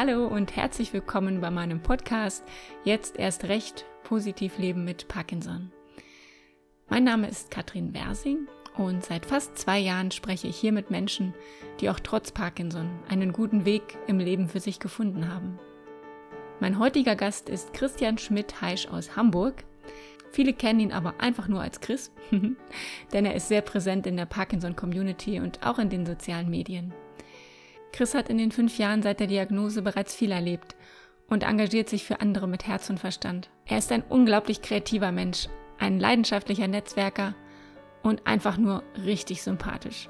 Hallo 0.00 0.28
und 0.28 0.54
herzlich 0.54 0.92
willkommen 0.92 1.40
bei 1.40 1.50
meinem 1.50 1.82
Podcast 1.82 2.44
Jetzt 2.84 3.18
erst 3.18 3.46
recht 3.46 3.84
positiv 4.04 4.56
leben 4.56 4.84
mit 4.84 5.08
Parkinson. 5.08 5.72
Mein 6.88 7.02
Name 7.02 7.26
ist 7.26 7.50
Katrin 7.50 7.92
Wersing 7.92 8.46
und 8.76 9.04
seit 9.04 9.26
fast 9.26 9.58
zwei 9.58 9.80
Jahren 9.80 10.12
spreche 10.12 10.46
ich 10.46 10.56
hier 10.56 10.70
mit 10.70 10.92
Menschen, 10.92 11.34
die 11.80 11.90
auch 11.90 11.98
trotz 11.98 12.30
Parkinson 12.30 12.88
einen 13.08 13.32
guten 13.32 13.64
Weg 13.64 13.98
im 14.06 14.20
Leben 14.20 14.46
für 14.46 14.60
sich 14.60 14.78
gefunden 14.78 15.34
haben. 15.34 15.58
Mein 16.60 16.78
heutiger 16.78 17.16
Gast 17.16 17.48
ist 17.48 17.74
Christian 17.74 18.18
Schmidt-Heisch 18.18 18.86
aus 18.86 19.16
Hamburg. 19.16 19.64
Viele 20.30 20.52
kennen 20.52 20.78
ihn 20.78 20.92
aber 20.92 21.14
einfach 21.18 21.48
nur 21.48 21.60
als 21.60 21.80
Chris, 21.80 22.12
denn 23.12 23.24
er 23.26 23.34
ist 23.34 23.48
sehr 23.48 23.62
präsent 23.62 24.06
in 24.06 24.16
der 24.16 24.26
Parkinson-Community 24.26 25.40
und 25.40 25.66
auch 25.66 25.80
in 25.80 25.90
den 25.90 26.06
sozialen 26.06 26.50
Medien. 26.50 26.94
Chris 27.92 28.14
hat 28.14 28.28
in 28.28 28.38
den 28.38 28.52
fünf 28.52 28.78
Jahren 28.78 29.02
seit 29.02 29.20
der 29.20 29.26
Diagnose 29.26 29.82
bereits 29.82 30.14
viel 30.14 30.30
erlebt 30.30 30.76
und 31.28 31.42
engagiert 31.42 31.88
sich 31.88 32.04
für 32.04 32.20
andere 32.20 32.46
mit 32.46 32.66
Herz 32.66 32.90
und 32.90 33.00
Verstand. 33.00 33.50
Er 33.66 33.78
ist 33.78 33.92
ein 33.92 34.02
unglaublich 34.08 34.62
kreativer 34.62 35.12
Mensch, 35.12 35.48
ein 35.78 36.00
leidenschaftlicher 36.00 36.68
Netzwerker 36.68 37.34
und 38.02 38.26
einfach 38.26 38.56
nur 38.56 38.82
richtig 39.04 39.42
sympathisch. 39.42 40.08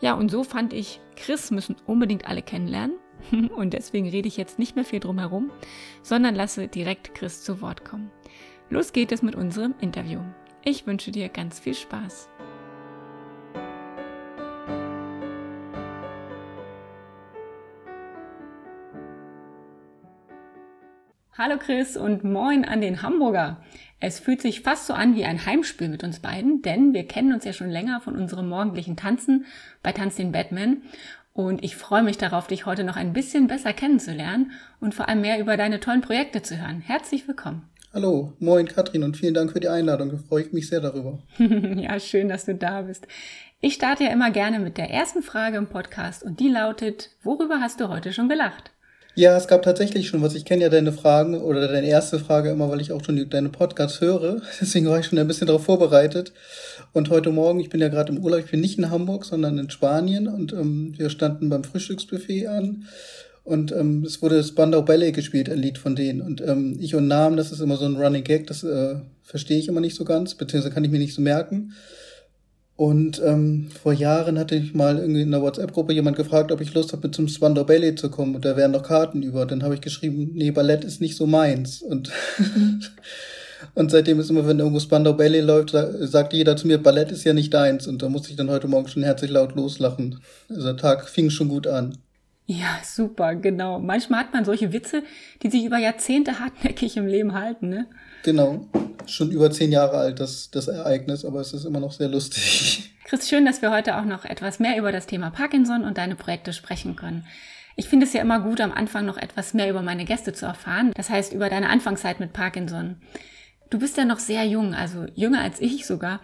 Ja, 0.00 0.14
und 0.14 0.30
so 0.30 0.44
fand 0.44 0.72
ich, 0.72 1.00
Chris 1.16 1.50
müssen 1.50 1.76
unbedingt 1.86 2.26
alle 2.26 2.42
kennenlernen. 2.42 2.96
Und 3.54 3.74
deswegen 3.74 4.08
rede 4.08 4.28
ich 4.28 4.38
jetzt 4.38 4.58
nicht 4.58 4.76
mehr 4.76 4.84
viel 4.86 5.00
drum 5.00 5.18
herum, 5.18 5.50
sondern 6.02 6.34
lasse 6.34 6.68
direkt 6.68 7.14
Chris 7.14 7.44
zu 7.44 7.60
Wort 7.60 7.84
kommen. 7.84 8.10
Los 8.70 8.94
geht 8.94 9.12
es 9.12 9.20
mit 9.20 9.34
unserem 9.34 9.74
Interview. 9.80 10.20
Ich 10.64 10.86
wünsche 10.86 11.10
dir 11.10 11.28
ganz 11.28 11.60
viel 11.60 11.74
Spaß. 11.74 12.30
Hallo 21.42 21.56
Chris 21.56 21.96
und 21.96 22.22
moin 22.22 22.66
an 22.66 22.82
den 22.82 23.00
Hamburger. 23.00 23.62
Es 23.98 24.20
fühlt 24.20 24.42
sich 24.42 24.60
fast 24.60 24.86
so 24.86 24.92
an 24.92 25.14
wie 25.14 25.24
ein 25.24 25.46
Heimspiel 25.46 25.88
mit 25.88 26.04
uns 26.04 26.20
beiden, 26.20 26.60
denn 26.60 26.92
wir 26.92 27.06
kennen 27.06 27.32
uns 27.32 27.46
ja 27.46 27.54
schon 27.54 27.70
länger 27.70 28.02
von 28.02 28.14
unserem 28.14 28.46
morgendlichen 28.46 28.94
Tanzen 28.94 29.46
bei 29.82 29.92
Tanz 29.92 30.16
den 30.16 30.32
Batman. 30.32 30.82
Und 31.32 31.64
ich 31.64 31.76
freue 31.76 32.02
mich 32.02 32.18
darauf, 32.18 32.46
dich 32.46 32.66
heute 32.66 32.84
noch 32.84 32.96
ein 32.96 33.14
bisschen 33.14 33.46
besser 33.46 33.72
kennenzulernen 33.72 34.52
und 34.80 34.94
vor 34.94 35.08
allem 35.08 35.22
mehr 35.22 35.40
über 35.40 35.56
deine 35.56 35.80
tollen 35.80 36.02
Projekte 36.02 36.42
zu 36.42 36.60
hören. 36.60 36.82
Herzlich 36.82 37.26
willkommen. 37.26 37.62
Hallo, 37.94 38.34
moin 38.38 38.68
Katrin 38.68 39.02
und 39.02 39.16
vielen 39.16 39.32
Dank 39.32 39.52
für 39.52 39.60
die 39.60 39.70
Einladung. 39.70 40.10
Da 40.10 40.18
freue 40.18 40.42
ich 40.42 40.52
mich 40.52 40.68
sehr 40.68 40.82
darüber. 40.82 41.20
ja, 41.38 41.98
schön, 42.00 42.28
dass 42.28 42.44
du 42.44 42.54
da 42.54 42.82
bist. 42.82 43.08
Ich 43.62 43.72
starte 43.72 44.04
ja 44.04 44.10
immer 44.10 44.30
gerne 44.30 44.58
mit 44.58 44.76
der 44.76 44.90
ersten 44.90 45.22
Frage 45.22 45.56
im 45.56 45.68
Podcast 45.68 46.22
und 46.22 46.38
die 46.38 46.50
lautet, 46.50 47.08
worüber 47.22 47.62
hast 47.62 47.80
du 47.80 47.88
heute 47.88 48.12
schon 48.12 48.28
gelacht? 48.28 48.72
Ja, 49.16 49.36
es 49.36 49.48
gab 49.48 49.62
tatsächlich 49.62 50.08
schon 50.08 50.22
was. 50.22 50.34
Ich 50.34 50.44
kenne 50.44 50.62
ja 50.62 50.68
deine 50.68 50.92
Fragen 50.92 51.34
oder 51.40 51.66
deine 51.66 51.88
erste 51.88 52.20
Frage 52.20 52.50
immer, 52.50 52.70
weil 52.70 52.80
ich 52.80 52.92
auch 52.92 53.04
schon 53.04 53.28
deine 53.28 53.48
Podcasts 53.48 54.00
höre. 54.00 54.40
Deswegen 54.60 54.86
war 54.86 55.00
ich 55.00 55.06
schon 55.06 55.18
ein 55.18 55.26
bisschen 55.26 55.48
darauf 55.48 55.64
vorbereitet. 55.64 56.32
Und 56.92 57.10
heute 57.10 57.30
Morgen, 57.30 57.60
ich 57.60 57.70
bin 57.70 57.80
ja 57.80 57.88
gerade 57.88 58.12
im 58.12 58.22
Urlaub, 58.22 58.40
ich 58.40 58.50
bin 58.50 58.60
nicht 58.60 58.78
in 58.78 58.90
Hamburg, 58.90 59.24
sondern 59.24 59.58
in 59.58 59.68
Spanien 59.70 60.28
und 60.28 60.52
ähm, 60.52 60.94
wir 60.96 61.10
standen 61.10 61.48
beim 61.48 61.64
Frühstücksbuffet 61.64 62.46
an 62.46 62.86
und 63.42 63.72
ähm, 63.72 64.04
es 64.04 64.22
wurde 64.22 64.44
Spandau 64.44 64.82
Ballet 64.82 65.12
gespielt, 65.12 65.48
ein 65.48 65.58
Lied 65.58 65.78
von 65.78 65.96
denen. 65.96 66.20
Und 66.20 66.40
ähm, 66.40 66.76
ich 66.78 66.94
und 66.94 67.08
Namen, 67.08 67.36
das 67.36 67.52
ist 67.52 67.60
immer 67.60 67.76
so 67.76 67.86
ein 67.86 67.96
Running 67.96 68.22
Gag, 68.22 68.46
das 68.46 68.62
äh, 68.62 68.96
verstehe 69.24 69.58
ich 69.58 69.68
immer 69.68 69.80
nicht 69.80 69.96
so 69.96 70.04
ganz, 70.04 70.34
beziehungsweise 70.34 70.72
kann 70.72 70.84
ich 70.84 70.90
mir 70.90 70.98
nicht 70.98 71.14
so 71.14 71.22
merken. 71.22 71.72
Und 72.80 73.20
ähm, 73.22 73.68
vor 73.82 73.92
Jahren 73.92 74.38
hatte 74.38 74.54
ich 74.54 74.72
mal 74.72 74.96
irgendwie 74.96 75.20
in 75.20 75.30
der 75.30 75.42
WhatsApp-Gruppe 75.42 75.92
jemand 75.92 76.16
gefragt, 76.16 76.50
ob 76.50 76.62
ich 76.62 76.72
Lust 76.72 76.92
habe, 76.92 77.08
mit 77.08 77.14
zum 77.14 77.28
Spandau 77.28 77.64
Ballet 77.64 77.98
zu 77.98 78.10
kommen. 78.10 78.34
Und 78.34 78.46
da 78.46 78.56
wären 78.56 78.70
noch 78.70 78.84
Karten 78.84 79.22
über. 79.22 79.42
Und 79.42 79.50
dann 79.50 79.62
habe 79.62 79.74
ich 79.74 79.82
geschrieben, 79.82 80.30
nee, 80.32 80.50
Ballett 80.50 80.82
ist 80.82 80.98
nicht 80.98 81.14
so 81.14 81.26
meins. 81.26 81.82
Und, 81.82 82.10
und 83.74 83.90
seitdem 83.90 84.18
ist 84.18 84.30
immer, 84.30 84.46
wenn 84.46 84.60
irgendwo 84.60 84.80
Spandau 84.80 85.12
Ballet 85.12 85.42
läuft, 85.42 85.76
sagt 86.08 86.32
jeder 86.32 86.56
zu 86.56 86.66
mir, 86.68 86.82
Ballett 86.82 87.12
ist 87.12 87.24
ja 87.24 87.34
nicht 87.34 87.52
deins. 87.52 87.86
Und 87.86 88.00
da 88.00 88.08
musste 88.08 88.30
ich 88.30 88.36
dann 88.36 88.48
heute 88.48 88.66
Morgen 88.66 88.88
schon 88.88 89.02
herzlich 89.02 89.30
laut 89.30 89.54
loslachen. 89.54 90.18
Also 90.48 90.62
der 90.62 90.78
Tag 90.78 91.06
fing 91.06 91.28
schon 91.28 91.48
gut 91.48 91.66
an. 91.66 91.98
Ja, 92.46 92.78
super, 92.82 93.34
genau. 93.34 93.78
Manchmal 93.78 94.20
hat 94.20 94.32
man 94.32 94.46
solche 94.46 94.72
Witze, 94.72 95.02
die 95.42 95.50
sich 95.50 95.66
über 95.66 95.76
Jahrzehnte 95.76 96.40
hartnäckig 96.40 96.96
im 96.96 97.06
Leben 97.06 97.34
halten, 97.34 97.68
ne? 97.68 97.88
Genau. 98.22 98.66
Schon 99.06 99.30
über 99.30 99.50
zehn 99.50 99.72
Jahre 99.72 99.96
alt, 99.98 100.20
das, 100.20 100.50
das 100.50 100.68
Ereignis, 100.68 101.24
aber 101.24 101.40
es 101.40 101.52
ist 101.52 101.64
immer 101.64 101.80
noch 101.80 101.92
sehr 101.92 102.08
lustig. 102.08 102.92
Chris, 103.04 103.28
schön, 103.28 103.44
dass 103.44 103.60
wir 103.60 103.72
heute 103.72 103.96
auch 103.96 104.04
noch 104.04 104.24
etwas 104.24 104.60
mehr 104.60 104.78
über 104.78 104.92
das 104.92 105.06
Thema 105.06 105.30
Parkinson 105.30 105.84
und 105.84 105.98
deine 105.98 106.14
Projekte 106.14 106.52
sprechen 106.52 106.94
können. 106.96 107.26
Ich 107.76 107.88
finde 107.88 108.06
es 108.06 108.12
ja 108.12 108.20
immer 108.20 108.40
gut, 108.40 108.60
am 108.60 108.72
Anfang 108.72 109.06
noch 109.06 109.16
etwas 109.16 109.54
mehr 109.54 109.70
über 109.70 109.82
meine 109.82 110.04
Gäste 110.04 110.32
zu 110.32 110.46
erfahren. 110.46 110.92
Das 110.94 111.08
heißt, 111.10 111.32
über 111.32 111.48
deine 111.48 111.70
Anfangszeit 111.70 112.20
mit 112.20 112.32
Parkinson. 112.32 112.96
Du 113.70 113.78
bist 113.78 113.96
ja 113.96 114.04
noch 114.04 114.18
sehr 114.18 114.44
jung, 114.44 114.74
also 114.74 115.06
jünger 115.14 115.40
als 115.40 115.60
ich 115.60 115.86
sogar. 115.86 116.20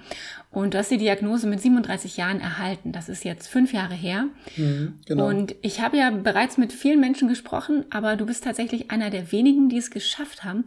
Und 0.51 0.75
du 0.75 0.79
hast 0.79 0.91
die 0.91 0.99
Diagnose 0.99 1.47
mit 1.47 1.61
37 1.61 2.17
Jahren 2.17 2.41
erhalten. 2.41 2.93
Das 2.93 3.09
ist 3.09 3.25
jetzt 3.25 3.47
fünf 3.47 3.73
Jahre 3.73 3.95
her. 3.95 4.27
Mhm, 4.57 4.95
genau. 5.07 5.29
Und 5.29 5.55
ich 5.63 5.81
habe 5.81 5.97
ja 5.97 6.11
bereits 6.11 6.59
mit 6.59 6.73
vielen 6.73 7.01
Menschen 7.01 7.29
gesprochen, 7.29 7.85
aber 7.91 8.17
du 8.17 8.27
bist 8.27 8.43
tatsächlich 8.43 8.91
einer 8.91 9.11
der 9.11 9.31
wenigen, 9.33 9.69
die 9.69 9.79
es 9.79 9.91
geschafft 9.91 10.43
haben, 10.43 10.65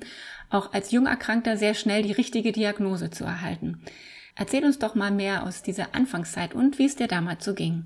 auch 0.49 0.73
als 0.73 0.91
Jungerkrankter 0.91 1.57
sehr 1.57 1.73
schnell 1.73 2.03
die 2.03 2.11
richtige 2.11 2.51
Diagnose 2.51 3.09
zu 3.09 3.23
erhalten. 3.23 3.81
Erzähl 4.35 4.63
uns 4.63 4.79
doch 4.79 4.95
mal 4.95 5.11
mehr 5.11 5.45
aus 5.45 5.63
dieser 5.63 5.93
Anfangszeit 5.95 6.53
und 6.55 6.79
wie 6.79 6.85
es 6.85 6.95
dir 6.95 7.07
damals 7.07 7.43
so 7.43 7.53
ging. 7.53 7.85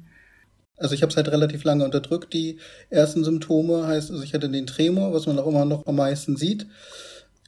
Also 0.77 0.95
ich 0.95 1.01
habe 1.01 1.11
es 1.11 1.17
halt 1.17 1.29
relativ 1.29 1.63
lange 1.63 1.85
unterdrückt, 1.85 2.33
die 2.33 2.57
ersten 2.89 3.23
Symptome. 3.23 3.87
Heißt, 3.87 4.11
also 4.11 4.23
ich 4.23 4.33
hatte 4.33 4.49
den 4.49 4.67
Tremor, 4.67 5.13
was 5.13 5.25
man 5.25 5.39
auch 5.39 5.47
immer 5.47 5.65
noch 5.65 5.85
am 5.87 5.95
meisten 5.95 6.35
sieht. 6.35 6.67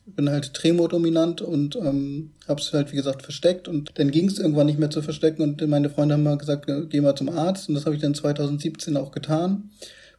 Bin 0.05 0.29
halt 0.29 0.53
Tremor-dominant 0.53 1.41
und 1.41 1.75
ähm, 1.75 2.31
habe 2.47 2.61
es 2.61 2.71
halt, 2.73 2.91
wie 2.91 2.95
gesagt, 2.95 3.23
versteckt. 3.23 3.67
Und 3.67 3.91
dann 3.95 4.11
ging 4.11 4.27
es 4.27 4.37
irgendwann 4.37 4.67
nicht 4.67 4.77
mehr 4.77 4.91
zu 4.91 5.01
verstecken. 5.01 5.41
Und 5.41 5.67
meine 5.67 5.89
Freunde 5.89 6.13
haben 6.13 6.23
mal 6.23 6.37
gesagt, 6.37 6.67
geh 6.89 7.01
mal 7.01 7.15
zum 7.15 7.29
Arzt. 7.29 7.69
Und 7.69 7.75
das 7.75 7.85
habe 7.85 7.95
ich 7.95 8.01
dann 8.01 8.13
2017 8.13 8.95
auch 8.97 9.11
getan 9.11 9.71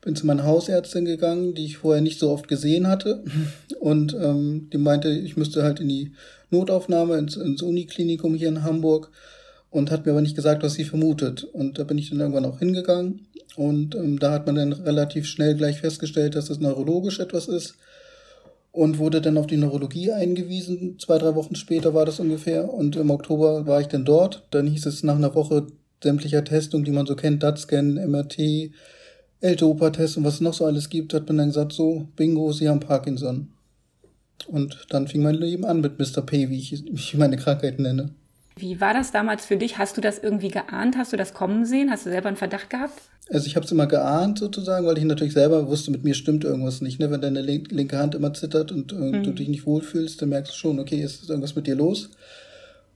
bin 0.07 0.15
zu 0.15 0.25
meiner 0.25 0.45
Hausärztin 0.45 1.05
gegangen, 1.05 1.55
die 1.55 1.65
ich 1.65 1.79
vorher 1.79 2.01
nicht 2.01 2.21
so 2.21 2.31
oft 2.31 2.47
gesehen 2.47 2.87
hatte. 2.87 3.25
Und 3.81 4.15
ähm, 4.15 4.71
die 4.73 4.79
meinte, 4.79 5.11
ich 5.11 5.37
müsste 5.37 5.65
halt 5.65 5.81
in 5.81 5.89
die 5.89 6.13
Notaufnahme, 6.51 7.19
ins, 7.19 7.37
ins 7.37 7.61
Uniklinikum 7.61 8.37
hier 8.37 8.49
in 8.49 8.63
Hamburg 8.63 9.11
und 9.69 9.91
hat 9.91 10.07
mir 10.07 10.13
aber 10.13 10.21
nicht 10.21 10.37
gesagt, 10.37 10.63
was 10.63 10.75
sie 10.75 10.85
vermutet. 10.85 11.43
Und 11.43 11.81
da 11.81 11.85
bin 11.85 11.99
ich 11.99 12.09
dann 12.09 12.21
irgendwann 12.21 12.45
auch 12.45 12.61
hingegangen. 12.61 13.27
Und 13.57 13.97
ähm, 13.97 14.21
da 14.21 14.31
hat 14.31 14.47
man 14.47 14.55
dann 14.55 14.73
relativ 14.73 15.27
schnell 15.27 15.57
gleich 15.57 15.81
festgestellt, 15.81 16.37
dass 16.37 16.47
das 16.47 16.61
neurologisch 16.61 17.19
etwas 17.19 17.49
ist. 17.49 17.75
Und 18.71 18.99
wurde 18.99 19.21
dann 19.21 19.39
auf 19.39 19.49
die 19.49 19.57
Neurologie 19.57 20.13
eingewiesen. 20.13 21.01
Zwei, 21.01 21.19
drei 21.19 21.35
Wochen 21.35 21.57
später 21.57 21.95
war 21.95 22.07
das 22.07 22.21
ungefähr. 22.21 22.73
Und 22.73 22.95
im 22.95 23.11
Oktober 23.11 23.67
war 23.67 23.81
ich 23.81 23.89
dann 23.89 24.05
dort. 24.05 24.47
Dann 24.53 24.69
hieß 24.69 24.87
es 24.87 25.03
nach 25.03 25.17
einer 25.17 25.35
Woche 25.35 25.67
sämtlicher 26.01 26.45
Testungen, 26.45 26.85
die 26.85 26.93
man 26.93 27.07
so 27.07 27.17
kennt, 27.17 27.43
DAT-Scan, 27.43 27.95
MRT, 28.07 28.71
L-Dopa-Test 29.41 30.17
und 30.17 30.25
was 30.25 30.35
es 30.35 30.41
noch 30.41 30.55
so 30.55 30.65
alles 30.65 30.89
gibt, 30.89 31.15
hat 31.15 31.27
man 31.29 31.39
dann 31.39 31.49
gesagt, 31.49 31.73
so, 31.73 32.09
bingo, 32.17 32.53
Sie 32.53 32.69
haben 32.69 32.81
Parkinson. 32.81 33.49
Und 34.49 34.87
dann 34.91 35.09
fing 35.09 35.23
mein 35.23 35.35
Leben 35.35 35.65
an 35.65 35.81
mit 35.81 35.99
Mr. 35.99 36.23
P, 36.23 36.51
wie 36.51 36.59
ich, 36.59 36.85
wie 36.85 36.95
ich 36.95 37.17
meine 37.17 37.37
Krankheit 37.37 37.79
nenne. 37.79 38.11
Wie 38.59 38.81
war 38.81 38.95
das 38.95 39.13
damals 39.13 39.45
für 39.45 39.57
dich? 39.57 39.77
Hast 39.77 39.99
du 39.99 40.01
das 40.01 40.19
irgendwie 40.19 40.49
geahnt? 40.49 40.97
Hast 40.97 41.13
du 41.13 41.19
das 41.19 41.35
kommen 41.35 41.67
sehen? 41.67 41.91
Hast 41.91 42.07
du 42.07 42.11
selber 42.11 42.29
einen 42.29 42.39
Verdacht 42.39 42.71
gehabt? 42.71 42.95
Also 43.29 43.47
ich 43.47 43.57
habe 43.57 43.67
es 43.67 43.73
immer 43.73 43.87
geahnt 43.87 44.39
sozusagen, 44.39 44.87
weil 44.87 44.97
ich 44.97 45.05
natürlich 45.05 45.35
selber 45.35 45.67
wusste, 45.69 45.91
mit 45.91 46.05
mir 46.05 46.15
stimmt 46.15 46.45
irgendwas 46.45 46.81
nicht. 46.81 46.99
Ne? 46.99 47.11
Wenn 47.11 47.21
deine 47.21 47.43
linke 47.43 47.99
Hand 47.99 48.15
immer 48.15 48.33
zittert 48.33 48.73
und 48.73 48.93
äh, 48.93 48.97
mhm. 48.97 49.23
du 49.25 49.33
dich 49.33 49.49
nicht 49.49 49.67
wohlfühlst, 49.67 50.23
dann 50.23 50.31
merkst 50.31 50.53
du 50.53 50.57
schon, 50.57 50.79
okay, 50.79 51.03
ist 51.03 51.29
irgendwas 51.29 51.55
mit 51.55 51.67
dir 51.67 51.75
los. 51.75 52.11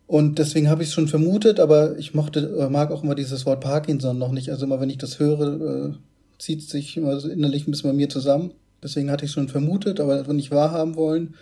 Und 0.07 0.39
deswegen 0.39 0.71
habe 0.71 0.83
ich 0.83 0.89
es 0.89 0.95
schon 0.95 1.09
vermutet, 1.09 1.61
aber 1.61 1.99
ich 1.99 2.15
mochte, 2.15 2.69
mag 2.71 2.91
auch 2.91 3.05
immer 3.05 3.15
dieses 3.15 3.45
Wort 3.45 3.61
Parkinson 3.61 4.19
noch 4.19 4.33
nicht. 4.33 4.51
Also 4.51 4.65
immer 4.65 4.81
wenn 4.81 4.91
ich 4.91 4.99
das 4.99 5.19
höre, 5.19 5.61
äh, 5.61 5.93
zieht 6.41 6.63
sich 6.63 6.97
immer 6.97 7.21
so 7.21 7.29
innerlich 7.29 7.67
ein 7.67 7.71
bisschen 7.71 7.91
bei 7.91 7.97
mir 7.97 8.09
zusammen. 8.09 8.53
Deswegen 8.83 9.11
hatte 9.11 9.27
ich 9.27 9.33
schon 9.33 9.49
vermutet, 9.49 10.01
aber 10.01 10.21
nicht 10.33 10.51
wahrhaben 10.51 10.97
wollen. 10.97 11.35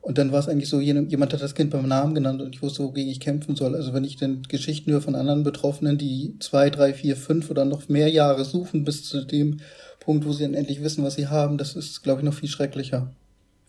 Und 0.00 0.16
dann 0.16 0.30
war 0.30 0.38
es 0.38 0.48
eigentlich 0.48 0.68
so, 0.68 0.80
jemand 0.80 1.32
hat 1.32 1.42
das 1.42 1.56
Kind 1.56 1.70
beim 1.70 1.88
Namen 1.88 2.14
genannt 2.14 2.40
und 2.40 2.54
ich 2.54 2.62
wusste, 2.62 2.84
wogegen 2.84 3.10
ich 3.10 3.18
kämpfen 3.18 3.56
soll. 3.56 3.74
Also 3.74 3.92
wenn 3.92 4.04
ich 4.04 4.16
dann 4.16 4.42
Geschichten 4.42 4.92
höre 4.92 5.02
von 5.02 5.16
anderen 5.16 5.42
Betroffenen, 5.42 5.98
die 5.98 6.36
zwei, 6.38 6.70
drei, 6.70 6.94
vier, 6.94 7.16
fünf 7.16 7.50
oder 7.50 7.64
noch 7.64 7.88
mehr 7.88 8.08
Jahre 8.08 8.44
suchen 8.44 8.84
bis 8.84 9.04
zu 9.04 9.24
dem 9.24 9.60
Punkt, 9.98 10.24
wo 10.24 10.32
sie 10.32 10.44
dann 10.44 10.54
endlich 10.54 10.82
wissen, 10.82 11.04
was 11.04 11.16
sie 11.16 11.26
haben, 11.26 11.58
das 11.58 11.74
ist, 11.74 12.02
glaube 12.04 12.20
ich, 12.20 12.24
noch 12.24 12.32
viel 12.32 12.48
schrecklicher. 12.48 13.10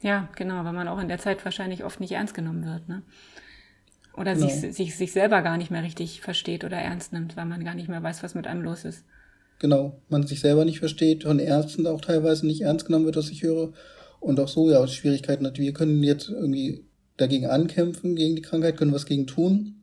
Ja, 0.02 0.30
genau, 0.36 0.64
weil 0.64 0.72
man 0.72 0.88
auch 0.88 1.00
in 1.00 1.10
der 1.10 1.18
Zeit 1.18 1.44
wahrscheinlich 1.44 1.84
oft 1.84 2.00
nicht 2.00 2.12
ernst 2.12 2.36
genommen 2.36 2.64
wird, 2.64 2.88
ne? 2.88 3.02
Oder 4.16 4.36
genau. 4.36 4.48
sich, 4.48 4.76
sich, 4.76 4.96
sich 4.96 5.12
selber 5.12 5.42
gar 5.42 5.58
nicht 5.58 5.72
mehr 5.72 5.84
richtig 5.84 6.22
versteht 6.22 6.64
oder 6.64 6.78
ernst 6.78 7.12
nimmt, 7.12 7.36
weil 7.36 7.46
man 7.46 7.66
gar 7.66 7.74
nicht 7.74 7.90
mehr 7.90 8.04
weiß, 8.04 8.22
was 8.22 8.36
mit 8.36 8.48
einem 8.48 8.62
los 8.62 8.86
ist 8.86 9.04
genau, 9.60 10.02
man 10.10 10.26
sich 10.26 10.40
selber 10.40 10.66
nicht 10.66 10.80
versteht, 10.80 11.24
von 11.24 11.40
Ärzten 11.40 11.86
auch 11.86 12.02
teilweise 12.02 12.48
nicht 12.48 12.62
ernst 12.62 12.86
genommen 12.86 13.06
wird, 13.06 13.18
was 13.18 13.30
ich 13.30 13.44
höre. 13.44 13.74
Und 14.20 14.40
auch 14.40 14.48
so, 14.48 14.70
ja, 14.70 14.86
Schwierigkeiten 14.88 15.46
hat. 15.46 15.60
Wir 15.60 15.74
können 15.74 16.04
jetzt 16.04 16.30
irgendwie 16.30 16.86
dagegen 17.18 17.46
ankämpfen, 17.46 18.16
gegen 18.16 18.36
die 18.36 18.42
Krankheit, 18.42 18.78
können 18.78 18.94
was 18.94 19.06
gegen 19.06 19.28
tun. 19.28 19.76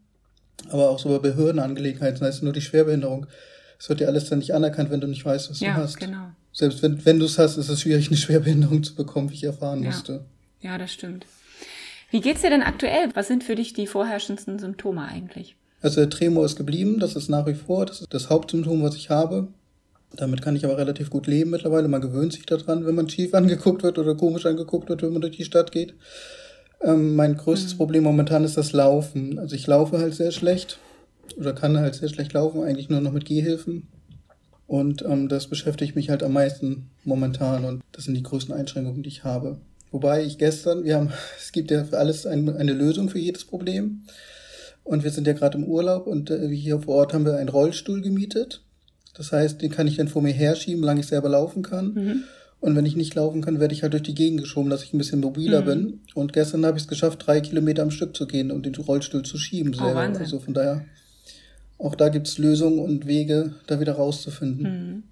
Aber 0.69 0.91
auch 0.91 0.99
so 0.99 1.09
bei 1.11 1.19
Behördenangelegenheiten, 1.19 2.21
das 2.21 2.29
heißt 2.29 2.43
nur 2.43 2.53
die 2.53 2.61
Schwerbehinderung. 2.61 3.27
Es 3.79 3.89
wird 3.89 4.01
dir 4.01 4.09
alles 4.09 4.29
dann 4.29 4.39
nicht 4.39 4.55
anerkannt, 4.55 4.91
wenn 4.91 5.01
du 5.01 5.07
nicht 5.07 5.25
weißt, 5.25 5.51
was 5.51 5.61
ja, 5.61 5.75
du 5.75 5.83
hast. 5.83 5.99
Genau. 5.99 6.31
selbst 6.53 6.83
wenn, 6.83 7.05
wenn 7.05 7.19
du 7.19 7.27
es 7.27 7.39
hast, 7.39 7.57
ist 7.57 7.69
es 7.69 7.83
schwierig, 7.83 8.09
eine 8.09 8.17
Schwerbehinderung 8.17 8.83
zu 8.83 8.95
bekommen, 8.95 9.31
wie 9.31 9.35
ich 9.35 9.45
erfahren 9.45 9.83
ja. 9.83 9.91
musste. 9.91 10.25
Ja, 10.61 10.79
das 10.79 10.93
stimmt. 10.93 11.27
Wie 12.11 12.21
geht's 12.21 12.41
dir 12.41 12.51
denn 12.51 12.63
aktuell? 12.63 13.11
Was 13.15 13.29
sind 13.29 13.45
für 13.45 13.55
dich 13.55 13.75
die 13.75 13.87
vorherrschendsten 13.87 14.59
Symptome 14.59 15.03
eigentlich? 15.03 15.57
Also 15.83 16.01
der 16.01 16.11
Tremor 16.11 16.45
ist 16.45 16.57
geblieben, 16.57 16.99
das 16.99 17.17
ist 17.17 17.29
nach 17.29 17.47
wie 17.47 17.55
vor 17.55 17.87
das, 17.87 18.01
ist 18.01 18.15
das 18.15 18.31
Hauptsymptom, 18.31 18.83
was 18.83 18.97
ich 18.97 19.11
habe. 19.11 19.49
Damit 20.17 20.43
kann 20.43 20.57
ich 20.57 20.65
aber 20.65 20.79
relativ 20.79 21.11
gut 21.11 21.27
leben 21.27 21.51
mittlerweile. 21.51 21.89
Man 21.89 22.01
gewöhnt 22.01 22.33
sich 22.33 22.47
daran, 22.47 22.87
wenn 22.87 22.95
man 22.95 23.09
schief 23.09 23.35
angeguckt 23.35 23.83
wird 23.83 23.99
oder 23.99 24.15
komisch 24.15 24.47
angeguckt 24.47 24.89
wird, 24.89 25.03
wenn 25.03 25.13
man 25.13 25.23
durch 25.23 25.37
die 25.37 25.45
Stadt 25.45 25.73
geht. 25.73 25.95
Ähm, 26.83 27.17
mein 27.17 27.37
größtes 27.37 27.75
mhm. 27.75 27.79
Problem 27.79 28.05
momentan 28.05 28.45
ist 28.45 28.57
das 28.57 28.73
Laufen. 28.73 29.39
Also 29.39 29.55
ich 29.55 29.67
laufe 29.67 29.99
halt 29.99 30.15
sehr 30.15 30.33
schlecht 30.33 30.79
oder 31.37 31.53
kann 31.53 31.79
halt 31.79 31.95
sehr 31.95 32.09
schlecht 32.09 32.33
laufen, 32.33 32.63
eigentlich 32.63 32.89
nur 32.89 33.01
noch 33.01 33.13
mit 33.13 33.25
Gehhilfen. 33.25 33.89
Und 34.67 35.03
ähm, 35.03 35.29
das 35.29 35.47
beschäftigt 35.47 35.95
mich 35.95 36.11
halt 36.11 36.23
am 36.23 36.33
meisten 36.33 36.91
momentan 37.05 37.65
und 37.65 37.83
das 37.93 38.05
sind 38.05 38.15
die 38.15 38.23
größten 38.23 38.55
Einschränkungen, 38.55 39.03
die 39.03 39.09
ich 39.09 39.25
habe. 39.25 39.61
Wobei 39.93 40.25
ich 40.25 40.39
gestern, 40.39 40.85
wir 40.85 40.97
haben, 40.97 41.13
es 41.39 41.53
gibt 41.53 41.71
ja 41.71 41.85
für 41.85 41.99
alles 41.99 42.27
ein, 42.27 42.49
eine 42.57 42.73
Lösung 42.73 43.09
für 43.09 43.19
jedes 43.19 43.45
Problem. 43.45 44.03
Und 44.83 45.03
wir 45.03 45.11
sind 45.11 45.27
ja 45.27 45.33
gerade 45.33 45.59
im 45.59 45.65
Urlaub 45.65 46.07
und 46.07 46.31
äh, 46.31 46.49
hier 46.49 46.81
vor 46.81 46.97
Ort 46.97 47.13
haben 47.13 47.25
wir 47.25 47.37
einen 47.37 47.49
Rollstuhl 47.49 48.03
gemietet. 48.03 48.63
Das 49.17 49.33
heißt, 49.33 49.63
den 49.63 49.71
kann 49.71 49.87
ich 49.87 49.97
dann 49.97 50.09
vor 50.09 50.23
mir 50.23 50.33
herschieben, 50.33 50.81
solange 50.81 51.01
ich 51.01 51.07
selber 51.07 51.29
laufen 51.29 51.63
kann. 51.63 51.95
Mhm. 51.95 52.25
Und 52.61 52.75
wenn 52.75 52.87
ich 52.87 52.97
nicht 52.97 53.15
laufen 53.15 53.43
kann, 53.43 53.61
werde 53.61 53.75
ich 53.75 53.83
halt 53.83 53.93
durch 53.93 54.03
die 54.03 54.15
Gegend 54.15 54.41
geschoben, 54.41 54.71
dass 54.71 54.83
ich 54.83 54.93
ein 54.93 54.99
bisschen 54.99 55.21
mobiler 55.21 55.63
mhm. 55.63 55.67
bin. 55.67 56.01
Und 56.15 56.33
gestern 56.33 56.65
habe 56.67 56.77
ich 56.77 56.85
es 56.85 56.89
geschafft, 56.89 57.27
drei 57.27 57.41
Kilometer 57.41 57.83
am 57.83 57.91
Stück 57.91 58.17
zu 58.17 58.27
gehen 58.27 58.51
und 58.51 58.67
den 58.67 58.75
Rollstuhl 58.75 59.23
zu 59.23 59.39
schieben 59.39 59.75
oh, 59.75 59.85
selber. 59.85 60.13
Oh, 60.15 60.19
also 60.19 60.41
von 60.41 60.55
daher 60.55 60.85
auch 61.79 61.95
da 61.95 62.09
gibt 62.09 62.27
es 62.27 62.39
Lösungen 62.39 62.79
und 62.79 63.07
Wege, 63.07 63.55
da 63.67 63.81
wieder 63.81 63.95
rauszufinden. 63.95 64.63
Mhm. 64.63 65.03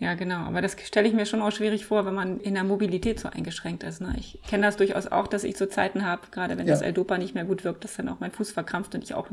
Ja, 0.00 0.14
genau. 0.14 0.46
Aber 0.46 0.62
das 0.62 0.76
stelle 0.82 1.06
ich 1.06 1.12
mir 1.12 1.26
schon 1.26 1.42
auch 1.42 1.52
schwierig 1.52 1.84
vor, 1.84 2.06
wenn 2.06 2.14
man 2.14 2.40
in 2.40 2.54
der 2.54 2.64
Mobilität 2.64 3.20
so 3.20 3.28
eingeschränkt 3.28 3.82
ist. 3.82 4.00
Ne? 4.00 4.14
Ich 4.18 4.40
kenne 4.48 4.64
das 4.64 4.78
durchaus 4.78 5.06
auch, 5.06 5.26
dass 5.26 5.44
ich 5.44 5.58
so 5.58 5.66
Zeiten 5.66 6.06
habe, 6.06 6.22
gerade 6.30 6.56
wenn 6.56 6.66
ja. 6.66 6.72
das 6.72 6.80
L-Dopa 6.80 7.18
nicht 7.18 7.34
mehr 7.34 7.44
gut 7.44 7.64
wirkt, 7.64 7.84
dass 7.84 7.96
dann 7.96 8.08
auch 8.08 8.18
mein 8.18 8.32
Fuß 8.32 8.50
verkrampft 8.50 8.94
und 8.94 9.04
ich 9.04 9.12
auch 9.12 9.28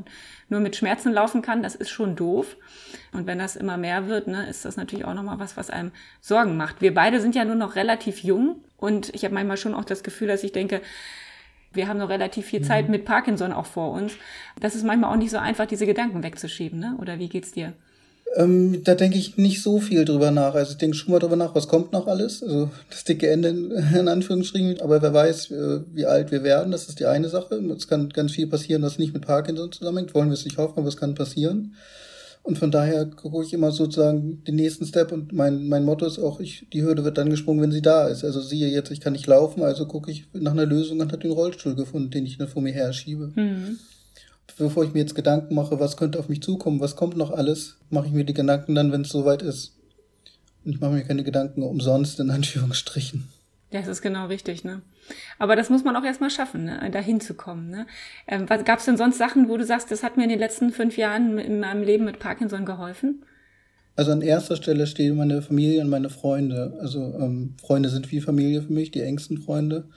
nur 0.49 0.59
mit 0.59 0.75
Schmerzen 0.75 1.13
laufen 1.13 1.41
kann. 1.41 1.63
Das 1.63 1.73
ist 1.73 1.89
schon 1.89 2.17
doof. 2.17 2.57
Und 3.13 3.27
wenn 3.27 3.39
das 3.39 3.55
immer 3.55 3.77
mehr 3.77 4.07
wird, 4.09 4.27
ne, 4.27 4.45
ist 4.49 4.65
das 4.65 4.75
natürlich 4.75 5.05
auch 5.05 5.13
nochmal 5.13 5.39
was, 5.39 5.55
was 5.55 5.69
einem 5.69 5.93
Sorgen 6.19 6.57
macht. 6.57 6.81
Wir 6.81 6.93
beide 6.93 7.21
sind 7.21 7.33
ja 7.33 7.45
nur 7.45 7.55
noch 7.55 7.77
relativ 7.77 8.21
jung 8.21 8.57
und 8.75 9.15
ich 9.15 9.23
habe 9.23 9.33
manchmal 9.33 9.55
schon 9.55 9.73
auch 9.73 9.85
das 9.85 10.03
Gefühl, 10.03 10.27
dass 10.27 10.43
ich 10.43 10.51
denke, 10.51 10.81
wir 11.71 11.87
haben 11.87 11.97
noch 11.97 12.09
relativ 12.09 12.45
viel 12.45 12.61
Zeit 12.61 12.85
mhm. 12.85 12.91
mit 12.91 13.05
Parkinson 13.05 13.53
auch 13.53 13.67
vor 13.67 13.93
uns. 13.93 14.17
Das 14.59 14.75
ist 14.75 14.83
manchmal 14.83 15.13
auch 15.13 15.17
nicht 15.17 15.31
so 15.31 15.37
einfach, 15.37 15.65
diese 15.65 15.85
Gedanken 15.85 16.23
wegzuschieben, 16.23 16.77
ne? 16.77 16.97
Oder 16.99 17.19
wie 17.19 17.29
geht's 17.29 17.53
dir? 17.53 17.73
Ähm, 18.35 18.83
da 18.83 18.95
denke 18.95 19.18
ich 19.18 19.38
nicht 19.38 19.62
so 19.63 19.79
viel 19.79 20.06
drüber 20.06 20.31
nach. 20.31 20.53
Also 20.53 20.71
ich 20.71 20.77
denke 20.77 20.95
schon 20.95 21.12
mal 21.12 21.19
drüber 21.19 21.35
nach, 21.35 21.56
was 21.56 21.68
kommt 21.68 21.91
noch 21.91 22.07
alles. 22.07 22.44
Also 22.44 22.69
das 22.89 23.03
dicke 23.03 23.29
Ende 23.29 23.50
in, 24.00 24.07
Anführungsstrichen. 24.07 24.81
Aber 24.81 25.01
wer 25.01 25.13
weiß, 25.13 25.51
äh, 25.51 25.79
wie 25.94 26.06
alt 26.06 26.31
wir 26.31 26.44
werden, 26.44 26.71
das 26.71 26.88
ist 26.89 27.00
die 27.00 27.06
eine 27.06 27.29
Sache. 27.29 27.56
Es 27.75 27.88
kann 27.88 28.09
ganz 28.09 28.33
viel 28.33 28.47
passieren, 28.47 28.81
was 28.81 29.00
nicht 29.00 29.13
mit 29.13 29.25
Parkinson 29.25 29.71
zusammenhängt. 29.71 30.13
Wollen 30.13 30.29
wir 30.29 30.33
es 30.33 30.45
nicht 30.45 30.57
hoffen, 30.57 30.79
aber 30.79 30.88
es 30.88 30.97
kann 30.97 31.15
passieren. 31.15 31.75
Und 32.47 32.57
von 32.57 32.71
daher 32.71 33.06
gucke 33.06 33.44
ich 33.44 33.51
immer 33.51 33.71
sozusagen 33.71 34.41
den 34.45 34.56
nächsten 34.56 34.85
Step 34.85 35.12
und 35.12 35.33
mein, 35.33 35.68
mein 35.68 35.83
Motto 35.83 36.06
ist 36.06 36.18
auch, 36.18 36.39
ich, 36.39 36.65
die 36.71 36.81
Hürde 36.81 37.03
wird 37.03 37.18
dann 37.18 37.30
gesprungen, 37.30 37.62
wenn 37.62 37.73
sie 37.73 37.81
da 37.81 38.07
ist. 38.07 38.23
Also 38.23 38.39
siehe 38.39 38.69
jetzt, 38.69 38.89
ich 38.89 39.01
kann 39.01 39.12
nicht 39.12 39.27
laufen, 39.27 39.63
also 39.63 39.85
gucke 39.85 40.09
ich 40.09 40.27
nach 40.31 40.53
einer 40.53 40.65
Lösung 40.65 41.01
und 41.01 41.12
habe 41.12 41.21
den 41.21 41.33
Rollstuhl 41.33 41.75
gefunden, 41.75 42.09
den 42.09 42.25
ich 42.25 42.38
dann 42.38 42.47
vor 42.47 42.62
mir 42.62 42.71
her 42.71 42.94
schiebe. 42.94 43.33
Mhm. 43.35 43.80
Bevor 44.57 44.83
ich 44.83 44.94
mir 44.94 45.00
jetzt 45.00 45.15
Gedanken 45.15 45.56
mache, 45.56 45.80
was 45.80 45.98
könnte 45.98 46.19
auf 46.19 46.30
mich 46.30 46.42
zukommen, 46.42 46.80
was 46.80 46.95
kommt 46.95 47.15
noch 47.15 47.31
alles, 47.31 47.77
mache 47.89 48.07
ich 48.07 48.13
mir 48.13 48.25
die 48.25 48.33
Gedanken 48.33 48.74
dann, 48.75 48.92
wenn 48.92 49.01
es 49.01 49.09
soweit 49.09 49.42
ist. 49.42 49.77
Und 50.65 50.71
ich 50.74 50.81
mache 50.81 50.92
mir 50.92 51.04
keine 51.04 51.24
Gedanken 51.24 51.62
umsonst, 51.63 52.19
in 52.19 52.31
Anführungsstrichen. 52.31 53.27
Das 53.71 53.88
ist 53.88 54.01
genau 54.01 54.27
richtig, 54.27 54.63
ne? 54.63 54.81
Aber 55.39 55.56
das 55.56 55.69
muss 55.69 55.83
man 55.83 55.95
auch 55.95 56.04
erstmal 56.04 56.30
schaffen, 56.30 56.65
ne? 56.65 56.89
dahin 56.92 57.19
zu 57.19 57.33
kommen. 57.33 57.69
Ne? 57.69 57.86
Ähm, 58.27 58.45
Gab 58.45 58.80
es 58.80 58.86
denn 58.86 58.98
sonst 58.98 59.18
Sachen, 59.18 59.50
wo 59.50 59.57
du 59.57 59.65
sagst, 59.65 59.92
das 59.92 60.04
hat 60.04 60.18
mir 60.18 60.24
in 60.24 60.30
den 60.30 60.39
letzten 60.39 60.71
fünf 60.71 60.98
Jahren 60.98 61.38
in 61.38 61.59
meinem 61.59 61.83
Leben 61.83 62.06
mit 62.06 62.19
Parkinson 62.19 62.65
geholfen? 62.65 63.24
Also 63.95 64.12
an 64.12 64.21
erster 64.21 64.56
Stelle 64.56 64.86
stehen 64.86 65.18
meine 65.18 65.42
Familie 65.42 65.81
und 65.81 65.89
meine 65.89 66.09
Freunde. 66.09 66.77
Also 66.80 67.00
ähm, 67.19 67.56
Freunde 67.59 67.89
sind 67.89 68.12
wie 68.12 68.21
Familie 68.21 68.62
für 68.62 68.71
mich, 68.71 68.92
die 68.92 69.01
engsten 69.01 69.39
Freunde. 69.39 69.89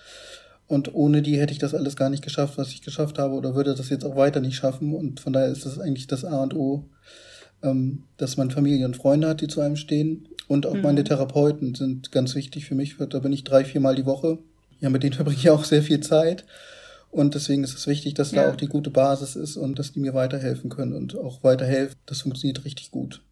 Und 0.70 0.94
ohne 0.94 1.20
die 1.20 1.38
hätte 1.38 1.52
ich 1.52 1.58
das 1.58 1.74
alles 1.74 1.96
gar 1.96 2.10
nicht 2.10 2.22
geschafft, 2.22 2.56
was 2.56 2.68
ich 2.68 2.80
geschafft 2.80 3.18
habe, 3.18 3.34
oder 3.34 3.54
würde 3.54 3.74
das 3.74 3.90
jetzt 3.90 4.04
auch 4.04 4.16
weiter 4.16 4.40
nicht 4.40 4.56
schaffen. 4.56 4.94
Und 4.94 5.20
von 5.20 5.32
daher 5.32 5.48
ist 5.48 5.66
das 5.66 5.78
eigentlich 5.78 6.06
das 6.06 6.24
A 6.24 6.42
und 6.42 6.54
O, 6.54 6.84
ähm, 7.62 8.04
dass 8.16 8.36
man 8.36 8.50
Familie 8.50 8.86
und 8.86 8.96
Freunde 8.96 9.28
hat, 9.28 9.40
die 9.40 9.48
zu 9.48 9.60
einem 9.60 9.76
stehen. 9.76 10.28
Und 10.48 10.66
auch 10.66 10.74
mhm. 10.74 10.82
meine 10.82 11.04
Therapeuten 11.04 11.74
sind 11.74 12.12
ganz 12.12 12.34
wichtig 12.34 12.66
für 12.66 12.74
mich. 12.74 12.96
Da 12.96 13.18
bin 13.18 13.32
ich 13.32 13.44
drei, 13.44 13.64
viermal 13.64 13.96
die 13.96 14.06
Woche 14.06 14.38
ja, 14.80 14.90
mit 14.90 15.02
denen 15.02 15.12
verbringe 15.14 15.38
ich 15.38 15.50
auch 15.50 15.64
sehr 15.64 15.82
viel 15.82 16.00
Zeit. 16.00 16.44
Und 17.10 17.34
deswegen 17.34 17.64
ist 17.64 17.76
es 17.76 17.86
wichtig, 17.86 18.14
dass 18.14 18.30
ja. 18.30 18.44
da 18.44 18.52
auch 18.52 18.56
die 18.56 18.68
gute 18.68 18.90
Basis 18.90 19.34
ist 19.34 19.56
und 19.56 19.78
dass 19.78 19.92
die 19.92 20.00
mir 20.00 20.14
weiterhelfen 20.14 20.70
können 20.70 20.92
und 20.92 21.16
auch 21.16 21.42
weiterhelfen. 21.42 21.96
Das 22.06 22.20
funktioniert 22.22 22.64
richtig 22.64 22.90
gut. 22.90 23.22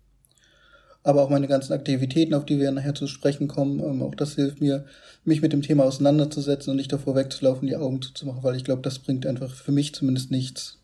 Aber 1.08 1.22
auch 1.22 1.30
meine 1.30 1.48
ganzen 1.48 1.72
Aktivitäten, 1.72 2.34
auf 2.34 2.44
die 2.44 2.60
wir 2.60 2.70
nachher 2.70 2.94
zu 2.94 3.06
sprechen 3.06 3.48
kommen, 3.48 3.80
ähm, 3.80 4.02
auch 4.02 4.14
das 4.14 4.34
hilft 4.34 4.60
mir, 4.60 4.84
mich 5.24 5.40
mit 5.40 5.54
dem 5.54 5.62
Thema 5.62 5.84
auseinanderzusetzen 5.84 6.70
und 6.70 6.76
nicht 6.76 6.92
davor 6.92 7.14
wegzulaufen, 7.16 7.66
die 7.66 7.76
Augen 7.76 8.02
zuzumachen, 8.02 8.42
weil 8.42 8.56
ich 8.56 8.64
glaube, 8.64 8.82
das 8.82 8.98
bringt 8.98 9.24
einfach 9.24 9.54
für 9.54 9.72
mich 9.72 9.94
zumindest 9.94 10.30
nichts. 10.30 10.76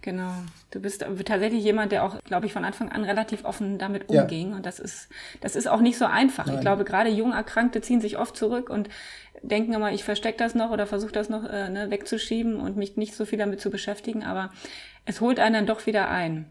Genau. 0.00 0.32
Du 0.72 0.80
bist 0.80 1.04
tatsächlich 1.24 1.62
jemand, 1.62 1.92
der 1.92 2.02
auch, 2.02 2.20
glaube 2.24 2.46
ich, 2.46 2.52
von 2.52 2.64
Anfang 2.64 2.90
an 2.90 3.04
relativ 3.04 3.44
offen 3.44 3.78
damit 3.78 4.08
umging. 4.08 4.50
Ja. 4.50 4.56
Und 4.56 4.66
das 4.66 4.80
ist, 4.80 5.10
das 5.42 5.54
ist 5.54 5.68
auch 5.68 5.80
nicht 5.80 5.96
so 5.96 6.06
einfach. 6.06 6.46
Nein. 6.46 6.56
Ich 6.56 6.60
glaube, 6.60 6.82
gerade 6.82 7.10
jung 7.10 7.32
Erkrankte 7.32 7.80
ziehen 7.80 8.00
sich 8.00 8.18
oft 8.18 8.36
zurück 8.36 8.70
und 8.70 8.88
denken 9.42 9.74
immer, 9.74 9.92
ich 9.92 10.02
verstecke 10.02 10.38
das 10.38 10.56
noch 10.56 10.72
oder 10.72 10.88
versuche 10.88 11.12
das 11.12 11.28
noch 11.28 11.44
äh, 11.44 11.68
ne, 11.68 11.88
wegzuschieben 11.92 12.56
und 12.56 12.76
mich 12.76 12.96
nicht 12.96 13.14
so 13.14 13.24
viel 13.24 13.38
damit 13.38 13.60
zu 13.60 13.70
beschäftigen. 13.70 14.24
Aber 14.24 14.50
es 15.04 15.20
holt 15.20 15.38
einen 15.38 15.54
dann 15.54 15.66
doch 15.66 15.86
wieder 15.86 16.08
ein. 16.08 16.46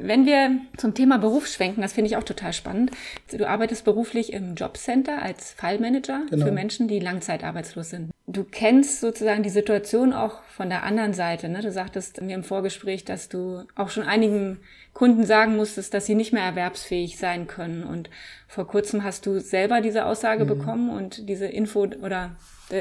Wenn 0.00 0.26
wir 0.26 0.60
zum 0.76 0.94
Thema 0.94 1.18
Beruf 1.18 1.48
schwenken, 1.48 1.82
das 1.82 1.92
finde 1.92 2.08
ich 2.08 2.16
auch 2.16 2.22
total 2.22 2.52
spannend. 2.52 2.92
Du 3.30 3.48
arbeitest 3.48 3.84
beruflich 3.84 4.32
im 4.32 4.54
Jobcenter 4.54 5.20
als 5.20 5.50
Fallmanager 5.52 6.22
genau. 6.30 6.46
für 6.46 6.52
Menschen, 6.52 6.86
die 6.86 7.00
langzeitarbeitslos 7.00 7.90
sind. 7.90 8.10
Du 8.26 8.44
kennst 8.44 9.00
sozusagen 9.00 9.42
die 9.42 9.50
Situation 9.50 10.12
auch 10.12 10.42
von 10.44 10.68
der 10.68 10.84
anderen 10.84 11.14
Seite. 11.14 11.48
Ne? 11.48 11.62
Du 11.62 11.72
sagtest 11.72 12.20
mir 12.20 12.36
im 12.36 12.44
Vorgespräch, 12.44 13.04
dass 13.04 13.28
du 13.28 13.64
auch 13.74 13.90
schon 13.90 14.04
einigen 14.04 14.60
Kunden 14.92 15.24
sagen 15.24 15.56
musstest, 15.56 15.94
dass 15.94 16.06
sie 16.06 16.14
nicht 16.14 16.32
mehr 16.32 16.44
erwerbsfähig 16.44 17.18
sein 17.18 17.46
können. 17.46 17.82
Und 17.82 18.08
vor 18.46 18.66
kurzem 18.68 19.02
hast 19.02 19.26
du 19.26 19.40
selber 19.40 19.80
diese 19.80 20.06
Aussage 20.06 20.44
mhm. 20.44 20.48
bekommen 20.48 20.90
und 20.90 21.28
diese 21.28 21.46
Info 21.46 21.86
oder 22.02 22.36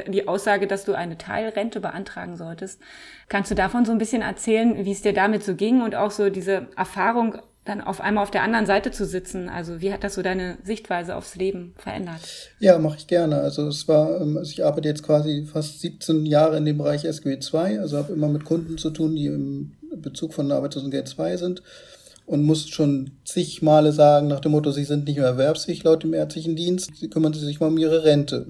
die 0.07 0.27
Aussage, 0.27 0.67
dass 0.67 0.85
du 0.85 0.93
eine 0.93 1.17
Teilrente 1.17 1.79
beantragen 1.79 2.35
solltest. 2.35 2.81
Kannst 3.29 3.51
du 3.51 3.55
davon 3.55 3.85
so 3.85 3.91
ein 3.91 3.97
bisschen 3.97 4.21
erzählen, 4.21 4.85
wie 4.85 4.91
es 4.91 5.01
dir 5.01 5.13
damit 5.13 5.43
so 5.43 5.55
ging 5.55 5.81
und 5.81 5.95
auch 5.95 6.11
so 6.11 6.29
diese 6.29 6.67
Erfahrung, 6.75 7.37
dann 7.67 7.81
auf 7.81 8.01
einmal 8.01 8.23
auf 8.23 8.31
der 8.31 8.43
anderen 8.43 8.65
Seite 8.65 8.91
zu 8.91 9.05
sitzen? 9.05 9.49
Also 9.49 9.81
wie 9.81 9.91
hat 9.91 10.03
das 10.03 10.15
so 10.15 10.21
deine 10.21 10.57
Sichtweise 10.63 11.15
aufs 11.15 11.35
Leben 11.35 11.73
verändert? 11.77 12.21
Ja, 12.59 12.77
mache 12.79 12.97
ich 12.97 13.07
gerne. 13.07 13.37
Also 13.37 13.67
es 13.67 13.87
war, 13.87 14.21
ähm, 14.21 14.37
also 14.37 14.51
ich 14.51 14.65
arbeite 14.65 14.87
jetzt 14.87 15.03
quasi 15.03 15.45
fast 15.45 15.81
17 15.81 16.25
Jahre 16.25 16.57
in 16.57 16.65
dem 16.65 16.77
Bereich 16.77 17.05
SGW 17.05 17.39
2, 17.39 17.79
also 17.79 17.97
habe 17.97 18.13
immer 18.13 18.29
mit 18.29 18.45
Kunden 18.45 18.77
zu 18.77 18.89
tun, 18.89 19.15
die 19.15 19.27
im 19.27 19.73
Bezug 19.95 20.33
von 20.33 20.51
Arbeitslosengeld 20.51 21.07
2 21.07 21.37
sind 21.37 21.61
und 22.25 22.43
muss 22.43 22.67
schon 22.67 23.11
zig 23.23 23.61
Male 23.61 23.93
sagen 23.93 24.27
nach 24.27 24.41
dem 24.41 24.51
Motto, 24.51 24.71
sie 24.71 24.83
sind 24.83 25.05
nicht 25.05 25.17
mehr 25.17 25.27
erwerbsfähig 25.27 25.83
laut 25.83 26.03
dem 26.03 26.13
ärztlichen 26.13 26.55
Dienst, 26.55 26.91
sie 26.95 27.09
kümmern 27.09 27.33
sich 27.33 27.59
mal 27.59 27.67
um 27.67 27.77
ihre 27.77 28.03
Rente. 28.03 28.47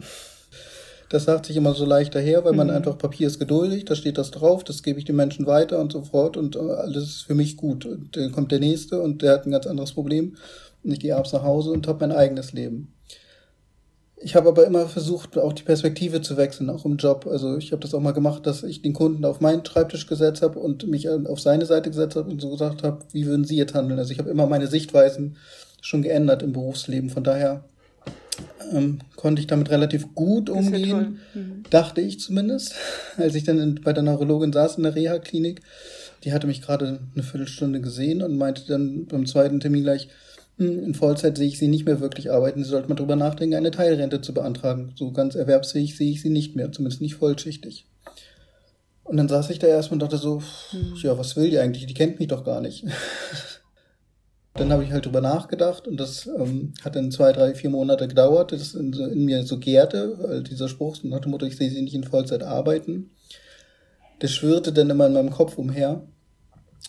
Das 1.10 1.24
sagt 1.24 1.46
sich 1.46 1.56
immer 1.56 1.74
so 1.74 1.86
leicht 1.86 2.16
daher, 2.16 2.44
weil 2.44 2.54
man 2.54 2.68
mhm. 2.68 2.74
einfach 2.74 2.98
Papier 2.98 3.28
ist 3.28 3.40
geduldig, 3.40 3.86
da 3.86 3.96
steht 3.96 4.18
das 4.18 4.32
drauf, 4.32 4.64
das 4.64 4.84
gebe 4.84 5.00
ich 5.00 5.06
den 5.06 5.16
Menschen 5.16 5.48
weiter 5.48 5.80
und 5.80 5.94
so 5.94 6.02
fort 6.04 6.36
und 6.36 6.56
äh, 6.56 6.60
alles 6.60 7.04
ist 7.04 7.22
für 7.22 7.36
mich 7.36 7.56
gut. 7.56 7.86
Und 7.86 8.18
dann 8.18 8.32
kommt 8.32 8.52
der 8.52 8.60
nächste 8.60 9.02
und 9.02 9.22
der 9.22 9.34
hat 9.34 9.46
ein 9.46 9.52
ganz 9.52 9.68
anderes 9.68 9.94
Problem 9.94 10.36
und 10.84 10.92
ich 10.92 11.00
gehe 11.00 11.16
abends 11.16 11.34
nach 11.34 11.44
Hause 11.44 11.72
und 11.72 11.88
habe 11.88 12.08
mein 12.08 12.18
eigenes 12.18 12.52
Leben. 12.52 12.94
Ich 14.20 14.36
habe 14.36 14.50
aber 14.50 14.66
immer 14.66 14.88
versucht, 14.88 15.38
auch 15.38 15.54
die 15.54 15.64
Perspektive 15.64 16.22
zu 16.22 16.38
wechseln, 16.38 16.72
auch 16.72 16.86
im 16.86 16.98
Job. 16.98 17.28
Also 17.30 17.58
ich 17.58 17.72
habe 17.72 17.82
das 17.82 17.94
auch 17.94 18.00
mal 18.00 18.14
gemacht, 18.14 18.48
dass 18.48 18.64
ich 18.64 18.82
den 18.82 18.94
Kunden 18.94 19.24
auf 19.26 19.42
meinen 19.42 19.64
Schreibtisch 19.64 20.08
gesetzt 20.08 20.42
habe 20.42 20.58
und 20.58 20.88
mich 20.88 21.08
auf 21.08 21.40
seine 21.40 21.68
Seite 21.68 21.92
gesetzt 21.92 22.16
habe 22.16 22.32
und 22.32 22.42
so 22.42 22.50
gesagt 22.50 22.82
habe, 22.82 23.00
wie 23.12 23.28
würden 23.28 23.46
Sie 23.46 23.56
jetzt 23.56 23.76
handeln? 23.76 24.00
Also 24.00 24.12
ich 24.12 24.18
habe 24.18 24.32
immer 24.32 24.48
meine 24.48 24.68
Sichtweisen 24.68 25.38
schon 25.82 26.02
geändert 26.02 26.42
im 26.42 26.52
Berufsleben. 26.52 27.12
Von 27.12 27.24
daher 27.24 27.64
ähm, 28.72 29.00
konnte 29.16 29.42
ich 29.42 29.48
damit 29.48 29.70
relativ 29.70 30.14
gut 30.16 30.50
umgehen, 30.50 31.20
ja 31.34 31.42
mhm. 31.42 31.64
dachte 31.70 32.02
ich 32.02 32.20
zumindest, 32.20 32.76
als 33.18 33.36
ich 33.36 33.44
dann 33.44 33.60
in, 33.60 33.76
bei 33.76 33.94
der 33.94 34.04
Neurologin 34.04 34.54
saß 34.54 34.78
in 34.78 34.84
der 34.84 34.96
Reha-Klinik. 34.96 35.62
Die 36.24 36.34
hatte 36.34 36.48
mich 36.48 36.62
gerade 36.62 37.00
eine 37.14 37.24
Viertelstunde 37.24 37.80
gesehen 37.80 38.22
und 38.24 38.38
meinte 38.38 38.64
dann 38.68 39.06
beim 39.06 39.26
zweiten 39.26 39.60
Termin 39.60 39.84
gleich, 39.84 40.10
hm, 40.58 40.84
in 40.84 40.96
Vollzeit 40.96 41.38
sehe 41.38 41.48
ich 41.48 41.60
sie 41.60 41.68
nicht 41.68 41.86
mehr 41.86 42.00
wirklich 42.00 42.32
arbeiten. 42.32 42.64
Sie 42.64 42.70
sollte 42.70 42.90
mal 42.90 42.96
drüber 42.96 43.16
nachdenken, 43.16 43.56
eine 43.56 43.72
Teilrente 43.72 44.22
zu 44.22 44.34
beantragen. 44.34 44.94
So 44.96 45.12
ganz 45.12 45.36
erwerbsfähig 45.36 45.96
sehe 45.96 46.12
ich 46.12 46.22
sie 46.22 46.30
nicht 46.30 46.56
mehr, 46.56 46.72
zumindest 46.72 47.02
nicht 47.02 47.16
vollschichtig. 47.16 47.86
Und 49.04 49.18
dann 49.18 49.30
saß 49.30 49.50
ich 49.52 49.60
da 49.60 49.68
erstmal 49.68 49.96
und 49.96 50.02
dachte 50.02 50.18
so, 50.18 50.42
mhm. 50.74 50.96
ja, 51.02 51.18
was 51.18 51.38
will 51.38 51.50
die 51.50 51.60
eigentlich? 51.60 51.86
Die 51.86 51.94
kennt 51.94 52.20
mich 52.20 52.28
doch 52.28 52.44
gar 52.44 52.62
nicht. 52.62 52.84
Dann 54.58 54.72
habe 54.72 54.84
ich 54.84 54.92
halt 54.92 55.06
drüber 55.06 55.22
nachgedacht 55.22 55.88
und 55.88 56.00
das 56.00 56.26
ähm, 56.26 56.74
hat 56.84 56.96
dann 56.96 57.12
zwei, 57.12 57.32
drei, 57.32 57.54
vier 57.54 57.70
Monate 57.70 58.08
gedauert, 58.08 58.52
das 58.52 58.74
in, 58.74 58.92
in 58.92 59.26
mir 59.26 59.44
so 59.44 59.60
gärte, 59.60 60.18
weil 60.18 60.42
dieser 60.42 60.68
Spruch 60.68 60.98
nach 61.04 61.20
dem 61.20 61.32
Motto, 61.32 61.46
ich 61.46 61.56
sehe 61.56 61.70
sie 61.70 61.84
nicht 61.84 61.94
in 61.94 62.04
Vollzeit 62.04 62.42
arbeiten. 62.42 63.12
Das 64.18 64.32
schwirrte 64.32 64.74
dann 64.74 64.90
immer 64.90 65.06
in 65.06 65.14
meinem 65.14 65.30
Kopf 65.30 65.60
umher 65.60 66.02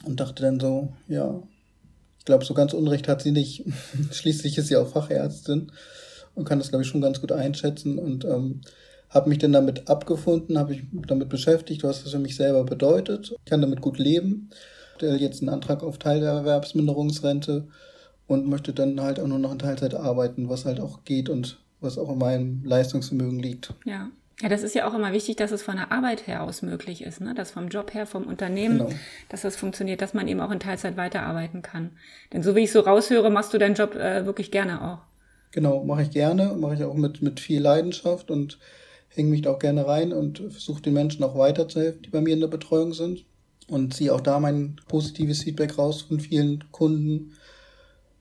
und 0.06 0.18
dachte 0.18 0.42
dann 0.42 0.58
so, 0.58 0.94
ja, 1.08 1.42
ich 2.18 2.24
glaube, 2.24 2.46
so 2.46 2.54
ganz 2.54 2.72
Unrecht 2.72 3.06
hat 3.06 3.20
sie 3.20 3.32
nicht. 3.32 3.66
Schließlich 4.12 4.56
ist 4.56 4.68
sie 4.68 4.76
auch 4.76 4.88
Fachärztin 4.88 5.70
und 6.34 6.46
kann 6.46 6.58
das, 6.58 6.70
glaube 6.70 6.84
ich, 6.84 6.88
schon 6.88 7.02
ganz 7.02 7.20
gut 7.20 7.32
einschätzen 7.32 7.98
und 7.98 8.24
ähm, 8.24 8.62
habe 9.10 9.28
mich 9.28 9.38
dann 9.38 9.52
damit 9.52 9.90
abgefunden, 9.90 10.58
habe 10.58 10.72
mich 10.72 10.84
damit 11.06 11.28
beschäftigt, 11.28 11.82
was 11.82 12.02
das 12.02 12.12
für 12.12 12.18
mich 12.18 12.34
selber 12.34 12.64
bedeutet. 12.64 13.34
Ich 13.44 13.50
kann 13.50 13.60
damit 13.60 13.82
gut 13.82 13.98
leben 13.98 14.48
stelle 14.98 15.16
jetzt 15.16 15.40
einen 15.40 15.48
Antrag 15.48 15.82
auf 15.82 15.98
Teilerwerbsminderungsrente 15.98 17.68
und 18.26 18.46
möchte 18.46 18.72
dann 18.72 19.00
halt 19.00 19.20
auch 19.20 19.26
nur 19.26 19.38
noch 19.38 19.52
in 19.52 19.58
Teilzeit 19.58 19.94
arbeiten, 19.94 20.48
was 20.48 20.64
halt 20.64 20.80
auch 20.80 21.04
geht 21.04 21.28
und 21.28 21.58
was 21.80 21.98
auch 21.98 22.10
in 22.10 22.18
meinem 22.18 22.64
Leistungsvermögen 22.64 23.38
liegt. 23.38 23.74
Ja. 23.84 24.10
Ja, 24.40 24.48
das 24.48 24.62
ist 24.62 24.76
ja 24.76 24.88
auch 24.88 24.94
immer 24.94 25.12
wichtig, 25.12 25.34
dass 25.34 25.50
es 25.50 25.62
von 25.62 25.74
der 25.74 25.90
Arbeit 25.90 26.28
her 26.28 26.44
aus 26.44 26.62
möglich 26.62 27.02
ist, 27.02 27.20
ne? 27.20 27.34
dass 27.34 27.50
vom 27.50 27.66
Job 27.66 27.92
her, 27.92 28.06
vom 28.06 28.22
Unternehmen, 28.22 28.78
genau. 28.78 28.90
dass 29.30 29.42
das 29.42 29.56
funktioniert, 29.56 30.00
dass 30.00 30.14
man 30.14 30.28
eben 30.28 30.40
auch 30.40 30.52
in 30.52 30.60
Teilzeit 30.60 30.96
weiterarbeiten 30.96 31.60
kann. 31.60 31.90
Denn 32.32 32.44
so 32.44 32.54
wie 32.54 32.60
ich 32.60 32.70
so 32.70 32.78
raushöre, 32.78 33.30
machst 33.30 33.52
du 33.52 33.58
deinen 33.58 33.74
Job 33.74 33.96
äh, 33.96 34.26
wirklich 34.26 34.52
gerne 34.52 34.80
auch. 34.80 34.98
Genau, 35.50 35.82
mache 35.82 36.02
ich 36.02 36.12
gerne, 36.12 36.54
mache 36.56 36.74
ich 36.74 36.84
auch 36.84 36.94
mit, 36.94 37.20
mit 37.20 37.40
viel 37.40 37.60
Leidenschaft 37.60 38.30
und 38.30 38.60
hänge 39.08 39.30
mich 39.30 39.42
da 39.42 39.50
auch 39.50 39.58
gerne 39.58 39.88
rein 39.88 40.12
und 40.12 40.38
versuche 40.38 40.82
den 40.82 40.94
Menschen 40.94 41.24
auch 41.24 41.36
weiterzuhelfen, 41.36 42.02
die 42.02 42.10
bei 42.10 42.20
mir 42.20 42.34
in 42.34 42.40
der 42.40 42.46
Betreuung 42.46 42.92
sind 42.92 43.24
und 43.68 43.94
ziehe 43.94 44.14
auch 44.14 44.20
da 44.20 44.40
mein 44.40 44.76
positives 44.88 45.42
Feedback 45.42 45.78
raus 45.78 46.02
von 46.02 46.20
vielen 46.20 46.64
Kunden, 46.72 47.32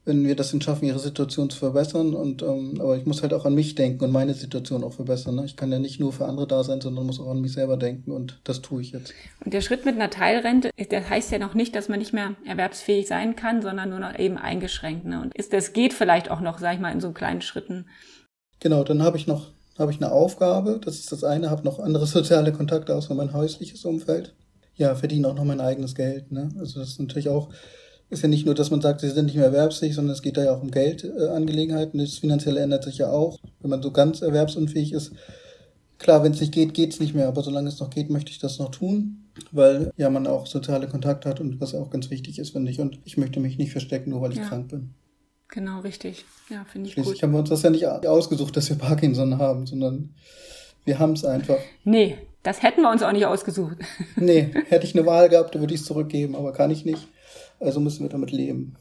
wenn 0.05 0.25
wir 0.25 0.37
das 0.37 0.51
denn 0.51 0.61
schaffen, 0.61 0.85
ihre 0.85 0.99
Situation 0.99 1.49
zu 1.49 1.57
verbessern. 1.57 2.13
Und 2.13 2.41
ähm, 2.41 2.79
aber 2.79 2.95
ich 2.95 3.05
muss 3.05 3.21
halt 3.21 3.33
auch 3.33 3.45
an 3.45 3.55
mich 3.55 3.75
denken 3.75 4.05
und 4.05 4.11
meine 4.11 4.33
Situation 4.33 4.83
auch 4.83 4.93
verbessern. 4.93 5.35
Ne? 5.35 5.45
Ich 5.45 5.57
kann 5.57 5.71
ja 5.71 5.79
nicht 5.79 5.99
nur 5.99 6.13
für 6.13 6.25
andere 6.25 6.47
da 6.47 6.63
sein, 6.63 6.79
sondern 6.79 7.05
muss 7.05 7.19
auch 7.19 7.29
an 7.29 7.41
mich 7.41 7.51
selber 7.53 7.75
denken 7.75 8.11
und 8.11 8.39
das 8.45 8.61
tue 8.61 8.81
ich 8.81 8.91
jetzt. 8.91 9.13
Und 9.43 9.53
der 9.53 9.61
Schritt 9.61 9.85
mit 9.85 9.95
einer 9.95 10.09
Teilrente, 10.09 10.71
das 10.89 11.09
heißt 11.09 11.31
ja 11.31 11.39
noch 11.39 11.53
nicht, 11.53 11.75
dass 11.75 11.89
man 11.89 11.99
nicht 11.99 12.13
mehr 12.13 12.35
erwerbsfähig 12.45 13.07
sein 13.07 13.35
kann, 13.35 13.61
sondern 13.61 13.89
nur 13.89 13.99
noch 13.99 14.17
eben 14.17 14.37
eingeschränkt. 14.37 15.05
Ne? 15.05 15.21
Und 15.21 15.35
ist 15.35 15.51
das 15.51 15.73
geht 15.73 15.93
vielleicht 15.93 16.31
auch 16.31 16.39
noch, 16.39 16.59
sag 16.59 16.75
ich 16.75 16.79
mal, 16.79 16.93
in 16.93 17.01
so 17.01 17.11
kleinen 17.11 17.41
Schritten. 17.41 17.87
Genau, 18.59 18.83
dann 18.83 19.03
habe 19.03 19.17
ich 19.17 19.27
noch 19.27 19.51
habe 19.77 19.91
ich 19.91 20.01
eine 20.01 20.11
Aufgabe. 20.11 20.79
Das 20.83 20.95
ist 20.95 21.11
das 21.11 21.23
eine. 21.23 21.49
Habe 21.49 21.63
noch 21.63 21.79
andere 21.79 22.05
soziale 22.07 22.51
Kontakte 22.51 22.95
außer 22.95 23.13
mein 23.13 23.33
häusliches 23.33 23.85
Umfeld 23.85 24.33
ja, 24.77 24.95
verdiene 24.95 25.27
auch 25.27 25.35
noch 25.35 25.43
mein 25.43 25.59
eigenes 25.59 25.95
Geld. 25.95 26.31
Ne? 26.31 26.49
Also 26.59 26.79
das 26.79 26.89
ist 26.89 26.99
natürlich 26.99 27.29
auch, 27.29 27.49
ist 28.09 28.21
ja 28.21 28.29
nicht 28.29 28.45
nur, 28.45 28.55
dass 28.55 28.71
man 28.71 28.81
sagt, 28.81 29.01
sie 29.01 29.09
sind 29.09 29.25
nicht 29.25 29.35
mehr 29.35 29.45
erwerbsfähig, 29.45 29.95
sondern 29.95 30.13
es 30.13 30.21
geht 30.21 30.37
da 30.37 30.45
ja 30.45 30.55
auch 30.55 30.61
um 30.61 30.71
Geldangelegenheiten. 30.71 31.99
Äh, 31.99 32.03
das 32.03 32.19
Finanzielle 32.19 32.61
ändert 32.61 32.83
sich 32.83 32.99
ja 32.99 33.09
auch. 33.09 33.39
Wenn 33.59 33.69
man 33.69 33.81
so 33.81 33.91
ganz 33.91 34.21
erwerbsunfähig 34.21 34.93
ist, 34.93 35.11
klar, 35.97 36.23
wenn 36.23 36.31
es 36.31 36.39
nicht 36.39 36.53
geht, 36.53 36.73
geht 36.73 36.93
es 36.93 36.99
nicht 36.99 37.15
mehr. 37.15 37.27
Aber 37.27 37.43
solange 37.43 37.67
es 37.67 37.79
noch 37.79 37.89
geht, 37.89 38.09
möchte 38.09 38.31
ich 38.31 38.39
das 38.39 38.59
noch 38.59 38.71
tun, 38.71 39.25
weil 39.51 39.91
ja 39.97 40.09
man 40.09 40.27
auch 40.27 40.45
soziale 40.45 40.87
Kontakte 40.87 41.27
hat 41.27 41.41
und 41.41 41.59
was 41.59 41.75
auch 41.75 41.89
ganz 41.89 42.09
wichtig 42.09 42.39
ist, 42.39 42.51
finde 42.51 42.71
ich. 42.71 42.79
Und 42.79 42.99
ich 43.03 43.17
möchte 43.17 43.39
mich 43.39 43.57
nicht 43.57 43.71
verstecken, 43.71 44.11
nur 44.11 44.21
weil 44.21 44.31
ich 44.31 44.37
ja. 44.37 44.47
krank 44.47 44.69
bin. 44.69 44.93
Genau, 45.49 45.79
richtig. 45.79 46.25
Ja, 46.49 46.65
finde 46.65 46.87
ich 46.87 46.93
Schließlich 46.93 47.15
gut. 47.15 47.23
haben 47.23 47.31
wir 47.31 47.39
uns 47.39 47.49
das 47.49 47.63
ja 47.63 47.69
nicht 47.69 47.87
ausgesucht, 47.87 48.55
dass 48.57 48.69
wir 48.69 48.77
Parkinson 48.77 49.37
haben, 49.37 49.65
sondern 49.65 50.13
wir 50.85 50.99
haben 50.99 51.13
es 51.13 51.25
einfach. 51.25 51.57
Nee, 51.83 52.17
das 52.43 52.63
hätten 52.63 52.81
wir 52.81 52.91
uns 52.91 53.03
auch 53.03 53.11
nicht 53.11 53.25
ausgesucht. 53.25 53.77
Nee, 54.15 54.51
hätte 54.69 54.85
ich 54.85 54.95
eine 54.95 55.05
Wahl 55.05 55.29
gehabt, 55.29 55.57
würde 55.59 55.73
ich 55.73 55.81
es 55.81 55.85
zurückgeben, 55.85 56.35
aber 56.35 56.53
kann 56.53 56.71
ich 56.71 56.85
nicht. 56.85 57.07
Also 57.59 57.79
müssen 57.79 58.03
wir 58.03 58.09
damit 58.09 58.31
leben. 58.31 58.75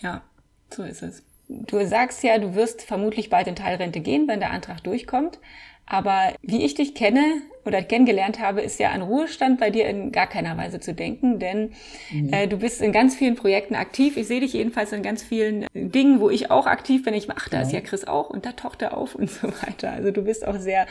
Ja, 0.00 0.22
so 0.70 0.82
ist 0.82 1.02
es. 1.02 1.22
Du 1.48 1.84
sagst 1.86 2.22
ja, 2.22 2.38
du 2.38 2.54
wirst 2.54 2.82
vermutlich 2.82 3.28
bald 3.28 3.46
in 3.46 3.56
Teilrente 3.56 4.00
gehen, 4.00 4.26
wenn 4.28 4.40
der 4.40 4.50
Antrag 4.50 4.82
durchkommt. 4.82 5.38
Aber 5.86 6.32
wie 6.42 6.64
ich 6.64 6.74
dich 6.74 6.94
kenne 6.94 7.42
oder 7.64 7.82
kennengelernt 7.82 8.40
habe, 8.40 8.60
ist 8.60 8.80
ja 8.80 8.90
an 8.90 9.02
Ruhestand 9.02 9.60
bei 9.60 9.70
dir 9.70 9.86
in 9.86 10.10
gar 10.10 10.26
keiner 10.26 10.56
Weise 10.56 10.80
zu 10.80 10.94
denken, 10.94 11.38
denn 11.38 11.72
mhm. 12.10 12.32
äh, 12.32 12.48
du 12.48 12.56
bist 12.56 12.80
in 12.80 12.92
ganz 12.92 13.14
vielen 13.14 13.36
Projekten 13.36 13.74
aktiv. 13.74 14.16
Ich 14.16 14.26
sehe 14.26 14.40
dich 14.40 14.52
jedenfalls 14.52 14.92
in 14.92 15.02
ganz 15.02 15.22
vielen 15.22 15.66
Dingen, 15.74 16.20
wo 16.20 16.30
ich 16.30 16.50
auch 16.50 16.66
aktiv 16.66 17.04
bin. 17.04 17.14
Ich 17.14 17.30
ach, 17.30 17.48
da 17.48 17.62
ist 17.62 17.72
ja 17.72 17.80
Chris 17.80 18.04
auch 18.04 18.30
und 18.30 18.46
da 18.46 18.52
taucht 18.52 18.82
er 18.82 18.96
auf 18.96 19.14
und 19.16 19.30
so 19.30 19.48
weiter. 19.48 19.92
Also 19.92 20.10
du 20.10 20.22
bist 20.22 20.46
auch 20.46 20.58
sehr, 20.58 20.86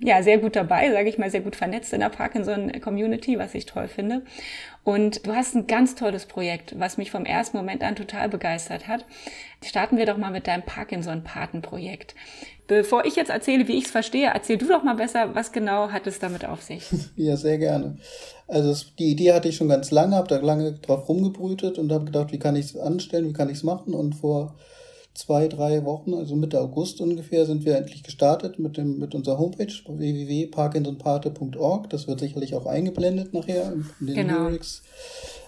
ja, 0.00 0.22
sehr 0.22 0.38
gut 0.38 0.54
dabei, 0.54 0.92
sage 0.92 1.08
ich 1.08 1.18
mal, 1.18 1.30
sehr 1.30 1.40
gut 1.40 1.56
vernetzt 1.56 1.92
in 1.92 2.00
der 2.00 2.08
Parkinson-Community, 2.08 3.38
was 3.38 3.54
ich 3.54 3.66
toll 3.66 3.88
finde. 3.88 4.22
Und 4.84 5.26
du 5.26 5.34
hast 5.34 5.54
ein 5.54 5.68
ganz 5.68 5.94
tolles 5.94 6.26
Projekt, 6.26 6.78
was 6.78 6.96
mich 6.96 7.12
vom 7.12 7.24
ersten 7.24 7.56
Moment 7.56 7.84
an 7.84 7.94
total 7.94 8.28
begeistert 8.28 8.88
hat. 8.88 9.04
Starten 9.64 9.96
wir 9.96 10.06
doch 10.06 10.16
mal 10.16 10.32
mit 10.32 10.48
deinem 10.48 10.64
Parkinson-Patenprojekt. 10.64 12.16
Bevor 12.66 13.04
ich 13.04 13.14
jetzt 13.14 13.30
erzähle, 13.30 13.68
wie 13.68 13.76
ich 13.78 13.84
es 13.84 13.90
verstehe, 13.90 14.30
erzähl 14.32 14.58
du 14.58 14.66
doch 14.66 14.82
mal 14.82 14.94
besser, 14.94 15.34
was 15.34 15.52
genau 15.52 15.90
hat 15.90 16.06
es 16.06 16.18
damit 16.18 16.44
auf 16.44 16.62
sich? 16.62 16.84
Ja, 17.16 17.36
sehr 17.36 17.58
gerne. 17.58 17.98
Also 18.48 18.86
die 18.98 19.10
Idee 19.10 19.32
hatte 19.32 19.48
ich 19.48 19.56
schon 19.56 19.68
ganz 19.68 19.90
lange, 19.90 20.16
habe 20.16 20.28
da 20.28 20.38
lange 20.38 20.72
drauf 20.72 21.08
rumgebrütet 21.08 21.78
und 21.78 21.92
habe 21.92 22.06
gedacht, 22.06 22.32
wie 22.32 22.38
kann 22.38 22.56
ich 22.56 22.66
es 22.66 22.76
anstellen, 22.76 23.28
wie 23.28 23.32
kann 23.32 23.50
ich 23.50 23.58
es 23.58 23.62
machen 23.62 23.94
und 23.94 24.14
vor 24.14 24.56
zwei, 25.14 25.48
drei 25.48 25.84
Wochen, 25.84 26.14
also 26.14 26.36
Mitte 26.36 26.60
August 26.60 27.00
ungefähr, 27.00 27.46
sind 27.46 27.64
wir 27.64 27.76
endlich 27.76 28.02
gestartet 28.02 28.58
mit 28.58 28.76
dem 28.76 28.98
mit 28.98 29.14
unserer 29.14 29.38
Homepage 29.38 29.72
www.parkinsonpate.org. 29.86 31.90
Das 31.90 32.06
wird 32.06 32.20
sicherlich 32.20 32.54
auch 32.54 32.66
eingeblendet 32.66 33.34
nachher 33.34 33.72
in 33.72 34.06
den 34.06 34.14
genau. 34.14 34.48
Lyrics. 34.48 34.82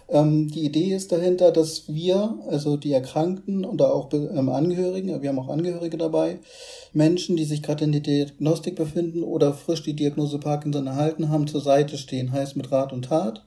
Ähm, 0.09 0.51
die 0.51 0.67
Idee 0.67 0.95
ist 0.95 1.13
dahinter, 1.13 1.51
dass 1.51 1.89
wir, 1.89 2.39
also 2.49 2.77
die 2.77 2.93
Erkrankten 2.93 3.65
und 3.65 3.81
auch 3.81 4.13
ähm, 4.13 4.51
Angehörigen, 4.51 5.23
wir 5.23 5.29
haben 5.29 5.39
auch 5.39 5.49
Angehörige 5.49 5.97
dabei, 5.97 6.41
Menschen, 6.93 7.37
die 7.37 7.45
sich 7.45 7.63
gerade 7.63 7.85
in 7.85 7.93
der 7.93 8.03
Diagnostik 8.03 8.77
befinden 8.77 9.23
oder 9.23 9.55
frisch 9.55 9.83
die 9.83 9.97
Diagnose 9.97 10.39
Parkinson 10.39 10.87
erhalten 10.87 11.31
haben, 11.31 11.47
zur 11.47 11.63
Seite 11.63 11.97
stehen, 11.97 12.33
heißt 12.33 12.57
mit 12.57 12.71
Rat 12.71 12.93
und 12.93 13.07
Tat. 13.07 13.45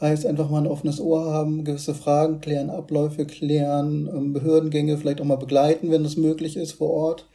Heißt 0.00 0.26
einfach 0.26 0.48
mal 0.48 0.58
ein 0.58 0.68
offenes 0.68 1.00
Ohr 1.00 1.32
haben, 1.32 1.64
gewisse 1.64 1.94
Fragen 1.94 2.40
klären, 2.40 2.70
Abläufe 2.70 3.26
klären, 3.26 4.08
ähm, 4.14 4.32
Behördengänge 4.32 4.96
vielleicht 4.96 5.20
auch 5.20 5.24
mal 5.24 5.36
begleiten, 5.36 5.90
wenn 5.90 6.04
es 6.04 6.16
möglich 6.16 6.56
ist 6.56 6.72
vor 6.72 6.90
Ort. 6.90 7.26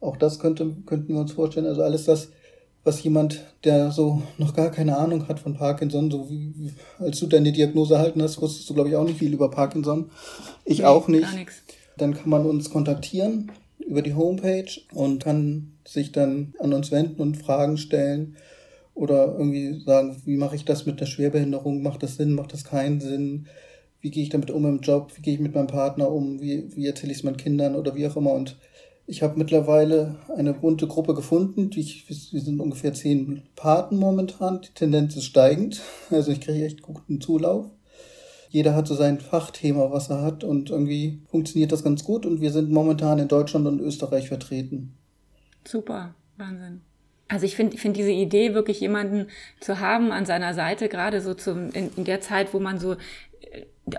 Auch 0.00 0.16
das 0.16 0.38
könnte, 0.38 0.76
könnten 0.86 1.14
wir 1.14 1.20
uns 1.20 1.32
vorstellen. 1.32 1.66
Also 1.66 1.82
alles 1.82 2.04
das, 2.04 2.28
was 2.84 3.02
jemand, 3.02 3.44
der 3.64 3.90
so 3.90 4.22
noch 4.38 4.54
gar 4.54 4.70
keine 4.70 4.96
Ahnung 4.98 5.26
hat 5.26 5.40
von 5.40 5.54
Parkinson, 5.54 6.10
so 6.10 6.30
wie, 6.30 6.52
wie 6.56 6.72
als 6.98 7.18
du 7.18 7.26
deine 7.26 7.52
Diagnose 7.52 7.94
erhalten 7.94 8.22
hast, 8.22 8.40
wusstest 8.40 8.70
du, 8.70 8.74
glaube 8.74 8.88
ich, 8.88 8.96
auch 8.96 9.04
nicht 9.04 9.18
viel 9.18 9.32
über 9.32 9.50
Parkinson. 9.50 10.10
Ich 10.64 10.78
nee, 10.78 10.84
auch 10.84 11.08
nicht. 11.08 11.26
Dann 11.96 12.14
kann 12.14 12.30
man 12.30 12.46
uns 12.46 12.70
kontaktieren 12.70 13.50
über 13.78 14.02
die 14.02 14.14
Homepage 14.14 14.70
und 14.94 15.24
kann 15.24 15.72
sich 15.86 16.12
dann 16.12 16.54
an 16.60 16.72
uns 16.72 16.90
wenden 16.92 17.20
und 17.20 17.36
Fragen 17.36 17.76
stellen 17.76 18.36
oder 18.94 19.32
irgendwie 19.38 19.80
sagen, 19.80 20.16
wie 20.24 20.36
mache 20.36 20.56
ich 20.56 20.64
das 20.64 20.86
mit 20.86 21.00
der 21.00 21.06
Schwerbehinderung? 21.06 21.82
Macht 21.82 22.02
das 22.02 22.16
Sinn? 22.16 22.34
Macht 22.34 22.52
das 22.52 22.64
keinen 22.64 23.00
Sinn? 23.00 23.46
Wie 24.00 24.10
gehe 24.10 24.22
ich 24.22 24.28
damit 24.28 24.50
um 24.50 24.66
im 24.66 24.80
Job? 24.80 25.12
Wie 25.16 25.22
gehe 25.22 25.34
ich 25.34 25.40
mit 25.40 25.54
meinem 25.54 25.68
Partner 25.68 26.10
um? 26.10 26.40
Wie, 26.40 26.74
wie 26.74 26.86
erzähle 26.86 27.12
ich 27.12 27.18
es 27.18 27.24
meinen 27.24 27.36
Kindern 27.36 27.76
oder 27.76 27.94
wie 27.94 28.06
auch 28.06 28.16
immer? 28.16 28.32
Und 28.32 28.58
ich 29.06 29.22
habe 29.22 29.38
mittlerweile 29.38 30.16
eine 30.36 30.52
bunte 30.52 30.86
Gruppe 30.86 31.14
gefunden. 31.14 31.70
Die 31.70 31.80
ich, 31.80 32.08
wir 32.08 32.40
sind 32.40 32.60
ungefähr 32.60 32.92
zehn 32.92 33.42
Paten 33.56 33.96
momentan. 33.96 34.60
Die 34.62 34.74
Tendenz 34.74 35.16
ist 35.16 35.24
steigend. 35.24 35.80
Also 36.10 36.30
ich 36.30 36.40
kriege 36.40 36.64
echt 36.64 36.82
guten 36.82 37.20
Zulauf. 37.20 37.70
Jeder 38.50 38.74
hat 38.74 38.86
so 38.86 38.94
sein 38.94 39.18
Fachthema, 39.18 39.90
was 39.90 40.10
er 40.10 40.20
hat 40.20 40.44
und 40.44 40.68
irgendwie 40.68 41.22
funktioniert 41.30 41.72
das 41.72 41.82
ganz 41.82 42.04
gut 42.04 42.26
und 42.26 42.42
wir 42.42 42.52
sind 42.52 42.70
momentan 42.70 43.18
in 43.18 43.28
Deutschland 43.28 43.66
und 43.66 43.80
Österreich 43.80 44.28
vertreten. 44.28 44.92
Super, 45.66 46.14
Wahnsinn. 46.36 46.82
Also 47.32 47.46
ich 47.46 47.56
finde 47.56 47.78
find 47.78 47.96
diese 47.96 48.10
Idee, 48.10 48.52
wirklich 48.52 48.80
jemanden 48.80 49.28
zu 49.58 49.80
haben 49.80 50.12
an 50.12 50.26
seiner 50.26 50.52
Seite, 50.52 50.90
gerade 50.90 51.22
so 51.22 51.32
zum, 51.32 51.70
in, 51.70 51.90
in 51.96 52.04
der 52.04 52.20
Zeit, 52.20 52.52
wo 52.52 52.60
man 52.60 52.78
so 52.78 52.96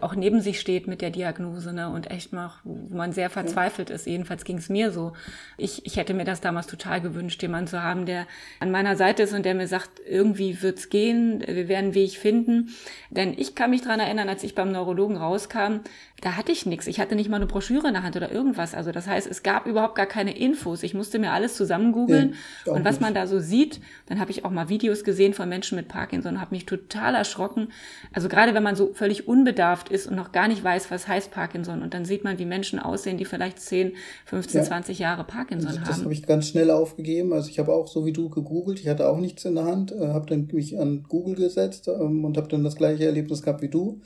auch 0.02 0.16
neben 0.16 0.40
sich 0.40 0.62
steht 0.62 0.88
mit 0.88 1.02
der 1.02 1.10
Diagnose 1.10 1.74
ne, 1.74 1.90
und 1.90 2.10
echt 2.10 2.32
mal, 2.32 2.52
wo 2.63 2.96
man 2.96 3.12
sehr 3.12 3.30
verzweifelt 3.30 3.90
ist. 3.90 4.08
Jedenfalls 4.08 4.46
ging 4.46 4.58
es 4.58 4.70
mir 4.70 4.92
so. 4.92 5.12
Ich, 5.58 5.86
ich 5.86 5.98
hätte 5.98 6.13
mir 6.13 6.24
das 6.24 6.40
damals 6.40 6.68
total 6.68 7.02
gewünscht, 7.02 7.42
jemanden 7.42 7.68
zu 7.68 7.84
haben, 7.84 8.06
der 8.06 8.25
an 8.62 8.72
meiner 8.72 8.96
Seite 8.96 9.24
ist 9.24 9.34
und 9.34 9.44
der 9.46 9.56
mir 9.56 9.68
sagt, 9.68 9.90
irgendwie 10.08 10.62
wird's 10.62 10.88
gehen, 10.90 11.44
wir 11.46 11.68
werden 11.68 11.86
einen 11.86 11.96
Weg 11.96 12.12
finden. 12.12 12.70
Denn 13.10 13.34
ich 13.38 13.56
kann 13.56 13.72
mich 13.72 13.82
dran 13.82 14.00
erinnern, 14.00 14.30
als 14.30 14.44
ich 14.44 14.56
beim 14.56 14.72
Neurologen 14.72 15.18
rauskam, 15.18 15.82
da 16.22 16.38
hatte 16.38 16.54
ich 16.54 16.66
nichts. 16.66 16.88
Ich 16.88 17.02
hatte 17.02 17.16
nicht 17.16 17.30
mal 17.30 17.36
eine 17.36 17.46
Broschüre 17.48 17.88
in 17.88 17.94
der 17.94 18.04
Hand 18.04 18.16
oder 18.16 18.32
irgendwas. 18.32 18.74
Also 18.74 18.94
das 18.94 19.08
heißt, 19.08 19.28
es 19.30 19.44
gab 19.44 19.66
überhaupt 19.66 19.96
gar 19.96 20.06
keine 20.06 20.38
Infos. 20.38 20.84
Ich 20.84 20.94
musste 20.94 21.20
mir 21.20 21.32
alles 21.32 21.58
zusammen 21.58 21.92
googeln. 21.92 22.36
Ja, 22.66 22.72
und 22.72 22.86
was 22.86 23.02
man 23.02 23.13
da 23.13 23.28
so 23.28 23.40
sieht, 23.40 23.82
dann 24.08 24.22
habe 24.22 24.32
ich 24.32 24.46
auch 24.46 24.52
mal 24.52 24.70
Videos 24.70 25.04
gesehen 25.04 25.34
von 25.34 25.50
Menschen 25.50 25.75
mit 25.75 25.90
Parkinson 25.90 26.36
und 26.36 26.42
habe 26.42 26.56
mich 26.56 26.66
total 26.66 27.16
erschrocken. 27.16 27.68
Also 28.13 28.30
gerade 28.30 28.54
wenn 28.54 28.63
man 28.63 28.78
so 28.78 28.94
völlig 28.94 29.28
unbedarft 29.28 29.73
ist 29.89 30.08
und 30.08 30.15
noch 30.15 30.32
gar 30.32 30.48
nicht 30.48 30.63
weiß, 30.63 30.92
was 30.92 31.08
heißt 31.08 31.32
Parkinson. 31.32 31.82
Und 31.82 31.94
dann 31.94 32.06
sieht 32.06 32.24
man, 32.24 32.39
wie 32.39 32.46
Menschen 32.46 32.80
aussehen, 32.80 33.18
die 33.18 33.25
vielleicht 33.25 33.60
10, 33.60 33.94
15, 34.25 34.62
ja. 34.62 34.68
20 34.68 35.00
Jahre 35.00 35.24
Parkinson 35.24 35.70
also, 35.70 35.80
haben. 35.82 35.88
Das 35.88 36.01
habe 36.01 36.13
ich 36.13 36.24
ganz 36.24 36.48
schnell 36.48 36.72
aufgegeben. 36.72 37.34
Also 37.34 37.50
ich 37.50 37.60
habe 37.60 37.74
auch 37.74 37.88
so 37.88 38.06
wie 38.06 38.13
du 38.13 38.30
gegoogelt. 38.30 38.80
Ich 38.80 38.88
hatte 38.88 39.08
auch 39.08 39.20
nichts 39.20 39.46
in 39.46 39.56
der 39.56 39.65
Hand, 39.65 39.92
äh, 39.92 40.08
habe 40.08 40.27
dann 40.27 40.48
mich 40.51 40.80
an 40.80 41.03
Google 41.08 41.36
gesetzt 41.36 41.88
ähm, 41.88 42.24
und 42.25 42.38
habe 42.38 42.48
dann 42.48 42.63
das 42.63 42.75
gleiche 42.75 43.06
Erlebnis 43.06 43.42
gehabt 43.42 43.62
wie 43.62 43.70
du 43.70 44.01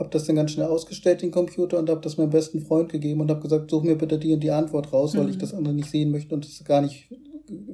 habe 0.00 0.10
das 0.10 0.24
dann 0.24 0.36
ganz 0.36 0.52
schnell 0.52 0.66
ausgestellt, 0.66 1.22
den 1.22 1.30
Computer, 1.30 1.78
und 1.78 1.90
habe 1.90 2.00
das 2.00 2.16
meinem 2.16 2.30
besten 2.30 2.62
Freund 2.62 2.90
gegeben 2.90 3.20
und 3.20 3.30
habe 3.30 3.40
gesagt, 3.40 3.70
such 3.70 3.82
mir 3.82 3.96
bitte 3.96 4.18
die 4.18 4.32
und 4.32 4.40
die 4.40 4.50
Antwort 4.50 4.92
raus, 4.92 5.16
weil 5.16 5.28
ich 5.28 5.36
mhm. 5.36 5.40
das 5.40 5.54
andere 5.54 5.74
nicht 5.74 5.90
sehen 5.90 6.10
möchte 6.10 6.34
und 6.34 6.44
es 6.44 6.64
gar 6.64 6.80
nicht 6.80 7.08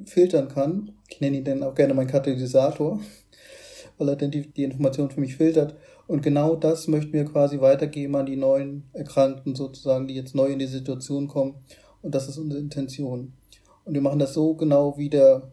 filtern 0.05 0.49
kann. 0.49 0.91
Ich 1.09 1.21
nenne 1.21 1.37
ihn 1.37 1.45
dann 1.45 1.63
auch 1.63 1.73
gerne 1.73 1.93
meinen 1.93 2.07
Katalysator, 2.07 2.99
weil 3.97 4.09
er 4.09 4.15
dann 4.17 4.31
die, 4.31 4.41
die 4.41 4.63
Information 4.63 5.09
für 5.09 5.21
mich 5.21 5.37
filtert. 5.37 5.75
Und 6.07 6.23
genau 6.23 6.55
das 6.55 6.87
möchten 6.87 7.11
wir 7.13 7.25
quasi 7.25 7.59
weitergeben 7.59 8.15
an 8.15 8.25
die 8.25 8.37
neuen 8.37 8.83
Erkrankten 8.93 9.55
sozusagen, 9.55 10.07
die 10.07 10.15
jetzt 10.15 10.35
neu 10.35 10.47
in 10.47 10.59
die 10.59 10.67
Situation 10.67 11.27
kommen. 11.27 11.55
Und 12.01 12.15
das 12.15 12.29
ist 12.29 12.37
unsere 12.37 12.61
Intention. 12.61 13.33
Und 13.83 13.93
wir 13.93 14.01
machen 14.01 14.19
das 14.19 14.33
so 14.33 14.53
genau 14.55 14.97
wie 14.97 15.09
der 15.09 15.51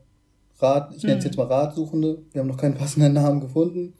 Rat, 0.58 0.94
ich 0.96 1.02
nenne 1.02 1.18
es 1.18 1.24
mhm. 1.24 1.28
jetzt 1.30 1.36
mal 1.36 1.46
Ratsuchende. 1.46 2.22
Wir 2.32 2.40
haben 2.40 2.48
noch 2.48 2.56
keinen 2.56 2.74
passenden 2.74 3.14
Namen 3.14 3.40
gefunden. 3.40 3.94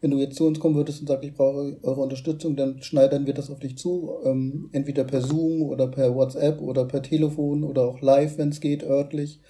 Wenn 0.00 0.10
du 0.10 0.18
jetzt 0.18 0.36
zu 0.36 0.46
uns 0.46 0.60
kommen 0.60 0.74
würdest 0.74 1.00
und 1.00 1.06
sagst, 1.06 1.24
ich 1.24 1.32
brauche 1.32 1.78
eure 1.82 2.00
Unterstützung, 2.00 2.56
dann 2.56 2.82
schneidern 2.82 3.26
wir 3.26 3.32
das 3.32 3.48
auf 3.48 3.60
dich 3.60 3.78
zu. 3.78 4.16
Ähm, 4.24 4.68
entweder 4.72 5.04
per 5.04 5.22
Zoom 5.22 5.62
oder 5.62 5.86
per 5.86 6.14
WhatsApp 6.14 6.60
oder 6.60 6.84
per 6.84 7.02
Telefon 7.02 7.64
oder 7.64 7.82
auch 7.82 8.00
live, 8.00 8.36
wenn 8.36 8.50
es 8.50 8.60
geht, 8.60 8.82
örtlich. 8.82 9.40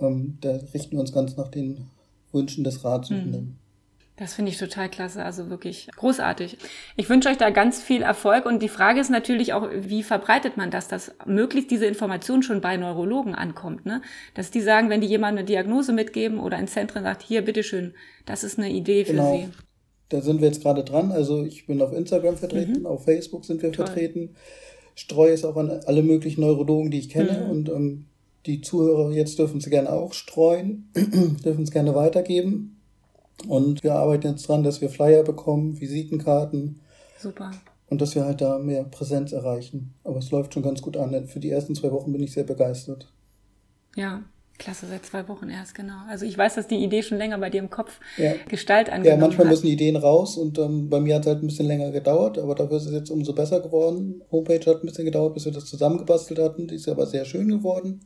Ähm, 0.00 0.38
da 0.40 0.58
richten 0.74 0.92
wir 0.92 1.00
uns 1.00 1.12
ganz 1.12 1.36
nach 1.36 1.48
den 1.48 1.86
Wünschen 2.32 2.64
des 2.64 2.82
Ratsuchenden. 2.84 3.44
Mhm. 3.44 3.67
Das 4.18 4.34
finde 4.34 4.50
ich 4.50 4.58
total 4.58 4.88
klasse, 4.88 5.24
also 5.24 5.48
wirklich 5.48 5.88
großartig. 5.94 6.58
Ich 6.96 7.08
wünsche 7.08 7.28
euch 7.28 7.36
da 7.36 7.50
ganz 7.50 7.80
viel 7.80 8.02
Erfolg 8.02 8.46
und 8.46 8.60
die 8.60 8.68
Frage 8.68 9.00
ist 9.00 9.10
natürlich 9.10 9.52
auch, 9.52 9.68
wie 9.72 10.02
verbreitet 10.02 10.56
man 10.56 10.72
das, 10.72 10.88
dass 10.88 11.12
möglichst 11.24 11.70
diese 11.70 11.86
Information 11.86 12.42
schon 12.42 12.60
bei 12.60 12.76
Neurologen 12.76 13.36
ankommt, 13.36 13.86
ne? 13.86 14.02
Dass 14.34 14.50
die 14.50 14.60
sagen, 14.60 14.90
wenn 14.90 15.00
die 15.00 15.06
jemand 15.06 15.38
eine 15.38 15.46
Diagnose 15.46 15.92
mitgeben 15.92 16.40
oder 16.40 16.56
ein 16.56 16.66
Zentrum 16.66 17.04
sagt, 17.04 17.22
hier, 17.22 17.42
bitteschön, 17.42 17.94
das 18.26 18.42
ist 18.42 18.58
eine 18.58 18.70
Idee 18.70 19.04
für 19.04 19.12
genau. 19.12 19.36
sie. 19.36 19.48
Da 20.08 20.20
sind 20.20 20.40
wir 20.40 20.48
jetzt 20.48 20.62
gerade 20.62 20.82
dran. 20.82 21.12
Also 21.12 21.44
ich 21.44 21.66
bin 21.66 21.80
auf 21.80 21.92
Instagram 21.92 22.36
vertreten, 22.36 22.80
mhm. 22.80 22.86
auf 22.86 23.04
Facebook 23.04 23.44
sind 23.44 23.62
wir 23.62 23.70
Toll. 23.70 23.86
vertreten. 23.86 24.34
Streue 24.96 25.32
es 25.32 25.44
auch 25.44 25.56
an 25.56 25.70
alle 25.86 26.02
möglichen 26.02 26.40
Neurologen, 26.40 26.90
die 26.90 26.98
ich 26.98 27.08
kenne 27.08 27.44
mhm. 27.44 27.50
und 27.50 27.68
ähm, 27.68 28.06
die 28.46 28.62
Zuhörer 28.62 29.12
jetzt 29.12 29.38
dürfen 29.38 29.60
sie 29.60 29.70
gerne 29.70 29.92
auch 29.92 30.12
streuen, 30.12 30.90
dürfen 31.44 31.62
es 31.62 31.70
gerne 31.70 31.94
weitergeben. 31.94 32.77
Und 33.46 33.84
wir 33.84 33.94
arbeiten 33.94 34.28
jetzt 34.28 34.48
dran, 34.48 34.64
dass 34.64 34.80
wir 34.80 34.90
Flyer 34.90 35.22
bekommen, 35.22 35.80
Visitenkarten. 35.80 36.80
Super. 37.18 37.50
Und 37.88 38.00
dass 38.02 38.14
wir 38.14 38.24
halt 38.24 38.40
da 38.40 38.58
mehr 38.58 38.84
Präsenz 38.84 39.32
erreichen. 39.32 39.94
Aber 40.04 40.18
es 40.18 40.30
läuft 40.30 40.54
schon 40.54 40.62
ganz 40.62 40.82
gut 40.82 40.96
an. 40.96 41.26
Für 41.26 41.40
die 41.40 41.50
ersten 41.50 41.74
zwei 41.74 41.92
Wochen 41.92 42.12
bin 42.12 42.22
ich 42.22 42.32
sehr 42.32 42.44
begeistert. 42.44 43.10
Ja, 43.96 44.22
klasse, 44.58 44.86
seit 44.86 45.06
zwei 45.06 45.26
Wochen 45.28 45.48
erst, 45.48 45.74
genau. 45.74 45.94
Also 46.08 46.26
ich 46.26 46.36
weiß, 46.36 46.56
dass 46.56 46.66
die 46.66 46.76
Idee 46.82 47.02
schon 47.02 47.16
länger 47.18 47.38
bei 47.38 47.48
dir 47.48 47.60
im 47.60 47.70
Kopf 47.70 47.98
ja. 48.16 48.34
Gestalt 48.48 48.90
angenommen 48.90 49.20
Ja, 49.20 49.26
manchmal 49.26 49.46
hat. 49.46 49.52
müssen 49.52 49.68
Ideen 49.68 49.96
raus 49.96 50.36
und 50.36 50.58
ähm, 50.58 50.90
bei 50.90 51.00
mir 51.00 51.14
hat 51.14 51.22
es 51.22 51.28
halt 51.28 51.42
ein 51.42 51.46
bisschen 51.46 51.66
länger 51.66 51.90
gedauert, 51.90 52.38
aber 52.38 52.54
dafür 52.54 52.76
ist 52.76 52.86
es 52.86 52.92
jetzt 52.92 53.10
umso 53.10 53.32
besser 53.32 53.60
geworden. 53.60 54.22
Homepage 54.30 54.64
hat 54.66 54.82
ein 54.82 54.86
bisschen 54.86 55.04
gedauert, 55.04 55.34
bis 55.34 55.44
wir 55.46 55.52
das 55.52 55.64
zusammengebastelt 55.66 56.40
hatten. 56.40 56.66
Die 56.68 56.74
ist 56.74 56.88
aber 56.88 57.06
sehr 57.06 57.24
schön 57.24 57.48
geworden. 57.48 58.00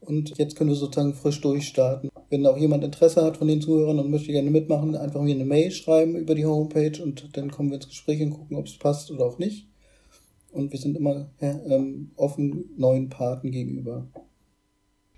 Und 0.00 0.38
jetzt 0.38 0.56
können 0.56 0.70
wir 0.70 0.76
sozusagen 0.76 1.14
frisch 1.14 1.40
durchstarten. 1.40 2.10
Wenn 2.30 2.46
auch 2.46 2.56
jemand 2.56 2.84
Interesse 2.84 3.24
hat 3.24 3.36
von 3.36 3.48
den 3.48 3.60
Zuhörern 3.60 3.98
und 3.98 4.10
möchte 4.10 4.32
gerne 4.32 4.50
mitmachen, 4.50 4.96
einfach 4.96 5.20
mir 5.20 5.34
eine 5.34 5.44
Mail 5.44 5.70
schreiben 5.70 6.16
über 6.16 6.34
die 6.34 6.46
Homepage 6.46 7.02
und 7.02 7.36
dann 7.36 7.50
kommen 7.50 7.70
wir 7.70 7.76
ins 7.76 7.88
Gespräch 7.88 8.22
und 8.22 8.30
gucken, 8.30 8.56
ob 8.56 8.66
es 8.66 8.78
passt 8.78 9.10
oder 9.10 9.24
auch 9.24 9.38
nicht. 9.38 9.68
Und 10.50 10.72
wir 10.72 10.78
sind 10.78 10.96
immer 10.96 11.30
ähm, 11.40 12.12
offen 12.16 12.70
neuen 12.76 13.08
Paten 13.08 13.50
gegenüber. 13.50 14.06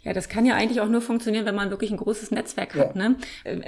Ja, 0.03 0.15
das 0.15 0.29
kann 0.31 0.47
ja 0.47 0.55
eigentlich 0.55 0.81
auch 0.81 0.89
nur 0.89 1.03
funktionieren, 1.03 1.45
wenn 1.45 1.55
man 1.55 1.71
wirklich 1.71 1.91
ein 1.91 1.99
großes 1.99 2.31
Netzwerk 2.31 2.75
hat. 2.75 2.97
Ja. 2.97 3.09
Ne? 3.09 3.17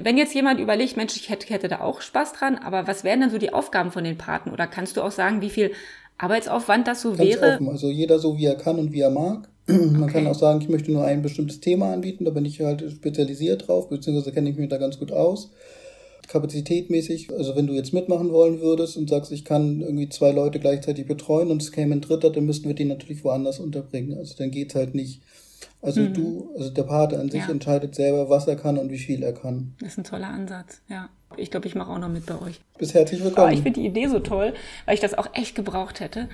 Wenn 0.02 0.16
jetzt 0.16 0.35
jemand 0.35 0.61
überlegt, 0.61 0.97
Mensch, 0.97 1.14
ich 1.16 1.28
hätte, 1.28 1.47
hätte 1.52 1.69
da 1.69 1.81
auch 1.81 2.00
Spaß 2.00 2.33
dran, 2.33 2.57
aber 2.57 2.87
was 2.87 3.04
wären 3.04 3.21
denn 3.21 3.31
so 3.31 3.38
die 3.38 3.52
Aufgaben 3.52 3.90
von 3.90 4.02
den 4.02 4.16
Paten? 4.16 4.50
Oder 4.50 4.66
kannst 4.66 4.96
du 4.96 5.03
auch 5.03 5.11
sagen, 5.11 5.42
wie 5.42 5.51
viel 5.51 5.72
Arbeitsaufwand 6.16 6.88
das 6.88 7.03
so 7.03 7.11
Ganz 7.11 7.20
wäre? 7.20 7.55
Offen. 7.55 7.68
Also 7.68 7.90
jeder 7.90 8.18
so, 8.18 8.38
wie 8.38 8.46
er 8.46 8.57
kann 8.57 8.79
und 8.79 8.92
wie 8.92 9.01
er 9.01 9.11
mag. 9.11 9.48
Man 9.66 10.03
okay. 10.03 10.12
kann 10.12 10.27
auch 10.27 10.35
sagen, 10.35 10.61
ich 10.61 10.68
möchte 10.68 10.90
nur 10.90 11.05
ein 11.05 11.22
bestimmtes 11.22 11.61
Thema 11.61 11.92
anbieten, 11.92 12.25
da 12.25 12.33
bin 12.33 12.44
ich 12.44 12.61
halt 12.61 12.83
spezialisiert 12.90 13.68
drauf, 13.68 13.88
beziehungsweise 13.88 14.33
kenne 14.33 14.51
ich 14.51 14.57
mich 14.57 14.68
da 14.68 14.79
ganz 14.79 14.98
gut 14.98 15.12
aus. 15.12 15.51
Kapazitätmäßig, 16.29 17.31
also 17.33 17.57
wenn 17.57 17.66
du 17.66 17.75
jetzt 17.75 17.92
mitmachen 17.92 18.33
wollen 18.33 18.61
würdest 18.61 18.96
und 18.96 19.11
sagst, 19.11 19.33
ich 19.33 19.44
kann 19.44 19.81
irgendwie 19.81 20.09
zwei 20.09 20.33
Leute 20.33 20.59
gleichzeitig 20.59 21.07
betreuen 21.07 21.51
und 21.51 21.62
es 21.62 21.72
käme 21.72 21.94
ein 21.94 22.01
Dritter, 22.01 22.31
dann 22.31 22.46
müssten 22.46 22.68
wir 22.68 22.75
die 22.75 22.85
natürlich 22.85 23.22
woanders 23.25 23.59
unterbringen. 23.59 24.16
Also 24.16 24.35
dann 24.37 24.51
geht's 24.51 24.75
halt 24.75 24.94
nicht. 24.94 25.20
Also 25.81 26.01
mhm. 26.01 26.14
du, 26.14 26.51
also 26.57 26.70
der 26.70 26.85
Pate 26.85 27.18
an 27.18 27.31
sich 27.31 27.42
ja. 27.42 27.51
entscheidet 27.51 27.94
selber, 27.94 28.31
was 28.31 28.46
er 28.46 28.57
kann 28.57 28.79
und 28.79 28.90
wie 28.90 28.98
viel 28.98 29.22
er 29.22 29.33
kann. 29.33 29.75
Das 29.81 29.90
ist 29.90 29.98
ein 29.98 30.05
toller 30.05 30.29
Ansatz, 30.29 30.81
ja. 30.88 31.09
Ich 31.38 31.51
glaube, 31.51 31.66
ich 31.66 31.75
mache 31.75 31.90
auch 31.90 31.99
noch 31.99 32.09
mit 32.09 32.27
bei 32.27 32.40
euch. 32.40 32.61
Bis 32.79 32.95
herzlich 32.95 33.23
willkommen. 33.23 33.47
Aber 33.47 33.53
ich 33.53 33.62
finde 33.62 33.81
die 33.81 33.87
Idee 33.87 34.07
so 34.09 34.18
toll, 34.18 34.55
weil 34.87 34.95
ich 34.95 35.01
das 35.01 35.14
auch 35.14 35.29
echt 35.35 35.55
gebraucht 35.55 36.01
hätte. 36.01 36.29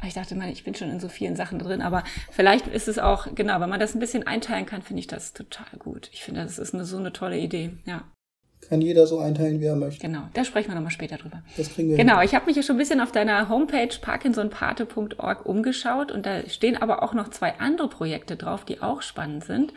Weil 0.00 0.08
ich 0.08 0.14
dachte, 0.14 0.34
man, 0.34 0.48
ich 0.48 0.64
bin 0.64 0.74
schon 0.74 0.90
in 0.90 1.00
so 1.00 1.08
vielen 1.08 1.36
Sachen 1.36 1.58
drin, 1.58 1.82
aber 1.82 2.04
vielleicht 2.30 2.66
ist 2.66 2.88
es 2.88 2.98
auch, 2.98 3.28
genau, 3.34 3.60
wenn 3.60 3.70
man 3.70 3.80
das 3.80 3.94
ein 3.94 4.00
bisschen 4.00 4.26
einteilen 4.26 4.66
kann, 4.66 4.82
finde 4.82 5.00
ich 5.00 5.06
das 5.06 5.32
total 5.32 5.78
gut. 5.78 6.08
Ich 6.12 6.24
finde, 6.24 6.42
das 6.42 6.58
ist 6.58 6.74
eine, 6.74 6.84
so 6.84 6.96
eine 6.96 7.12
tolle 7.12 7.38
Idee, 7.38 7.72
ja. 7.86 8.04
Kann 8.68 8.82
jeder 8.82 9.06
so 9.06 9.18
einteilen, 9.18 9.60
wie 9.60 9.64
er 9.64 9.74
möchte. 9.74 10.06
Genau, 10.06 10.22
da 10.34 10.44
sprechen 10.44 10.68
wir 10.68 10.74
nochmal 10.74 10.90
später 10.90 11.16
drüber. 11.16 11.42
Das 11.56 11.72
kriegen 11.72 11.90
wir. 11.90 11.96
Genau, 11.96 12.18
hin. 12.18 12.26
ich 12.26 12.34
habe 12.34 12.46
mich 12.46 12.56
ja 12.56 12.62
schon 12.62 12.76
ein 12.76 12.78
bisschen 12.78 13.00
auf 13.00 13.10
deiner 13.10 13.48
Homepage 13.48 13.88
parkinsonpate.org 14.00 15.46
umgeschaut 15.46 16.12
und 16.12 16.26
da 16.26 16.48
stehen 16.48 16.76
aber 16.76 17.02
auch 17.02 17.14
noch 17.14 17.30
zwei 17.30 17.58
andere 17.58 17.88
Projekte 17.88 18.36
drauf, 18.36 18.64
die 18.64 18.82
auch 18.82 19.02
spannend 19.02 19.44
sind. 19.44 19.72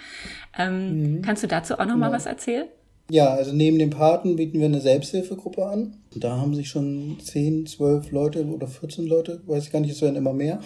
Ähm, 0.58 1.16
mhm. 1.16 1.22
Kannst 1.22 1.44
du 1.44 1.48
dazu 1.48 1.76
auch 1.76 1.86
nochmal 1.86 2.10
genau. 2.10 2.14
was 2.14 2.26
erzählen? 2.26 2.68
Ja, 3.10 3.34
also 3.34 3.52
neben 3.52 3.80
dem 3.80 3.89
Paten 3.89 4.38
bieten 4.38 4.60
wir 4.60 4.66
eine 4.66 4.80
Selbsthilfegruppe 4.80 5.66
an. 5.66 5.98
Da 6.16 6.38
haben 6.38 6.56
sich 6.56 6.70
schon 6.70 7.18
10, 7.22 7.66
12 7.66 8.12
Leute 8.12 8.46
oder 8.46 8.68
14 8.68 9.06
Leute, 9.06 9.42
weiß 9.46 9.66
ich 9.66 9.72
gar 9.72 9.82
nicht, 9.82 9.92
es 9.92 10.02
werden 10.02 10.16
immer 10.16 10.34
mehr, 10.34 10.62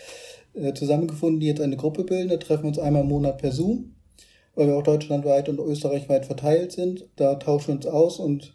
äh, 0.54 0.72
zusammengefunden, 0.72 1.40
die 1.40 1.48
jetzt 1.48 1.60
eine 1.60 1.76
Gruppe 1.76 2.04
bilden. 2.04 2.28
Da 2.28 2.36
treffen 2.36 2.62
wir 2.64 2.68
uns 2.68 2.78
einmal 2.78 3.02
im 3.02 3.08
Monat 3.08 3.38
per 3.38 3.50
Zoom, 3.50 3.96
weil 4.54 4.68
wir 4.68 4.76
auch 4.76 4.84
deutschlandweit 4.84 5.48
und 5.48 5.58
österreichweit 5.58 6.26
verteilt 6.26 6.70
sind. 6.72 7.08
Da 7.16 7.34
tauschen 7.34 7.68
wir 7.68 7.74
uns 7.74 7.86
aus 7.86 8.20
und 8.20 8.54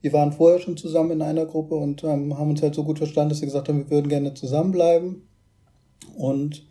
wir 0.00 0.12
waren 0.12 0.32
vorher 0.32 0.60
schon 0.60 0.76
zusammen 0.76 1.10
in 1.10 1.22
einer 1.22 1.46
Gruppe 1.46 1.74
und 1.74 2.04
ähm, 2.04 2.38
haben 2.38 2.50
uns 2.50 2.62
halt 2.62 2.76
so 2.76 2.84
gut 2.84 2.98
verstanden, 2.98 3.30
dass 3.30 3.40
wir 3.40 3.46
gesagt 3.46 3.68
haben, 3.68 3.80
wir 3.80 3.90
würden 3.90 4.08
gerne 4.08 4.34
zusammenbleiben. 4.34 5.26
Und 6.16 6.64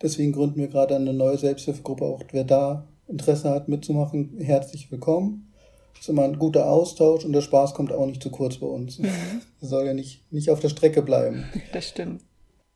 deswegen 0.00 0.32
gründen 0.32 0.58
wir 0.58 0.68
gerade 0.68 0.96
eine 0.96 1.12
neue 1.12 1.36
Selbsthilfegruppe. 1.36 2.04
Auch 2.06 2.22
wer 2.32 2.44
da 2.44 2.88
Interesse 3.08 3.50
hat 3.50 3.68
mitzumachen, 3.68 4.38
herzlich 4.38 4.90
willkommen 4.90 5.49
ist 5.98 6.08
immer 6.08 6.24
ein 6.24 6.38
guter 6.38 6.66
Austausch 6.66 7.24
und 7.24 7.32
der 7.32 7.40
Spaß 7.40 7.74
kommt 7.74 7.92
auch 7.92 8.06
nicht 8.06 8.22
zu 8.22 8.30
kurz 8.30 8.56
bei 8.56 8.66
uns. 8.66 8.98
Mhm. 8.98 9.10
soll 9.60 9.86
ja 9.86 9.94
nicht, 9.94 10.30
nicht 10.32 10.50
auf 10.50 10.60
der 10.60 10.68
Strecke 10.68 11.02
bleiben. 11.02 11.44
Das 11.72 11.88
stimmt. 11.88 12.22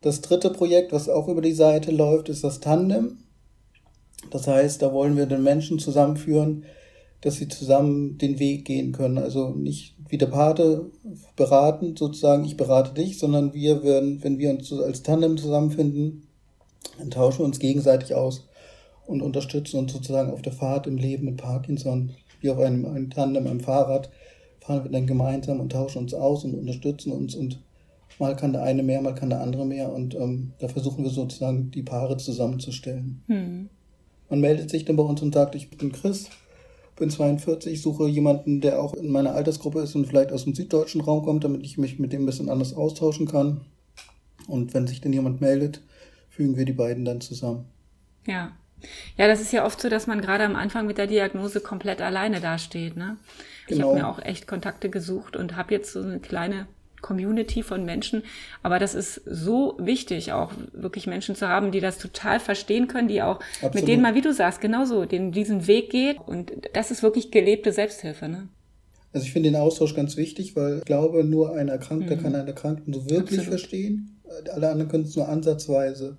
Das 0.01 0.21
dritte 0.21 0.51
Projekt, 0.51 0.93
was 0.93 1.09
auch 1.09 1.29
über 1.29 1.41
die 1.41 1.55
Seite 1.55 1.91
läuft, 1.91 2.29
ist 2.29 2.45
das 2.45 2.61
Tandem. 2.61 3.19
Das 4.31 4.47
heißt, 4.47 4.83
da 4.83 4.93
wollen 4.93 5.17
wir 5.17 5.27
den 5.27 5.43
Menschen 5.43 5.79
zusammenführen, 5.79 6.65
dass 7.23 7.37
sie 7.37 7.49
zusammen 7.49 8.19
den 8.19 8.39
Weg 8.39 8.67
gehen 8.67 8.93
können. 8.93 9.17
Also 9.17 9.51
nicht 9.51 9.97
wie 10.09 10.19
der 10.19 10.27
Pate 10.27 10.91
beraten, 11.37 11.97
sozusagen, 11.97 12.45
ich 12.45 12.59
berate 12.59 12.93
dich, 12.93 13.19
sondern 13.19 13.55
wir 13.55 13.83
werden, 13.83 14.23
wenn 14.23 14.39
wir 14.39 14.51
uns 14.51 14.71
als 14.73 15.03
Tandem 15.03 15.39
zusammenfinden, 15.39 16.29
dann 16.99 17.11
tauschen 17.11 17.39
wir 17.39 17.47
uns 17.47 17.59
gegenseitig 17.59 18.15
aus 18.15 18.47
und 19.07 19.23
unterstützen 19.23 19.79
uns 19.79 19.93
sozusagen 19.93 20.31
auf 20.31 20.43
der 20.43 20.53
Fahrt 20.53 20.87
im 20.87 20.97
Leben 20.97 21.25
mit 21.25 21.39
Parkinson, 21.39 22.13
wie 22.45 22.51
auf 22.51 22.59
einem, 22.59 22.85
einem 22.85 23.11
Tandem, 23.11 23.47
einem 23.47 23.61
Fahrrad, 23.61 24.11
fahren 24.61 24.85
wir 24.85 24.91
dann 24.91 25.07
gemeinsam 25.07 25.61
und 25.61 25.73
tauschen 25.73 25.99
uns 25.99 26.15
aus 26.15 26.45
und 26.45 26.55
unterstützen 26.55 27.11
uns 27.11 27.35
und 27.35 27.61
mal 28.19 28.37
kann 28.37 28.53
der 28.53 28.63
eine 28.63 28.83
mehr, 28.83 29.01
mal 29.01 29.15
kann 29.15 29.31
der 29.31 29.41
andere 29.41 29.67
mehr 29.67 29.93
und 29.93 30.15
ähm, 30.15 30.53
da 30.59 30.69
versuchen 30.69 31.03
wir 31.03 31.11
sozusagen 31.11 31.71
die 31.71 31.83
Paare 31.83 32.17
zusammenzustellen. 32.17 33.23
Hm. 33.27 33.69
Man 34.29 34.41
meldet 34.41 34.71
sich 34.71 34.85
dann 34.85 34.97
bei 34.97 35.03
uns 35.03 35.21
und 35.23 35.35
sagt, 35.35 35.55
ich 35.55 35.71
bin 35.71 35.91
Chris, 35.91 36.29
bin 36.97 37.11
42, 37.11 37.81
suche 37.81 38.07
jemanden, 38.09 38.61
der 38.61 38.81
auch 38.81 38.95
in 38.95 39.11
meiner 39.11 39.35
Altersgruppe 39.35 39.81
ist 39.81 39.95
und 39.97 40.07
vielleicht 40.07 40.33
aus 40.33 40.45
dem 40.45 40.55
süddeutschen 40.55 41.01
Raum 41.01 41.25
kommt, 41.25 41.45
damit 41.45 41.65
ich 41.65 41.77
mich 41.77 41.99
mit 41.99 42.13
dem 42.13 42.23
ein 42.23 42.27
bisschen 42.27 42.49
anders 42.49 42.75
austauschen 42.75 43.27
kann. 43.27 43.63
Und 44.47 44.75
wenn 44.75 44.87
sich 44.87 45.01
dann 45.01 45.13
jemand 45.13 45.41
meldet, 45.41 45.81
fügen 46.29 46.57
wir 46.57 46.65
die 46.65 46.73
beiden 46.73 47.05
dann 47.05 47.21
zusammen. 47.21 47.65
Ja, 48.27 48.53
ja, 49.17 49.27
das 49.27 49.41
ist 49.41 49.53
ja 49.53 49.65
oft 49.65 49.81
so, 49.81 49.89
dass 49.89 50.07
man 50.07 50.21
gerade 50.21 50.45
am 50.45 50.57
Anfang 50.57 50.87
mit 50.87 50.99
der 50.99 51.07
Diagnose 51.07 51.61
komplett 51.61 52.01
alleine 52.01 52.41
dasteht. 52.41 52.97
Ne? 52.97 53.17
Genau. 53.67 53.79
Ich 53.79 53.83
habe 53.83 53.95
mir 53.95 54.09
auch 54.09 54.19
echt 54.25 54.47
Kontakte 54.47 54.91
gesucht 54.91 55.37
und 55.37 55.57
habe 55.57 55.75
jetzt 55.75 55.93
so 55.93 56.01
eine 56.01 56.21
kleine 56.21 56.67
Community 57.05 57.63
von 57.63 57.85
Menschen. 57.85 58.23
Aber 58.63 58.79
das 58.79 58.95
ist 58.95 59.21
so 59.27 59.77
wichtig, 59.79 60.33
auch 60.33 60.53
wirklich 60.73 61.07
Menschen 61.07 61.35
zu 61.35 61.47
haben, 61.47 61.71
die 61.71 61.81
das 61.81 61.99
total 61.99 62.41
verstehen 62.41 62.89
können, 62.89 63.09
die 63.09 63.21
auch 63.21 63.41
Absolut. 63.57 63.75
mit 63.75 63.89
denen 63.89 64.03
mal, 64.03 64.15
wie 64.15 64.23
du 64.23 64.33
sagst, 64.33 64.63
genauso 64.63 65.05
den, 65.05 65.31
diesen 65.31 65.67
Weg 65.67 65.91
geht. 65.91 66.17
Und 66.27 66.53
das 66.73 66.91
ist 66.91 67.03
wirklich 67.03 67.31
gelebte 67.31 67.73
Selbsthilfe. 67.73 68.29
Ne? 68.29 68.49
Also 69.13 69.27
ich 69.27 69.33
finde 69.33 69.51
den 69.51 69.61
Austausch 69.61 69.95
ganz 69.95 70.17
wichtig, 70.17 70.57
weil 70.57 70.79
ich 70.79 70.85
glaube, 70.85 71.25
nur 71.25 71.55
ein 71.55 71.69
Erkrankter 71.69 72.17
mhm. 72.17 72.23
kann 72.23 72.35
einen 72.35 72.49
Erkrankten 72.49 72.95
so 72.95 73.05
wirklich 73.11 73.39
Absolut. 73.39 73.61
verstehen. 73.61 74.21
Alle 74.53 74.71
anderen 74.71 74.91
können 74.91 75.05
es 75.05 75.15
nur 75.15 75.29
ansatzweise. 75.29 76.17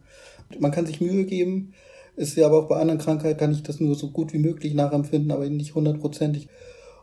Man 0.60 0.72
kann 0.72 0.86
sich 0.86 1.02
Mühe 1.02 1.26
geben, 1.26 1.74
ist 2.16 2.36
ja 2.36 2.46
aber 2.46 2.60
auch 2.60 2.68
bei 2.68 2.78
anderen 2.78 3.00
Krankheiten 3.00 3.40
kann 3.40 3.52
ich 3.52 3.64
das 3.64 3.80
nur 3.80 3.96
so 3.96 4.10
gut 4.10 4.34
wie 4.34 4.40
möglich 4.40 4.74
nachempfinden, 4.74 5.32
aber 5.32 5.50
nicht 5.50 5.76
hundertprozentig. 5.76 6.48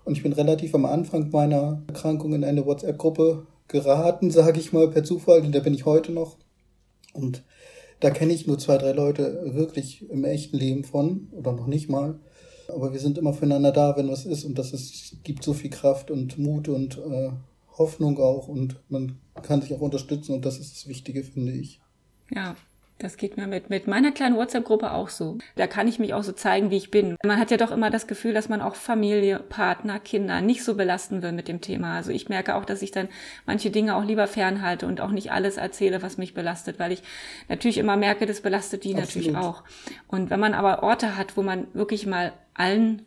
Und 0.05 0.17
ich 0.17 0.23
bin 0.23 0.33
relativ 0.33 0.75
am 0.75 0.85
Anfang 0.85 1.31
meiner 1.31 1.83
Erkrankung 1.87 2.35
in 2.35 2.45
eine 2.45 2.67
WhatsApp-Gruppe 2.67 3.47
geraten, 3.69 4.31
sage 4.33 4.61
ich 4.61 4.73
mal, 4.73 4.91
per 4.91 5.05
Zufall, 5.05 5.41
und 5.41 5.55
da 5.55 5.61
bin 5.61 5.75
ich 5.75 5.85
heute 5.85 6.13
noch. 6.13 6.37
Und 7.13 7.45
da 8.01 8.11
kenne 8.11 8.33
ich 8.33 8.47
nur 8.47 8.59
zwei, 8.59 8.79
drei 8.79 8.93
Leute 8.93 9.55
wirklich 9.55 10.11
im 10.11 10.25
echten 10.25 10.57
Leben 10.57 10.83
von, 10.83 11.29
oder 11.33 11.53
noch 11.53 11.67
nicht 11.67 11.89
mal. 11.89 12.19
Aber 12.69 12.93
wir 12.93 13.01
sind 13.01 13.19
immer 13.19 13.33
füreinander 13.33 13.71
da, 13.71 13.97
wenn 13.97 14.09
was 14.09 14.25
ist. 14.25 14.45
Und 14.45 14.59
das 14.59 14.73
ist, 14.73 15.23
gibt 15.23 15.45
so 15.45 15.53
viel 15.53 15.71
Kraft 15.71 16.11
und 16.11 16.39
Mut 16.39 16.69
und 16.69 16.99
äh, 16.99 17.31
Hoffnung 17.79 18.19
auch. 18.19 18.49
Und 18.49 18.81
man 18.89 19.19
kann 19.43 19.63
sich 19.63 19.75
auch 19.75 19.81
unterstützen. 19.81 20.35
Und 20.35 20.45
das 20.45 20.59
ist 20.59 20.75
das 20.75 20.89
Wichtige, 20.89 21.23
finde 21.23 21.53
ich. 21.53 21.81
Ja, 22.31 22.57
das 23.03 23.17
geht 23.17 23.37
mir 23.37 23.47
mit, 23.47 23.69
mit 23.69 23.87
meiner 23.87 24.13
kleinen 24.13 24.37
WhatsApp-Gruppe 24.37 24.93
auch 24.93 25.09
so. 25.09 25.39
Da 25.57 25.67
kann 25.67 25.89
ich 25.89 25.99
mich 25.99 26.15
auch 26.15 26.23
so 26.23 26.33
zeigen, 26.33 26.71
wie 26.71 26.77
ich 26.77 26.91
bin. 26.91 27.17
Man 27.25 27.39
hat 27.39 27.51
ja 27.51 27.57
doch 27.57 27.73
immer 27.73 27.91
das 27.91 28.07
Gefühl, 28.07 28.33
dass 28.33 28.49
man 28.49 28.61
auch 28.61 28.77
Familie, 28.77 29.41
Partner, 29.41 29.99
Kinder 29.99 30.41
nicht 30.41 30.63
so 30.63 30.75
belasten 30.75 31.23
will 31.23 31.33
mit 31.33 31.49
dem 31.49 31.61
Thema. 31.61 31.97
Also 31.97 32.13
ich 32.13 32.29
merke 32.29 32.55
auch, 32.55 32.65
dass 32.65 32.83
ich 32.83 32.93
dann 32.93 33.09
manche 33.45 33.71
Dinge 33.71 33.97
auch 33.97 34.05
lieber 34.05 34.27
fernhalte 34.27 34.87
und 34.87 35.01
auch 35.01 35.11
nicht 35.11 35.33
alles 35.33 35.57
erzähle, 35.57 36.03
was 36.03 36.17
mich 36.17 36.35
belastet, 36.35 36.79
weil 36.79 36.93
ich 36.93 37.03
natürlich 37.49 37.79
immer 37.79 37.97
merke, 37.97 38.27
das 38.27 38.41
belastet 38.41 38.85
die 38.85 38.95
Absolut. 38.95 39.27
natürlich 39.27 39.37
auch. 39.37 39.65
Und 40.07 40.31
wenn 40.31 40.41
man 40.41 40.55
aber 40.55 40.83
Orte 40.83 41.17
hat, 41.17 41.37
wo 41.37 41.43
man 41.43 41.67
wirklich 41.75 42.07
mal 42.07 42.33
allen 42.55 43.03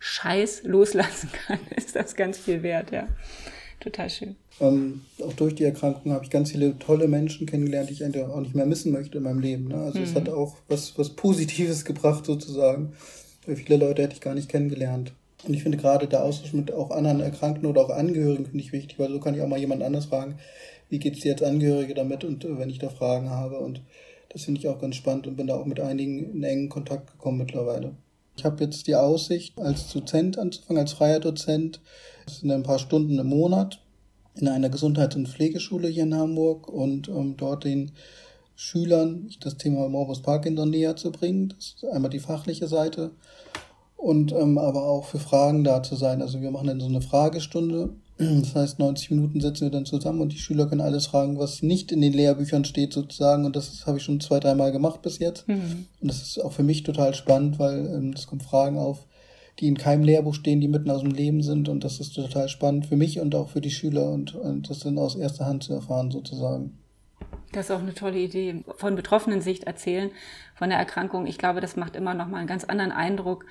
Scheiß 0.00 0.64
loslassen 0.64 1.30
kann, 1.46 1.60
ist 1.76 1.96
das 1.96 2.14
ganz 2.14 2.38
viel 2.38 2.62
wert, 2.62 2.90
ja. 2.90 3.06
Total 3.80 4.10
schön. 4.10 4.36
Ähm, 4.60 5.00
auch 5.24 5.32
durch 5.32 5.54
die 5.54 5.64
Erkrankung 5.64 6.12
habe 6.12 6.24
ich 6.24 6.30
ganz 6.30 6.50
viele 6.52 6.78
tolle 6.78 7.08
Menschen 7.08 7.46
kennengelernt, 7.46 7.88
die 7.88 7.94
ich 7.94 8.04
eigentlich 8.04 8.22
auch 8.22 8.40
nicht 8.40 8.54
mehr 8.54 8.66
missen 8.66 8.92
möchte 8.92 9.18
in 9.18 9.24
meinem 9.24 9.40
Leben. 9.40 9.68
Ne? 9.68 9.76
Also 9.76 9.98
mhm. 9.98 10.04
es 10.04 10.14
hat 10.14 10.28
auch 10.28 10.56
was, 10.68 10.98
was 10.98 11.10
Positives 11.10 11.84
gebracht 11.86 12.26
sozusagen. 12.26 12.92
Viele 13.46 13.78
Leute 13.78 14.02
hätte 14.02 14.14
ich 14.14 14.20
gar 14.20 14.34
nicht 14.34 14.50
kennengelernt. 14.50 15.14
Und 15.44 15.54
ich 15.54 15.62
finde 15.62 15.78
gerade 15.78 16.06
der 16.06 16.22
Austausch 16.22 16.52
mit 16.52 16.70
auch 16.70 16.90
anderen 16.90 17.20
Erkrankten 17.20 17.66
oder 17.66 17.80
auch 17.80 17.88
Angehörigen 17.88 18.44
finde 18.44 18.62
ich 18.62 18.72
wichtig, 18.72 18.98
weil 18.98 19.10
so 19.10 19.18
kann 19.18 19.34
ich 19.34 19.40
auch 19.40 19.48
mal 19.48 19.58
jemand 19.58 19.82
anders 19.82 20.06
fragen, 20.06 20.34
wie 20.90 20.98
geht 20.98 21.14
es 21.14 21.20
dir 21.20 21.32
als 21.32 21.42
Angehörige 21.42 21.94
damit 21.94 22.24
und 22.24 22.44
äh, 22.44 22.58
wenn 22.58 22.68
ich 22.68 22.78
da 22.78 22.90
Fragen 22.90 23.30
habe. 23.30 23.58
Und 23.60 23.80
das 24.28 24.44
finde 24.44 24.60
ich 24.60 24.68
auch 24.68 24.78
ganz 24.78 24.96
spannend 24.96 25.26
und 25.26 25.36
bin 25.36 25.46
da 25.46 25.54
auch 25.54 25.64
mit 25.64 25.80
einigen 25.80 26.34
in 26.34 26.42
engen 26.42 26.68
Kontakt 26.68 27.10
gekommen 27.12 27.38
mittlerweile. 27.38 27.92
Ich 28.40 28.46
habe 28.46 28.64
jetzt 28.64 28.86
die 28.86 28.96
Aussicht, 28.96 29.60
als 29.60 29.92
Dozent 29.92 30.38
anzufangen, 30.38 30.80
als 30.80 30.94
freier 30.94 31.20
Dozent. 31.20 31.82
Das 32.24 32.38
sind 32.38 32.50
ein 32.50 32.62
paar 32.62 32.78
Stunden 32.78 33.18
im 33.18 33.26
Monat 33.26 33.82
in 34.34 34.48
einer 34.48 34.70
Gesundheits- 34.70 35.14
und 35.14 35.28
Pflegeschule 35.28 35.88
hier 35.88 36.04
in 36.04 36.14
Hamburg 36.14 36.66
und 36.66 37.10
um 37.10 37.36
dort 37.36 37.64
den 37.64 37.92
Schülern 38.56 39.28
das 39.40 39.58
Thema 39.58 39.90
Morbus 39.90 40.22
Parkinson 40.22 40.70
näher 40.70 40.96
zu 40.96 41.12
bringen. 41.12 41.50
Das 41.50 41.74
ist 41.76 41.84
einmal 41.84 42.08
die 42.10 42.18
fachliche 42.18 42.66
Seite 42.66 43.10
und 43.98 44.32
ähm, 44.32 44.56
aber 44.56 44.84
auch 44.84 45.04
für 45.04 45.18
Fragen 45.18 45.62
da 45.62 45.82
zu 45.82 45.94
sein. 45.94 46.22
Also 46.22 46.40
wir 46.40 46.50
machen 46.50 46.68
dann 46.68 46.80
so 46.80 46.86
eine 46.86 47.02
Fragestunde. 47.02 47.90
Das 48.20 48.54
heißt, 48.54 48.78
90 48.78 49.12
Minuten 49.12 49.40
sitzen 49.40 49.62
wir 49.62 49.70
dann 49.70 49.86
zusammen 49.86 50.20
und 50.20 50.32
die 50.32 50.38
Schüler 50.38 50.66
können 50.66 50.82
alles 50.82 51.06
fragen, 51.06 51.38
was 51.38 51.62
nicht 51.62 51.90
in 51.90 52.02
den 52.02 52.12
Lehrbüchern 52.12 52.66
steht 52.66 52.92
sozusagen. 52.92 53.46
Und 53.46 53.56
das 53.56 53.86
habe 53.86 53.96
ich 53.96 54.04
schon 54.04 54.20
zwei, 54.20 54.40
dreimal 54.40 54.72
gemacht 54.72 55.00
bis 55.00 55.18
jetzt. 55.18 55.48
Mhm. 55.48 55.86
Und 56.00 56.08
das 56.08 56.20
ist 56.20 56.38
auch 56.38 56.52
für 56.52 56.62
mich 56.62 56.82
total 56.82 57.14
spannend, 57.14 57.58
weil 57.58 57.86
ähm, 57.86 58.12
es 58.14 58.26
kommen 58.26 58.42
Fragen 58.42 58.76
auf, 58.76 59.06
die 59.58 59.68
in 59.68 59.78
keinem 59.78 60.04
Lehrbuch 60.04 60.34
stehen, 60.34 60.60
die 60.60 60.68
mitten 60.68 60.90
aus 60.90 61.00
dem 61.00 61.12
Leben 61.12 61.42
sind. 61.42 61.70
Und 61.70 61.82
das 61.82 61.98
ist 61.98 62.14
total 62.14 62.50
spannend 62.50 62.86
für 62.86 62.96
mich 62.96 63.20
und 63.20 63.34
auch 63.34 63.48
für 63.48 63.62
die 63.62 63.70
Schüler 63.70 64.10
und, 64.10 64.34
und 64.34 64.68
das 64.68 64.80
dann 64.80 64.98
aus 64.98 65.16
erster 65.16 65.46
Hand 65.46 65.64
zu 65.64 65.72
erfahren 65.72 66.10
sozusagen. 66.10 66.78
Das 67.52 67.66
ist 67.66 67.70
auch 67.70 67.80
eine 67.80 67.94
tolle 67.94 68.18
Idee. 68.18 68.64
Von 68.76 68.96
betroffenen 68.96 69.40
Sicht 69.40 69.64
erzählen, 69.64 70.10
von 70.54 70.68
der 70.68 70.78
Erkrankung. 70.78 71.26
Ich 71.26 71.38
glaube, 71.38 71.62
das 71.62 71.76
macht 71.76 71.96
immer 71.96 72.12
noch 72.12 72.28
mal 72.28 72.38
einen 72.38 72.46
ganz 72.46 72.64
anderen 72.64 72.92
Eindruck. 72.92 73.46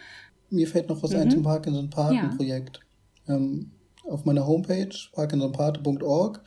Mir 0.51 0.67
fällt 0.67 0.89
noch 0.89 1.01
was 1.01 1.11
mhm. 1.11 1.21
ein 1.21 1.31
zum 1.31 1.43
Parkinson-Paten-Projekt. 1.43 2.81
Ja. 3.27 3.35
Ähm, 3.35 3.71
auf 4.05 4.25
meiner 4.25 4.47
Homepage 4.47 4.89
parkinsonpate.org 5.13 6.41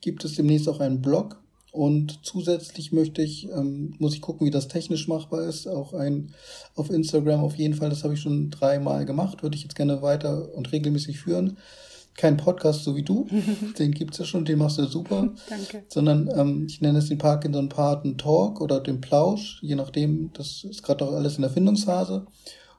gibt 0.00 0.24
es 0.24 0.34
demnächst 0.34 0.68
auch 0.68 0.80
einen 0.80 1.02
Blog. 1.02 1.42
Und 1.70 2.24
zusätzlich 2.24 2.92
möchte 2.92 3.22
ich, 3.22 3.50
ähm, 3.50 3.94
muss 3.98 4.14
ich 4.14 4.22
gucken, 4.22 4.46
wie 4.46 4.50
das 4.50 4.68
technisch 4.68 5.06
machbar 5.06 5.42
ist, 5.42 5.66
auch 5.66 5.92
ein 5.92 6.34
auf 6.74 6.90
Instagram 6.90 7.40
auf 7.40 7.56
jeden 7.56 7.74
Fall, 7.74 7.90
das 7.90 8.04
habe 8.04 8.14
ich 8.14 8.20
schon 8.20 8.50
dreimal 8.50 9.04
gemacht, 9.04 9.42
würde 9.42 9.56
ich 9.56 9.62
jetzt 9.62 9.76
gerne 9.76 10.00
weiter 10.00 10.54
und 10.54 10.72
regelmäßig 10.72 11.20
führen. 11.20 11.58
Kein 12.16 12.36
Podcast 12.36 12.82
so 12.82 12.96
wie 12.96 13.04
du, 13.04 13.28
den 13.78 13.92
gibt 13.92 14.14
es 14.14 14.18
ja 14.18 14.24
schon, 14.24 14.44
den 14.44 14.58
machst 14.58 14.78
du 14.78 14.86
super. 14.86 15.34
Danke. 15.48 15.84
Sondern 15.88 16.28
ähm, 16.34 16.64
ich 16.66 16.80
nenne 16.80 16.98
es 16.98 17.08
den 17.08 17.18
Parkinson 17.18 17.68
Paten 17.68 18.16
Talk 18.16 18.60
oder 18.60 18.80
den 18.80 19.00
Plausch, 19.00 19.60
je 19.62 19.74
nachdem, 19.74 20.32
das 20.32 20.64
ist 20.64 20.82
gerade 20.82 21.04
auch 21.04 21.12
alles 21.12 21.36
in 21.36 21.42
der 21.42 21.50
Findungsphase, 21.50 22.26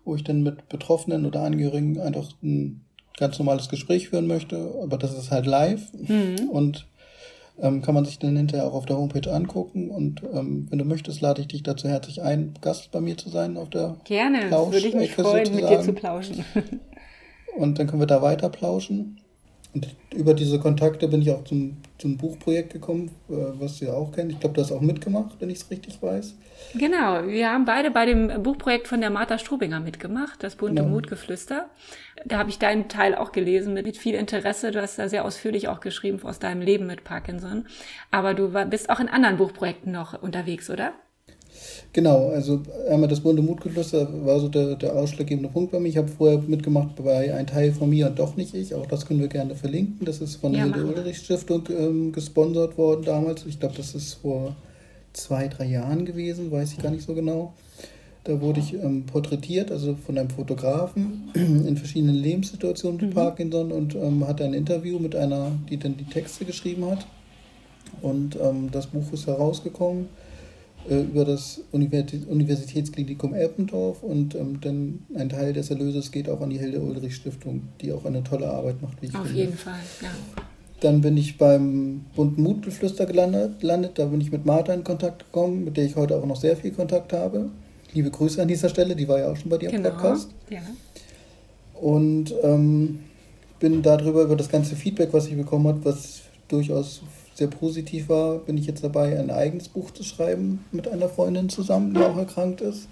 wo 0.03 0.15
ich 0.15 0.23
dann 0.23 0.41
mit 0.41 0.67
Betroffenen 0.67 1.25
oder 1.25 1.43
Angehörigen 1.43 1.99
einfach 1.99 2.33
ein 2.41 2.81
ganz 3.19 3.37
normales 3.37 3.69
Gespräch 3.69 4.09
führen 4.09 4.27
möchte, 4.27 4.73
aber 4.81 4.97
das 4.97 5.17
ist 5.17 5.31
halt 5.31 5.45
live 5.45 5.81
mhm. 5.93 6.49
und 6.49 6.87
ähm, 7.61 7.81
kann 7.81 7.93
man 7.93 8.05
sich 8.05 8.19
dann 8.19 8.35
hinterher 8.35 8.65
auch 8.65 8.73
auf 8.73 8.85
der 8.85 8.97
Homepage 8.97 9.31
angucken. 9.31 9.91
Und 9.91 10.21
ähm, 10.33 10.67
wenn 10.69 10.79
du 10.79 10.85
möchtest, 10.85 11.21
lade 11.21 11.41
ich 11.41 11.47
dich 11.47 11.63
dazu 11.63 11.87
herzlich 11.87 12.21
ein, 12.21 12.53
Gast 12.61 12.91
bei 12.91 13.01
mir 13.01 13.17
zu 13.17 13.29
sein 13.29 13.57
auf 13.57 13.69
der 13.69 13.97
Gerne, 14.05 14.47
Plausch 14.47 14.71
würde 14.71 14.87
ich 14.87 14.95
mich 14.95 15.13
freuen, 15.13 15.45
sozusagen. 15.45 15.73
mit 15.73 15.79
dir 15.79 15.83
zu 15.83 15.93
plauschen. 15.93 16.45
Und 17.57 17.79
dann 17.79 17.87
können 17.87 18.01
wir 18.01 18.07
da 18.07 18.21
weiter 18.21 18.49
plauschen. 18.49 19.19
Und 19.73 19.95
über 20.15 20.33
diese 20.33 20.59
Kontakte 20.59 21.07
bin 21.07 21.21
ich 21.21 21.29
auch 21.29 21.43
zum, 21.43 21.77
zum 21.99 22.17
Buchprojekt 22.17 22.73
gekommen, 22.73 23.11
äh, 23.29 23.33
was 23.59 23.77
du 23.77 23.85
ja 23.85 23.93
auch 23.93 24.11
kennst. 24.11 24.33
Ich 24.33 24.39
glaube, 24.39 24.55
du 24.55 24.61
hast 24.61 24.71
auch 24.71 24.81
mitgemacht, 24.81 25.35
wenn 25.39 25.51
ich 25.51 25.59
es 25.59 25.69
richtig 25.69 26.01
weiß. 26.01 26.35
Genau, 26.73 27.27
wir 27.27 27.51
haben 27.51 27.65
beide 27.65 27.91
bei 27.91 28.07
dem 28.07 28.41
Buchprojekt 28.41 28.87
von 28.87 28.99
der 28.99 29.11
Martha 29.11 29.37
Strubinger 29.37 29.79
mitgemacht, 29.79 30.43
das 30.43 30.55
bunte 30.55 30.81
genau. 30.81 30.95
Mutgeflüster. 30.95 31.69
Da 32.25 32.39
habe 32.39 32.49
ich 32.49 32.57
deinen 32.57 32.89
Teil 32.89 33.13
auch 33.13 33.31
gelesen 33.31 33.73
mit, 33.75 33.95
viel 33.95 34.15
Interesse. 34.15 34.71
Du 34.71 34.81
hast 34.81 34.97
da 34.97 35.07
sehr 35.07 35.23
ausführlich 35.23 35.67
auch 35.67 35.81
geschrieben 35.81 36.19
aus 36.23 36.39
deinem 36.39 36.61
Leben 36.61 36.87
mit 36.87 37.03
Parkinson. 37.03 37.67
Aber 38.09 38.33
du 38.33 38.53
war, 38.53 38.65
bist 38.65 38.89
auch 38.89 38.99
in 38.99 39.07
anderen 39.07 39.37
Buchprojekten 39.37 39.91
noch 39.91 40.19
unterwegs, 40.19 40.69
oder? 40.69 40.93
Genau, 41.91 42.29
also 42.29 42.61
einmal 42.87 43.09
das 43.09 43.21
bunte 43.21 43.41
Mutgeflüster 43.41 44.07
war 44.23 44.39
so 44.39 44.47
der, 44.47 44.75
der 44.75 44.95
ausschlaggebende 44.95 45.49
Punkt 45.49 45.71
bei 45.71 45.79
mir. 45.79 45.87
Ich 45.87 45.97
habe 45.97 46.07
vorher 46.07 46.37
mitgemacht 46.39 46.95
bei 46.95 47.33
Ein 47.33 47.47
Teil 47.47 47.71
von 47.71 47.89
mir 47.89 48.07
und 48.07 48.19
doch 48.19 48.35
nicht 48.35 48.53
ich. 48.53 48.75
Auch 48.75 48.85
das 48.85 49.07
können 49.07 49.21
wir 49.21 49.27
gerne 49.27 49.55
verlinken. 49.55 50.05
Das 50.05 50.21
ist 50.21 50.35
von 50.35 50.53
der 50.53 50.67
ja, 50.67 50.73
Hilde 50.73 50.85
Ulrich 50.85 51.17
Stiftung 51.17 51.63
ähm, 51.69 52.11
gesponsert 52.11 52.77
worden 52.77 53.03
damals. 53.05 53.45
Ich 53.47 53.59
glaube, 53.59 53.75
das 53.75 53.95
ist 53.95 54.13
vor 54.13 54.55
zwei, 55.13 55.47
drei 55.47 55.65
Jahren 55.65 56.05
gewesen, 56.05 56.51
weiß 56.51 56.73
ich 56.73 56.77
gar 56.79 56.91
nicht 56.91 57.05
so 57.05 57.15
genau. 57.15 57.53
Da 58.23 58.39
wurde 58.39 58.59
ich 58.59 58.75
ähm, 58.75 59.07
porträtiert, 59.07 59.71
also 59.71 59.95
von 59.95 60.15
einem 60.15 60.29
Fotografen 60.29 61.31
in 61.33 61.75
verschiedenen 61.75 62.15
Lebenssituationen 62.15 63.01
mit 63.01 63.09
mhm. 63.09 63.15
Parkinson 63.15 63.71
und 63.71 63.95
ähm, 63.95 64.27
hatte 64.27 64.45
ein 64.45 64.53
Interview 64.53 64.99
mit 64.99 65.15
einer, 65.15 65.53
die 65.67 65.77
dann 65.77 65.97
die 65.97 66.03
Texte 66.03 66.45
geschrieben 66.45 66.85
hat. 66.85 67.07
Und 68.03 68.37
ähm, 68.39 68.69
das 68.71 68.85
Buch 68.85 69.11
ist 69.11 69.25
herausgekommen 69.25 70.07
äh, 70.89 71.01
über 71.01 71.25
das 71.25 71.61
Universitätsklinikum 71.71 73.33
Eppendorf 73.33 74.03
und 74.03 74.35
ähm, 74.35 74.59
dann 74.61 74.99
ein 75.15 75.29
Teil 75.29 75.53
des 75.53 75.69
Erlöses 75.69 76.11
geht 76.11 76.29
auch 76.29 76.41
an 76.41 76.49
die 76.49 76.57
Hilde 76.57 76.81
Ulrich 76.81 77.15
Stiftung, 77.15 77.61
die 77.81 77.91
auch 77.91 78.05
eine 78.05 78.23
tolle 78.23 78.49
Arbeit 78.49 78.81
macht. 78.81 79.01
Wie 79.01 79.07
ich 79.07 79.15
Auf 79.15 79.27
finde. 79.27 79.39
jeden 79.39 79.57
Fall, 79.57 79.79
ja. 80.01 80.09
Dann 80.81 81.01
bin 81.01 81.17
ich 81.17 81.37
beim 81.37 82.05
bunten 82.15 82.41
Mutgeflüster 82.41 83.05
gelandet, 83.05 83.59
gelandet. 83.59 83.99
Da 83.99 84.05
bin 84.05 84.21
ich 84.21 84.31
mit 84.31 84.45
Martha 84.45 84.73
in 84.73 84.83
Kontakt 84.83 85.25
gekommen, 85.25 85.65
mit 85.65 85.75
der 85.75 85.85
ich 85.85 85.95
heute 85.95 86.15
auch 86.15 86.25
noch 86.25 86.37
sehr 86.37 86.55
viel 86.55 86.71
Kontakt 86.71 87.11
habe. 87.11 87.49
Liebe 87.93 88.09
Grüße 88.09 88.41
an 88.41 88.47
dieser 88.47 88.69
Stelle, 88.69 88.95
die 88.95 89.07
war 89.07 89.19
ja 89.19 89.31
auch 89.31 89.35
schon 89.35 89.49
bei 89.49 89.57
dir 89.57 89.69
genau. 89.69 89.89
im 89.89 89.95
Podcast. 89.95 90.29
Ja. 90.49 90.61
Und 91.81 92.33
ähm, 92.43 92.99
bin 93.59 93.81
darüber, 93.81 94.23
über 94.23 94.35
das 94.35 94.49
ganze 94.49 94.75
Feedback, 94.75 95.09
was 95.11 95.27
ich 95.27 95.35
bekommen 95.35 95.67
habe, 95.67 95.83
was 95.83 96.21
durchaus 96.47 97.01
sehr 97.39 97.47
positiv 97.47 98.09
war, 98.09 98.37
bin 98.37 98.57
ich 98.57 98.67
jetzt 98.67 98.83
dabei, 98.83 99.17
ein 99.19 99.31
eigenes 99.31 99.69
Buch 99.69 99.91
zu 99.91 100.03
schreiben 100.03 100.63
mit 100.71 100.87
einer 100.87 101.09
Freundin 101.09 101.49
zusammen, 101.49 101.93
die 101.93 102.01
auch 102.01 102.17
erkrankt 102.17 102.61
ist. 102.61 102.87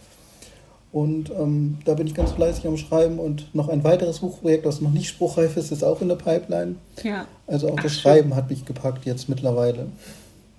Und 0.92 1.30
ähm, 1.32 1.78
da 1.86 1.94
bin 1.94 2.08
ich 2.08 2.16
ganz 2.16 2.32
fleißig 2.32 2.66
am 2.66 2.78
Schreiben 2.78 3.20
und 3.20 3.54
noch 3.54 3.70
ein 3.70 3.84
weiteres 3.84 4.20
Buchprojekt, 4.20 4.66
das 4.66 4.82
noch 4.82 4.92
nicht 4.92 5.08
spruchreif 5.08 5.58
ist, 5.58 5.72
ist 5.72 5.84
auch 5.84 6.02
in 6.02 6.08
der 6.08 6.16
Pipeline. 6.16 6.76
Ja. 7.04 7.28
Also 7.46 7.70
auch 7.70 7.76
Ach, 7.78 7.84
das 7.84 7.94
Schreiben 7.94 8.36
hat 8.36 8.50
mich 8.50 8.66
gepackt 8.66 9.06
jetzt 9.06 9.30
mittlerweile. 9.30 9.88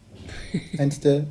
eins, 0.79 1.01
der, 1.01 1.25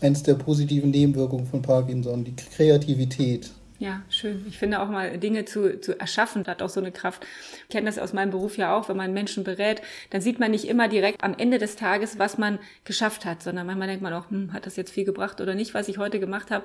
eins 0.00 0.22
der 0.22 0.34
positiven 0.34 0.90
Nebenwirkungen 0.90 1.46
von 1.46 1.62
Parkinson, 1.62 2.24
die 2.24 2.34
Kreativität. 2.34 3.50
Ja, 3.80 4.02
schön. 4.08 4.44
Ich 4.48 4.56
finde 4.56 4.80
auch 4.80 4.88
mal 4.88 5.18
Dinge 5.18 5.44
zu, 5.46 5.80
zu 5.80 5.98
erschaffen, 5.98 6.46
hat 6.46 6.62
auch 6.62 6.68
so 6.68 6.78
eine 6.78 6.92
Kraft. 6.92 7.26
Ich 7.64 7.70
kenne 7.70 7.86
das 7.86 7.98
aus 7.98 8.12
meinem 8.12 8.30
Beruf 8.30 8.56
ja 8.56 8.76
auch, 8.76 8.88
wenn 8.88 8.96
man 8.96 9.12
Menschen 9.12 9.42
berät, 9.42 9.82
dann 10.10 10.20
sieht 10.20 10.38
man 10.38 10.52
nicht 10.52 10.68
immer 10.68 10.88
direkt 10.88 11.24
am 11.24 11.34
Ende 11.36 11.58
des 11.58 11.74
Tages, 11.74 12.18
was 12.18 12.38
man 12.38 12.60
geschafft 12.84 13.24
hat, 13.24 13.42
sondern 13.42 13.66
manchmal 13.66 13.88
denkt 13.88 14.02
man 14.02 14.12
auch, 14.12 14.30
hm, 14.30 14.52
hat 14.52 14.66
das 14.66 14.76
jetzt 14.76 14.92
viel 14.92 15.04
gebracht 15.04 15.40
oder 15.40 15.54
nicht, 15.56 15.74
was 15.74 15.88
ich 15.88 15.98
heute 15.98 16.20
gemacht 16.20 16.52
habe. 16.52 16.64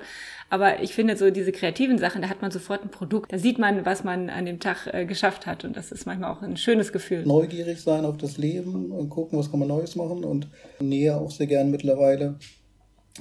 Aber 0.50 0.82
ich 0.82 0.94
finde 0.94 1.16
so 1.16 1.30
diese 1.30 1.50
kreativen 1.50 1.98
Sachen, 1.98 2.22
da 2.22 2.28
hat 2.28 2.42
man 2.42 2.52
sofort 2.52 2.84
ein 2.84 2.90
Produkt. 2.90 3.32
Da 3.32 3.38
sieht 3.38 3.58
man, 3.58 3.84
was 3.84 4.04
man 4.04 4.30
an 4.30 4.46
dem 4.46 4.60
Tag 4.60 4.86
äh, 4.86 5.04
geschafft 5.04 5.46
hat 5.46 5.64
und 5.64 5.76
das 5.76 5.90
ist 5.90 6.06
manchmal 6.06 6.30
auch 6.30 6.42
ein 6.42 6.56
schönes 6.56 6.92
Gefühl. 6.92 7.24
Neugierig 7.26 7.80
sein 7.80 8.04
auf 8.04 8.18
das 8.18 8.38
Leben 8.38 8.92
und 8.92 9.10
gucken, 9.10 9.36
was 9.36 9.50
kann 9.50 9.58
man 9.58 9.68
Neues 9.68 9.96
machen 9.96 10.22
und 10.24 10.46
näher 10.78 11.20
auch 11.20 11.32
sehr 11.32 11.48
gern 11.48 11.72
mittlerweile 11.72 12.36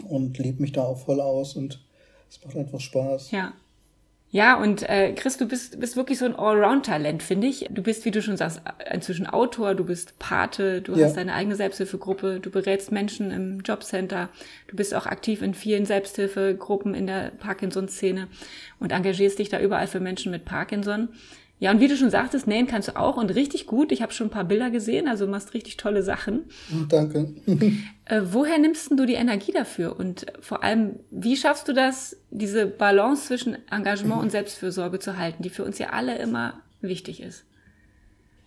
und 0.08 0.38
lebe 0.38 0.62
mich 0.62 0.74
da 0.74 0.84
auch 0.84 1.00
voll 1.00 1.20
aus 1.20 1.56
und 1.56 1.84
es 2.30 2.46
macht 2.46 2.56
einfach 2.56 2.80
Spaß. 2.80 3.32
Ja, 3.32 3.54
Ja, 4.32 4.62
und 4.62 4.88
äh, 4.88 5.14
Chris, 5.14 5.38
du 5.38 5.48
bist, 5.48 5.80
bist 5.80 5.96
wirklich 5.96 6.20
so 6.20 6.26
ein 6.26 6.36
Allround-Talent, 6.36 7.24
finde 7.24 7.48
ich. 7.48 7.66
Du 7.72 7.82
bist, 7.82 8.06
wie 8.06 8.12
du 8.12 8.22
schon 8.22 8.38
sagst, 8.38 8.62
inzwischen 8.92 9.26
Autor, 9.26 9.74
du 9.74 9.84
bist 9.84 10.20
Pate, 10.20 10.84
du 10.84 10.94
ja. 10.94 11.06
hast 11.06 11.18
deine 11.18 11.34
eigene 11.34 11.56
Selbsthilfegruppe, 11.56 12.40
du 12.40 12.52
berätst 12.52 12.92
Menschen 12.92 13.32
im 13.32 13.62
Jobcenter, 13.62 14.30
du 14.68 14.76
bist 14.76 14.94
auch 14.94 15.08
aktiv 15.08 15.42
in 15.42 15.56
vielen 15.56 15.88
Selbsthilfegruppen 15.88 16.94
in 16.94 17.08
der 17.08 17.32
Parkinson-Szene 17.40 18.28
und 18.80 18.92
engagierst 18.92 19.40
dich 19.40 19.50
da 19.50 19.60
überall 19.60 19.88
für 19.88 20.00
Menschen 20.00 20.32
mit 20.32 20.46
Parkinson. 20.46 21.10
Ja, 21.62 21.72
und 21.72 21.82
wie 21.82 21.90
du 21.90 21.98
schon 21.98 22.10
sagtest, 22.10 22.48
nähen 22.48 22.68
kannst 22.68 22.88
du 22.88 22.96
auch 22.96 23.18
und 23.18 23.36
richtig 23.36 23.66
gut. 23.68 23.92
Ich 23.92 24.02
habe 24.02 24.14
schon 24.14 24.28
ein 24.28 24.32
paar 24.32 24.46
Bilder 24.46 24.70
gesehen, 24.70 25.10
also 25.10 25.26
du 25.26 25.32
machst 25.32 25.54
richtig 25.54 25.76
tolle 25.76 26.04
Sachen. 26.04 26.46
Danke. 26.88 27.34
äh, 28.06 28.22
woher 28.24 28.58
nimmst 28.58 28.92
du 28.92 29.06
die 29.06 29.16
Energie 29.16 29.52
dafür? 29.52 30.00
Und 30.00 30.26
vor 30.40 30.64
allem, 30.64 31.00
wie 31.12 31.36
schaffst 31.36 31.68
du 31.68 31.74
das, 31.74 32.16
diese 32.32 32.66
Balance 32.66 33.28
zwischen 33.28 33.58
Engagement 33.70 34.22
und 34.22 34.32
Selbstfürsorge 34.32 35.00
zu 35.00 35.18
halten, 35.18 35.44
die 35.44 35.50
für 35.50 35.66
uns 35.66 35.78
ja 35.80 35.90
alle 35.90 36.18
immer 36.18 36.62
wichtig 36.80 37.22
ist? 37.22 37.44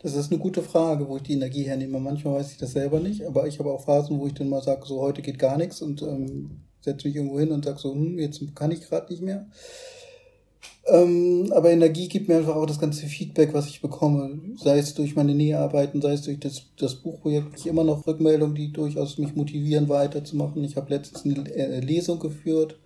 Das 0.02 0.16
ist 0.16 0.32
eine 0.32 0.40
gute 0.40 0.62
Frage, 0.62 1.06
wo 1.06 1.16
ich 1.16 1.22
die 1.22 1.34
Energie 1.34 1.64
hernehme. 1.64 2.00
Manchmal 2.00 2.34
weiß 2.36 2.52
ich 2.52 2.58
das 2.58 2.72
selber 2.72 2.98
nicht, 2.98 3.26
aber 3.26 3.46
ich 3.46 3.58
habe 3.58 3.70
auch 3.70 3.84
Phasen, 3.84 4.18
wo 4.18 4.26
ich 4.26 4.34
dann 4.34 4.48
mal 4.48 4.62
sage, 4.62 4.86
so 4.86 5.00
heute 5.00 5.20
geht 5.20 5.38
gar 5.38 5.58
nichts 5.58 5.82
und 5.82 6.00
ähm, 6.02 6.62
setze 6.80 7.06
mich 7.06 7.16
irgendwo 7.16 7.38
hin 7.38 7.52
und 7.52 7.64
sage 7.64 7.78
so, 7.78 7.92
hm, 7.92 8.18
jetzt 8.18 8.40
kann 8.56 8.70
ich 8.70 8.80
gerade 8.80 9.12
nicht 9.12 9.22
mehr. 9.22 9.46
Ähm, 10.86 11.52
aber 11.54 11.70
Energie 11.70 12.08
gibt 12.08 12.28
mir 12.28 12.36
einfach 12.36 12.56
auch 12.56 12.66
das 12.66 12.80
ganze 12.80 13.06
Feedback, 13.06 13.54
was 13.54 13.68
ich 13.68 13.80
bekomme. 13.80 14.40
Sei 14.56 14.78
es 14.78 14.94
durch 14.94 15.14
meine 15.14 15.34
Näharbeiten, 15.34 16.02
sei 16.02 16.14
es 16.14 16.22
durch 16.22 16.40
das, 16.40 16.66
das 16.76 16.96
Buchprojekt. 16.96 17.56
Ich 17.56 17.66
immer 17.66 17.84
noch 17.84 18.06
Rückmeldungen, 18.06 18.56
die 18.56 18.72
durchaus 18.72 19.18
mich 19.18 19.36
motivieren, 19.36 19.88
weiterzumachen. 19.88 20.64
Ich 20.64 20.76
habe 20.76 20.90
letztens 20.90 21.24
eine 21.24 21.48
äh, 21.54 21.80
Lesung 21.80 22.18
geführt, 22.18 22.78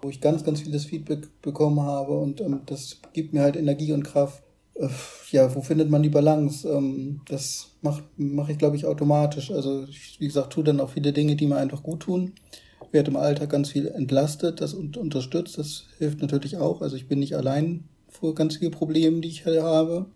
wo 0.00 0.08
ich 0.08 0.20
ganz, 0.20 0.44
ganz 0.44 0.60
vieles 0.60 0.86
Feedback 0.86 1.28
bekommen 1.42 1.80
habe 1.82 2.18
und 2.18 2.40
ähm, 2.40 2.62
das 2.64 3.00
gibt 3.12 3.34
mir 3.34 3.42
halt 3.42 3.56
Energie 3.56 3.92
und 3.92 4.02
Kraft. 4.02 4.42
Äh, 4.74 4.88
ja, 5.30 5.54
wo 5.54 5.60
findet 5.60 5.90
man 5.90 6.02
die 6.02 6.08
Balance? 6.08 6.66
Ähm, 6.66 7.20
das 7.28 7.72
mache 7.82 8.02
mach 8.16 8.48
ich, 8.48 8.56
glaube 8.56 8.76
ich, 8.76 8.86
automatisch. 8.86 9.50
Also, 9.50 9.84
ich, 9.84 10.18
wie 10.20 10.26
gesagt, 10.26 10.54
tue 10.54 10.64
dann 10.64 10.80
auch 10.80 10.90
viele 10.90 11.12
Dinge, 11.12 11.36
die 11.36 11.46
mir 11.46 11.56
einfach 11.56 11.82
gut 11.82 12.00
tun 12.00 12.32
werde 12.92 13.10
im 13.10 13.16
Alltag 13.16 13.50
ganz 13.50 13.70
viel 13.70 13.86
entlastet, 13.86 14.60
das 14.60 14.74
unterstützt, 14.74 15.58
das 15.58 15.84
hilft 15.98 16.20
natürlich 16.20 16.56
auch. 16.56 16.82
Also 16.82 16.96
ich 16.96 17.08
bin 17.08 17.20
nicht 17.20 17.36
allein 17.36 17.84
vor 18.08 18.34
ganz 18.34 18.56
vielen 18.56 18.72
Problemen, 18.72 19.22
die 19.22 19.28
ich 19.28 19.46
habe, 19.46 20.06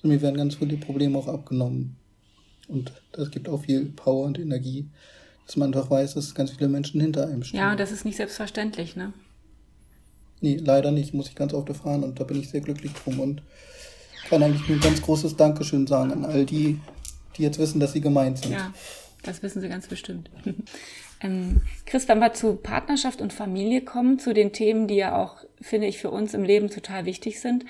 sondern 0.00 0.16
mir 0.16 0.22
werden 0.22 0.36
ganz 0.36 0.56
viele 0.56 0.76
Probleme 0.76 1.18
auch 1.18 1.28
abgenommen. 1.28 1.96
Und 2.68 2.92
das 3.12 3.30
gibt 3.30 3.48
auch 3.48 3.64
viel 3.64 3.86
Power 3.86 4.26
und 4.26 4.38
Energie, 4.38 4.88
dass 5.46 5.56
man 5.56 5.74
einfach 5.74 5.90
weiß, 5.90 6.14
dass 6.14 6.34
ganz 6.34 6.52
viele 6.52 6.68
Menschen 6.68 7.00
hinter 7.00 7.26
einem 7.26 7.42
stehen. 7.42 7.58
Ja, 7.58 7.72
und 7.72 7.80
das 7.80 7.92
ist 7.92 8.04
nicht 8.04 8.16
selbstverständlich, 8.16 8.96
ne? 8.96 9.12
Nee, 10.40 10.56
leider 10.56 10.90
nicht, 10.90 11.14
muss 11.14 11.28
ich 11.28 11.34
ganz 11.34 11.54
oft 11.54 11.68
erfahren 11.68 12.02
und 12.02 12.18
da 12.18 12.24
bin 12.24 12.40
ich 12.40 12.50
sehr 12.50 12.60
glücklich 12.60 12.92
drum 12.92 13.20
und 13.20 13.42
kann 14.28 14.42
eigentlich 14.42 14.66
nur 14.68 14.78
ein 14.78 14.82
ganz 14.82 15.02
großes 15.02 15.36
Dankeschön 15.36 15.86
sagen 15.86 16.12
an 16.12 16.24
all 16.24 16.46
die, 16.46 16.80
die 17.36 17.42
jetzt 17.42 17.58
wissen, 17.58 17.80
dass 17.80 17.92
sie 17.92 18.00
gemeint 18.00 18.38
sind. 18.38 18.52
Ja, 18.52 18.72
das 19.22 19.42
wissen 19.42 19.60
sie 19.60 19.68
ganz 19.68 19.86
bestimmt. 19.86 20.30
Ähm, 21.22 21.62
Chris, 21.86 22.08
wenn 22.08 22.18
wir 22.18 22.32
zu 22.32 22.56
Partnerschaft 22.56 23.20
und 23.20 23.32
Familie 23.32 23.82
kommen, 23.82 24.18
zu 24.18 24.32
den 24.34 24.52
Themen, 24.52 24.88
die 24.88 24.96
ja 24.96 25.16
auch, 25.16 25.36
finde 25.60 25.86
ich, 25.86 25.98
für 25.98 26.10
uns 26.10 26.34
im 26.34 26.42
Leben 26.42 26.68
total 26.68 27.04
wichtig 27.04 27.40
sind. 27.40 27.64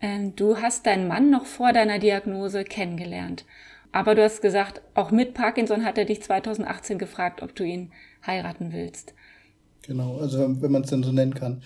Ähm, 0.00 0.34
du 0.36 0.58
hast 0.58 0.86
deinen 0.86 1.08
Mann 1.08 1.30
noch 1.30 1.46
vor 1.46 1.72
deiner 1.72 1.98
Diagnose 1.98 2.64
kennengelernt. 2.64 3.44
Aber 3.92 4.14
du 4.14 4.22
hast 4.22 4.42
gesagt, 4.42 4.82
auch 4.94 5.10
mit 5.10 5.34
Parkinson 5.34 5.84
hat 5.84 5.98
er 5.98 6.04
dich 6.04 6.22
2018 6.22 6.98
gefragt, 6.98 7.42
ob 7.42 7.54
du 7.54 7.64
ihn 7.64 7.90
heiraten 8.26 8.72
willst. 8.72 9.14
Genau, 9.82 10.18
also 10.18 10.60
wenn, 10.60 10.70
man 10.70 10.82
es 10.82 10.90
denn 10.90 11.02
so 11.02 11.12
nennen 11.12 11.34
kann. 11.34 11.62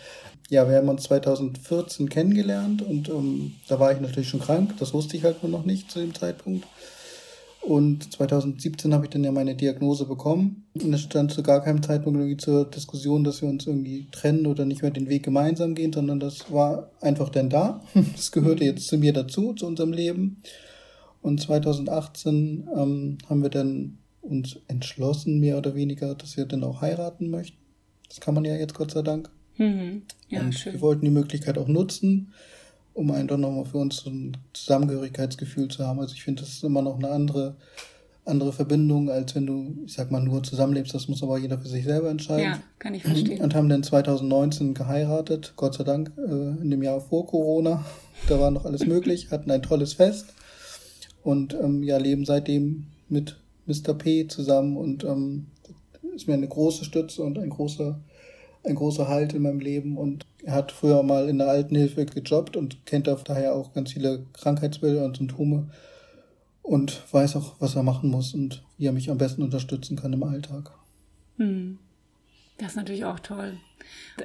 Ja, 0.49 0.69
wir 0.69 0.77
haben 0.77 0.89
uns 0.89 1.05
2014 1.05 2.09
kennengelernt 2.09 2.83
und 2.83 3.09
ähm, 3.09 3.55
da 3.69 3.81
war 3.81 3.93
ich 3.93 4.01
natürlich 4.01 4.29
schon 4.29 4.41
krank, 4.41 4.75
das 4.79 4.95
wusste 4.95 5.17
ich 5.17 5.25
halt 5.25 5.43
nur 5.43 5.51
noch 5.51 5.65
nicht 5.65 5.91
zu 5.91 5.99
dem 5.99 6.15
Zeitpunkt. 6.15 6.67
Und 7.62 8.12
2017 8.12 8.92
habe 8.92 9.05
ich 9.05 9.11
dann 9.11 9.22
ja 9.22 9.31
meine 9.31 9.55
Diagnose 9.55 10.05
bekommen. 10.05 10.66
Und 10.75 10.92
es 10.92 11.03
stand 11.03 11.31
zu 11.31 11.44
gar 11.44 11.62
keinem 11.62 11.81
Zeitpunkt 11.81 12.18
irgendwie 12.18 12.37
zur 12.37 12.68
Diskussion, 12.68 13.22
dass 13.22 13.40
wir 13.40 13.48
uns 13.48 13.68
irgendwie 13.68 14.09
trennen 14.11 14.46
oder 14.46 14.64
nicht 14.64 14.83
mehr 14.83 14.90
den 14.90 15.09
Weg 15.09 15.22
gemeinsam 15.22 15.77
gehen, 15.77 15.92
sondern 15.92 16.18
das 16.18 16.51
war 16.51 16.90
einfach 17.01 17.29
dann 17.29 17.51
da. 17.51 17.81
Das 18.16 18.33
gehörte 18.33 18.64
jetzt 18.64 18.88
zu 18.88 18.98
mir 18.98 19.12
dazu, 19.12 19.53
zu 19.55 19.66
unserem 19.66 19.92
Leben. 19.92 20.42
Und 21.20 21.40
2018 21.40 22.68
ähm, 22.77 23.18
haben 23.29 23.42
wir 23.42 23.51
dann 23.51 23.98
uns 24.22 24.59
entschlossen, 24.66 25.38
mehr 25.38 25.57
oder 25.57 25.77
weniger, 25.77 26.16
dass 26.16 26.37
wir 26.37 26.46
dann 26.46 26.64
auch 26.64 26.81
heiraten 26.81 27.31
möchten. 27.31 27.59
Das 28.09 28.20
kann 28.20 28.35
man 28.35 28.44
ja 28.44 28.57
jetzt 28.57 28.75
Gott 28.75 28.90
sei 28.90 29.03
Dank. 29.03 29.31
Mhm. 29.57 30.03
Ja, 30.29 30.40
und 30.40 30.53
schön. 30.53 30.75
wir 30.75 30.81
wollten 30.81 31.05
die 31.05 31.12
Möglichkeit 31.12 31.59
auch 31.59 31.68
nutzen 31.68 32.33
um 32.94 33.11
einfach 33.11 33.37
nochmal 33.37 33.64
für 33.64 33.78
uns 33.78 33.98
so 33.98 34.11
ein 34.11 34.37
Zusammengehörigkeitsgefühl 34.52 35.68
zu 35.68 35.87
haben. 35.87 36.00
Also 36.00 36.14
ich 36.14 36.24
finde, 36.24 36.42
das 36.42 36.50
ist 36.50 36.64
immer 36.64 36.83
noch 36.83 36.98
eine 36.98 37.11
andere, 37.11 37.57
andere 38.24 38.52
Verbindung, 38.52 39.11
als 39.11 39.35
wenn 39.35 39.46
du, 39.46 39.76
ich 39.85 39.94
sag 39.94 40.11
mal, 40.11 40.20
nur 40.20 40.42
zusammenlebst. 40.42 40.94
Das 40.94 41.09
muss 41.09 41.22
aber 41.22 41.38
jeder 41.38 41.59
für 41.59 41.68
sich 41.68 41.85
selber 41.85 42.11
entscheiden. 42.11 42.44
Ja, 42.44 42.62
kann 42.78 42.94
ich 42.94 43.02
verstehen. 43.02 43.40
Und 43.40 43.55
haben 43.55 43.68
dann 43.68 43.83
2019 43.83 44.74
geheiratet, 44.74 45.55
Gott 45.57 45.74
sei 45.74 45.85
Dank, 45.85 46.12
äh, 46.18 46.62
in 46.62 46.70
dem 46.70 46.83
Jahr 46.83 47.00
vor 47.00 47.26
Corona. 47.26 47.85
Da 48.28 48.38
war 48.38 48.50
noch 48.50 48.64
alles 48.64 48.87
möglich, 48.87 49.31
hatten 49.31 49.50
ein 49.50 49.62
tolles 49.62 49.94
Fest 49.94 50.26
und 51.24 51.55
ähm, 51.55 51.83
ja, 51.83 51.96
leben 51.98 52.24
seitdem 52.24 52.87
mit 53.09 53.37
Mr. 53.66 53.94
P 53.94 54.26
zusammen 54.26 54.76
und 54.76 55.05
ähm, 55.05 55.46
ist 56.14 56.28
mir 56.28 56.35
eine 56.35 56.48
große 56.48 56.85
Stütze 56.85 57.22
und 57.22 57.38
ein 57.38 57.50
großer, 57.50 57.98
ein 58.64 58.75
großer 58.75 59.09
Halt 59.09 59.33
in 59.33 59.42
meinem 59.42 59.61
Leben 59.61 59.96
und 59.96 60.27
er 60.44 60.55
hat 60.55 60.72
früher 60.72 61.03
mal 61.03 61.29
in 61.29 61.38
der 61.38 61.48
Altenhilfe 61.48 62.07
gejobbt 62.07 62.57
und 62.57 62.87
kennt 62.87 63.09
daher 63.25 63.55
auch 63.55 63.72
ganz 63.72 63.92
viele 63.92 64.27
Krankheitsbilder 64.33 65.05
und 65.05 65.16
Symptome 65.16 65.70
und 66.62 67.03
weiß 67.12 67.37
auch, 67.37 67.57
was 67.59 67.75
er 67.75 67.83
machen 67.83 68.11
muss 68.11 68.35
und 68.35 68.64
wie 68.79 68.87
er 68.87 68.92
mich 68.92 69.11
am 69.11 69.18
besten 69.18 69.42
unterstützen 69.42 69.96
kann 69.96 70.12
im 70.12 70.22
Alltag. 70.22 70.70
Hm. 71.38 71.79
Das 72.59 72.72
ist 72.72 72.77
natürlich 72.77 73.05
auch 73.05 73.18
toll. 73.18 73.55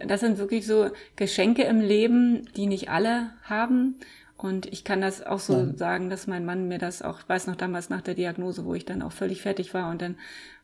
Das 0.08 0.20
sind 0.20 0.38
wirklich 0.38 0.68
so 0.68 0.92
Geschenke 1.16 1.64
im 1.64 1.82
Leben, 1.82 2.48
die 2.56 2.68
nicht 2.68 2.90
alle 2.90 3.32
haben. 3.44 3.96
Und 4.38 4.68
ich 4.68 4.84
kann 4.84 5.02
das 5.02 5.26
auch 5.26 5.40
so 5.40 5.54
Nein. 5.54 5.78
sagen, 5.78 6.10
dass 6.12 6.28
mein 6.28 6.46
Mann 6.46 6.68
mir 6.68 6.78
das 6.78 7.02
auch, 7.02 7.20
weiß 7.28 7.48
noch 7.48 7.56
damals 7.56 7.90
nach 7.90 8.02
der 8.02 8.14
Diagnose, 8.14 8.66
wo 8.66 8.76
ich 8.76 8.86
dann 8.86 9.02
auch 9.02 9.12
völlig 9.12 9.42
fertig 9.42 9.74
war 9.74 9.90
und 9.90 10.02
dann 10.02 10.16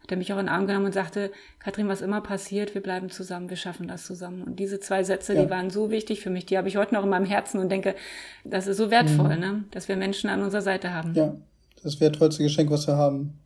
hat 0.03 0.11
er 0.11 0.17
mich 0.17 0.31
auch 0.31 0.37
in 0.37 0.45
den 0.45 0.53
Arm 0.53 0.67
genommen 0.67 0.85
und 0.87 0.93
sagte, 0.93 1.31
Katrin, 1.59 1.87
was 1.87 2.01
immer 2.01 2.21
passiert, 2.21 2.75
wir 2.75 2.83
bleiben 2.83 3.09
zusammen, 3.09 3.49
wir 3.49 3.57
schaffen 3.57 3.87
das 3.87 4.05
zusammen. 4.05 4.43
Und 4.43 4.59
diese 4.59 4.79
zwei 4.79 5.03
Sätze, 5.03 5.33
ja. 5.33 5.43
die 5.43 5.49
waren 5.49 5.69
so 5.69 5.89
wichtig 5.89 6.21
für 6.21 6.29
mich, 6.29 6.45
die 6.45 6.57
habe 6.57 6.67
ich 6.67 6.77
heute 6.77 6.93
noch 6.93 7.03
in 7.03 7.09
meinem 7.09 7.25
Herzen 7.25 7.59
und 7.59 7.69
denke, 7.69 7.95
das 8.43 8.67
ist 8.67 8.77
so 8.77 8.91
wertvoll, 8.91 9.35
mhm. 9.35 9.41
ne? 9.41 9.63
dass 9.71 9.87
wir 9.87 9.95
Menschen 9.95 10.29
an 10.29 10.43
unserer 10.43 10.61
Seite 10.61 10.93
haben. 10.93 11.13
Ja, 11.15 11.35
das 11.81 11.99
wertvollste 11.99 12.43
Geschenk, 12.43 12.69
was 12.69 12.85
wir 12.85 12.97
haben. 12.97 13.39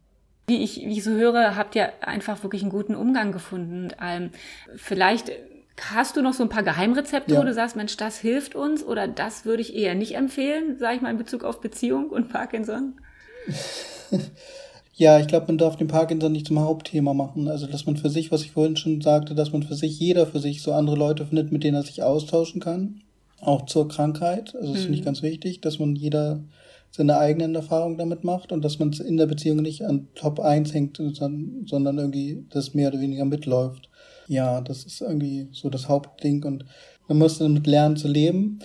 Wie 0.48 0.64
ich, 0.64 0.78
wie 0.78 0.98
ich 0.98 1.04
so 1.04 1.12
höre, 1.12 1.56
habt 1.56 1.76
ihr 1.76 1.90
einfach 2.02 2.42
wirklich 2.42 2.64
einen 2.64 2.72
guten 2.72 2.96
Umgang 2.96 3.32
gefunden. 3.32 3.90
Ähm, 4.02 4.32
vielleicht 4.76 5.32
Hast 5.80 6.18
du 6.18 6.22
noch 6.22 6.34
so 6.34 6.44
ein 6.44 6.50
paar 6.50 6.64
Geheimrezepte, 6.64 7.34
ja. 7.34 7.40
wo 7.40 7.44
du 7.44 7.54
sagst, 7.54 7.76
Mensch, 7.76 7.98
das 7.98 8.18
hilft 8.18 8.56
uns 8.56 8.84
oder 8.84 9.08
das 9.08 9.46
würde 9.46 9.62
ich 9.62 9.76
eher 9.76 9.94
nicht 9.94 10.16
empfehlen, 10.16 10.78
sage 10.80 10.96
ich 10.96 11.02
mal 11.02 11.12
in 11.12 11.18
Bezug 11.18 11.44
auf 11.44 11.62
Beziehung 11.62 12.10
und 12.10 12.30
Parkinson? 12.30 12.94
ja, 14.96 15.20
ich 15.20 15.28
glaube, 15.28 15.48
man 15.48 15.60
darf 15.60 15.76
den 15.76 15.88
Parkinson 15.88 16.32
nicht 16.32 16.48
zum 16.48 16.60
Hauptthema 16.60 17.14
machen. 17.14 17.48
Also, 17.48 17.68
dass 17.68 17.86
man 17.86 17.96
für 17.96 18.10
sich, 18.10 18.32
was 18.32 18.42
ich 18.42 18.52
vorhin 18.52 18.76
schon 18.76 19.02
sagte, 19.02 19.36
dass 19.36 19.52
man 19.52 19.64
für 19.64 19.76
sich, 19.76 20.00
jeder 20.00 20.26
für 20.26 20.40
sich 20.40 20.64
so 20.64 20.74
andere 20.74 20.96
Leute 20.96 21.26
findet, 21.26 21.52
mit 21.52 21.64
denen 21.64 21.76
er 21.76 21.84
sich 21.84 22.02
austauschen 22.02 22.60
kann. 22.60 23.02
Auch 23.40 23.68
zur 23.68 23.88
Krankheit. 23.88 24.56
Also, 24.56 24.74
das 24.74 24.82
mhm. 24.82 24.86
finde 24.86 25.00
ich 25.00 25.06
ganz 25.06 25.22
wichtig, 25.22 25.62
dass 25.62 25.78
man 25.78 25.96
jeder 25.96 26.44
seine 26.90 27.20
eigenen 27.20 27.54
Erfahrungen 27.54 27.98
damit 27.98 28.24
macht 28.24 28.52
und 28.52 28.66
dass 28.66 28.80
man 28.80 28.90
es 28.90 29.00
in 29.00 29.18
der 29.18 29.28
Beziehung 29.28 29.58
nicht 29.58 29.84
an 29.84 30.08
Top 30.16 30.40
1 30.40 30.74
hängt, 30.74 30.98
sondern 30.98 31.98
irgendwie 31.98 32.46
das 32.50 32.74
mehr 32.74 32.90
oder 32.90 33.00
weniger 33.00 33.26
mitläuft. 33.26 33.90
Ja, 34.28 34.62
das 34.62 34.84
ist 34.84 35.02
irgendwie 35.02 35.48
so 35.52 35.70
das 35.70 35.88
Hauptding 35.88 36.44
und 36.44 36.66
man 37.08 37.18
muss 37.18 37.40
damit 37.40 37.68
lernen 37.68 37.96
zu 37.96 38.08
leben. 38.08 38.60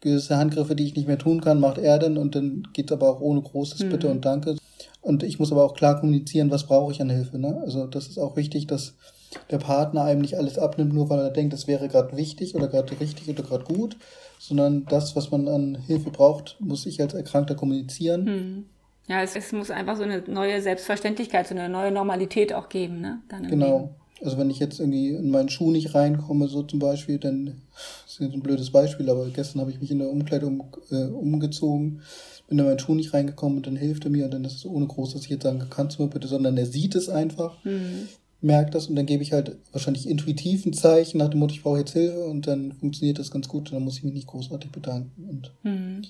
Gewisse 0.00 0.36
Handgriffe, 0.36 0.76
die 0.76 0.84
ich 0.84 0.94
nicht 0.94 1.08
mehr 1.08 1.18
tun 1.18 1.40
kann, 1.40 1.58
macht 1.58 1.78
er 1.78 1.98
dann 1.98 2.16
und 2.16 2.34
dann 2.34 2.68
geht 2.72 2.92
aber 2.92 3.10
auch 3.10 3.20
ohne 3.20 3.42
großes 3.42 3.84
mhm. 3.84 3.88
Bitte 3.90 4.08
und 4.08 4.24
Danke. 4.24 4.56
Und 5.00 5.22
ich 5.22 5.38
muss 5.38 5.50
aber 5.50 5.64
auch 5.64 5.74
klar 5.74 5.98
kommunizieren, 5.98 6.50
was 6.50 6.66
brauche 6.66 6.92
ich 6.92 7.00
an 7.00 7.10
Hilfe. 7.10 7.38
Ne? 7.38 7.60
Also 7.64 7.86
das 7.86 8.06
ist 8.06 8.18
auch 8.18 8.36
wichtig, 8.36 8.66
dass 8.66 8.94
der 9.50 9.58
Partner 9.58 10.04
einem 10.04 10.20
nicht 10.20 10.36
alles 10.36 10.58
abnimmt, 10.58 10.92
nur 10.92 11.10
weil 11.10 11.18
er 11.20 11.30
denkt, 11.30 11.52
das 11.52 11.66
wäre 11.66 11.88
gerade 11.88 12.16
wichtig 12.16 12.54
oder 12.54 12.68
gerade 12.68 12.98
richtig 13.00 13.28
oder 13.28 13.42
gerade 13.42 13.64
gut, 13.64 13.96
sondern 14.38 14.86
das, 14.86 15.16
was 15.16 15.30
man 15.30 15.48
an 15.48 15.74
Hilfe 15.86 16.10
braucht, 16.10 16.56
muss 16.60 16.86
ich 16.86 17.00
als 17.00 17.14
Erkrankter 17.14 17.54
kommunizieren. 17.54 18.24
Mhm. 18.24 18.64
Ja, 19.08 19.22
es, 19.22 19.34
es, 19.36 19.52
muss 19.52 19.70
einfach 19.70 19.96
so 19.96 20.02
eine 20.02 20.22
neue 20.26 20.60
Selbstverständlichkeit, 20.60 21.46
so 21.48 21.54
eine 21.54 21.68
neue 21.68 21.90
Normalität 21.90 22.52
auch 22.52 22.68
geben, 22.68 23.00
ne? 23.00 23.22
genau. 23.48 23.78
Leben. 23.78 23.90
Also 24.22 24.36
wenn 24.38 24.50
ich 24.50 24.58
jetzt 24.58 24.80
irgendwie 24.80 25.10
in 25.10 25.30
meinen 25.30 25.48
Schuh 25.48 25.70
nicht 25.70 25.94
reinkomme, 25.94 26.48
so 26.48 26.62
zum 26.62 26.78
Beispiel, 26.78 27.18
dann 27.18 27.62
das 28.04 28.14
ist 28.14 28.20
jetzt 28.20 28.34
ein 28.34 28.42
blödes 28.42 28.70
Beispiel, 28.70 29.08
aber 29.10 29.28
gestern 29.28 29.60
habe 29.60 29.70
ich 29.70 29.80
mich 29.80 29.90
in 29.90 30.00
der 30.00 30.10
Umkleidung 30.10 30.64
äh, 30.90 31.04
umgezogen, 31.04 32.02
bin 32.48 32.58
in 32.58 32.64
meinen 32.64 32.78
Schuh 32.78 32.94
nicht 32.94 33.14
reingekommen 33.14 33.58
und 33.58 33.66
dann 33.66 33.76
hilft 33.76 34.04
er 34.04 34.10
mir 34.10 34.24
und 34.24 34.34
dann 34.34 34.44
ist 34.44 34.56
es 34.56 34.66
ohne 34.66 34.86
groß, 34.86 35.12
dass 35.12 35.22
ich 35.22 35.30
jetzt 35.30 35.44
sagen, 35.44 35.62
kannst 35.70 35.98
du 35.98 36.02
mir 36.02 36.08
bitte, 36.08 36.26
sondern 36.26 36.56
er 36.56 36.66
sieht 36.66 36.94
es 36.94 37.08
einfach. 37.08 37.62
Mhm. 37.64 38.08
merke 38.40 38.70
das 38.70 38.86
und 38.86 38.96
dann 38.96 39.06
gebe 39.06 39.22
ich 39.22 39.32
halt 39.32 39.56
wahrscheinlich 39.72 40.08
intuitiv 40.08 40.64
ein 40.64 40.72
Zeichen 40.72 41.18
nach 41.18 41.28
dem 41.28 41.40
Motto, 41.40 41.54
ich 41.54 41.62
brauche 41.62 41.78
jetzt 41.78 41.92
Hilfe 41.92 42.24
und 42.26 42.46
dann 42.46 42.72
funktioniert 42.72 43.18
das 43.18 43.30
ganz 43.30 43.48
gut 43.48 43.68
und 43.68 43.74
dann 43.74 43.84
muss 43.84 43.98
ich 43.98 44.04
mich 44.04 44.14
nicht 44.14 44.28
großartig 44.28 44.70
bedanken. 44.70 45.28
Und 45.28 45.52
mhm. 45.62 46.02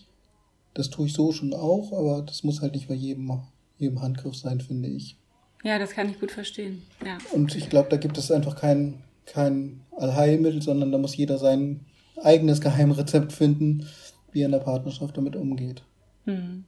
das 0.74 0.90
tue 0.90 1.06
ich 1.06 1.12
so 1.12 1.32
schon 1.32 1.52
auch, 1.52 1.92
aber 1.92 2.22
das 2.22 2.42
muss 2.44 2.62
halt 2.62 2.74
nicht 2.74 2.88
bei 2.88 2.94
jedem, 2.94 3.30
jedem 3.78 4.00
Handgriff 4.00 4.36
sein, 4.36 4.60
finde 4.60 4.88
ich. 4.88 5.16
Ja, 5.62 5.78
das 5.78 5.90
kann 5.90 6.08
ich 6.08 6.20
gut 6.20 6.30
verstehen. 6.30 6.82
Ja. 7.04 7.18
Und 7.32 7.54
ich 7.56 7.68
glaube, 7.68 7.88
da 7.88 7.96
gibt 7.96 8.16
es 8.18 8.30
einfach 8.30 8.56
kein, 8.56 9.02
kein 9.26 9.80
Allheilmittel, 9.96 10.62
sondern 10.62 10.92
da 10.92 10.98
muss 10.98 11.16
jeder 11.16 11.38
sein 11.38 11.80
eigenes 12.22 12.60
Geheimrezept 12.60 13.32
finden, 13.32 13.86
wie 14.32 14.42
er 14.42 14.46
in 14.46 14.52
der 14.52 14.58
Partnerschaft 14.58 15.16
damit 15.16 15.36
umgeht. 15.36 15.82
Mhm. 16.24 16.64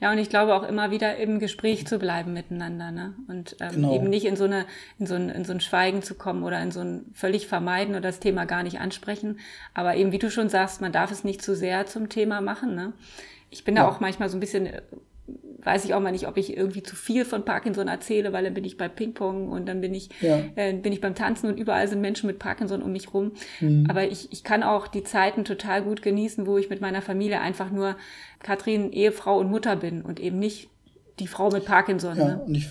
Ja, 0.00 0.12
und 0.12 0.18
ich 0.18 0.28
glaube 0.28 0.54
auch 0.54 0.62
immer 0.62 0.92
wieder 0.92 1.16
im 1.16 1.40
Gespräch 1.40 1.84
zu 1.88 1.98
bleiben 1.98 2.32
miteinander, 2.32 2.92
ne? 2.92 3.14
Und 3.26 3.56
ähm, 3.58 3.74
genau. 3.74 3.96
eben 3.96 4.08
nicht 4.08 4.26
in 4.26 4.36
so 4.36 4.44
eine, 4.44 4.64
in 5.00 5.06
so 5.06 5.14
ein, 5.14 5.28
in 5.28 5.44
so 5.44 5.52
ein 5.52 5.60
Schweigen 5.60 6.02
zu 6.02 6.14
kommen 6.14 6.44
oder 6.44 6.62
in 6.62 6.70
so 6.70 6.80
ein 6.80 7.06
völlig 7.14 7.48
vermeiden 7.48 7.94
oder 7.94 8.02
das 8.02 8.20
Thema 8.20 8.44
gar 8.44 8.62
nicht 8.62 8.78
ansprechen. 8.78 9.40
Aber 9.74 9.96
eben, 9.96 10.12
wie 10.12 10.20
du 10.20 10.30
schon 10.30 10.48
sagst, 10.48 10.80
man 10.80 10.92
darf 10.92 11.10
es 11.10 11.24
nicht 11.24 11.42
zu 11.42 11.56
sehr 11.56 11.86
zum 11.86 12.08
Thema 12.08 12.40
machen, 12.40 12.76
ne? 12.76 12.92
Ich 13.50 13.64
bin 13.64 13.74
ja. 13.74 13.82
da 13.82 13.88
auch 13.88 13.98
manchmal 13.98 14.28
so 14.28 14.36
ein 14.36 14.40
bisschen 14.40 14.68
weiß 15.62 15.84
ich 15.84 15.94
auch 15.94 16.00
mal 16.00 16.12
nicht, 16.12 16.28
ob 16.28 16.36
ich 16.36 16.56
irgendwie 16.56 16.82
zu 16.82 16.96
viel 16.96 17.24
von 17.24 17.44
Parkinson 17.44 17.88
erzähle, 17.88 18.32
weil 18.32 18.44
dann 18.44 18.54
bin 18.54 18.64
ich 18.64 18.76
bei 18.76 18.88
Ping-Pong 18.88 19.48
und 19.48 19.66
dann 19.66 19.80
bin 19.80 19.92
ich, 19.92 20.08
ja. 20.20 20.40
äh, 20.54 20.72
bin 20.72 20.92
ich 20.92 21.00
beim 21.00 21.14
Tanzen 21.14 21.48
und 21.48 21.58
überall 21.58 21.88
sind 21.88 22.00
Menschen 22.00 22.26
mit 22.26 22.38
Parkinson 22.38 22.82
um 22.82 22.92
mich 22.92 23.12
rum. 23.12 23.32
Mhm. 23.60 23.86
Aber 23.88 24.04
ich, 24.04 24.28
ich 24.32 24.44
kann 24.44 24.62
auch 24.62 24.86
die 24.86 25.02
Zeiten 25.02 25.44
total 25.44 25.82
gut 25.82 26.02
genießen, 26.02 26.46
wo 26.46 26.58
ich 26.58 26.70
mit 26.70 26.80
meiner 26.80 27.02
Familie 27.02 27.40
einfach 27.40 27.70
nur 27.70 27.96
Katrin, 28.40 28.92
Ehefrau 28.92 29.38
und 29.38 29.50
Mutter 29.50 29.76
bin 29.76 30.02
und 30.02 30.20
eben 30.20 30.38
nicht 30.38 30.68
die 31.18 31.26
Frau 31.26 31.50
mit 31.50 31.64
Parkinson. 31.64 32.16
Ja, 32.16 32.28
ne? 32.28 32.42
und 32.46 32.54
ich 32.54 32.68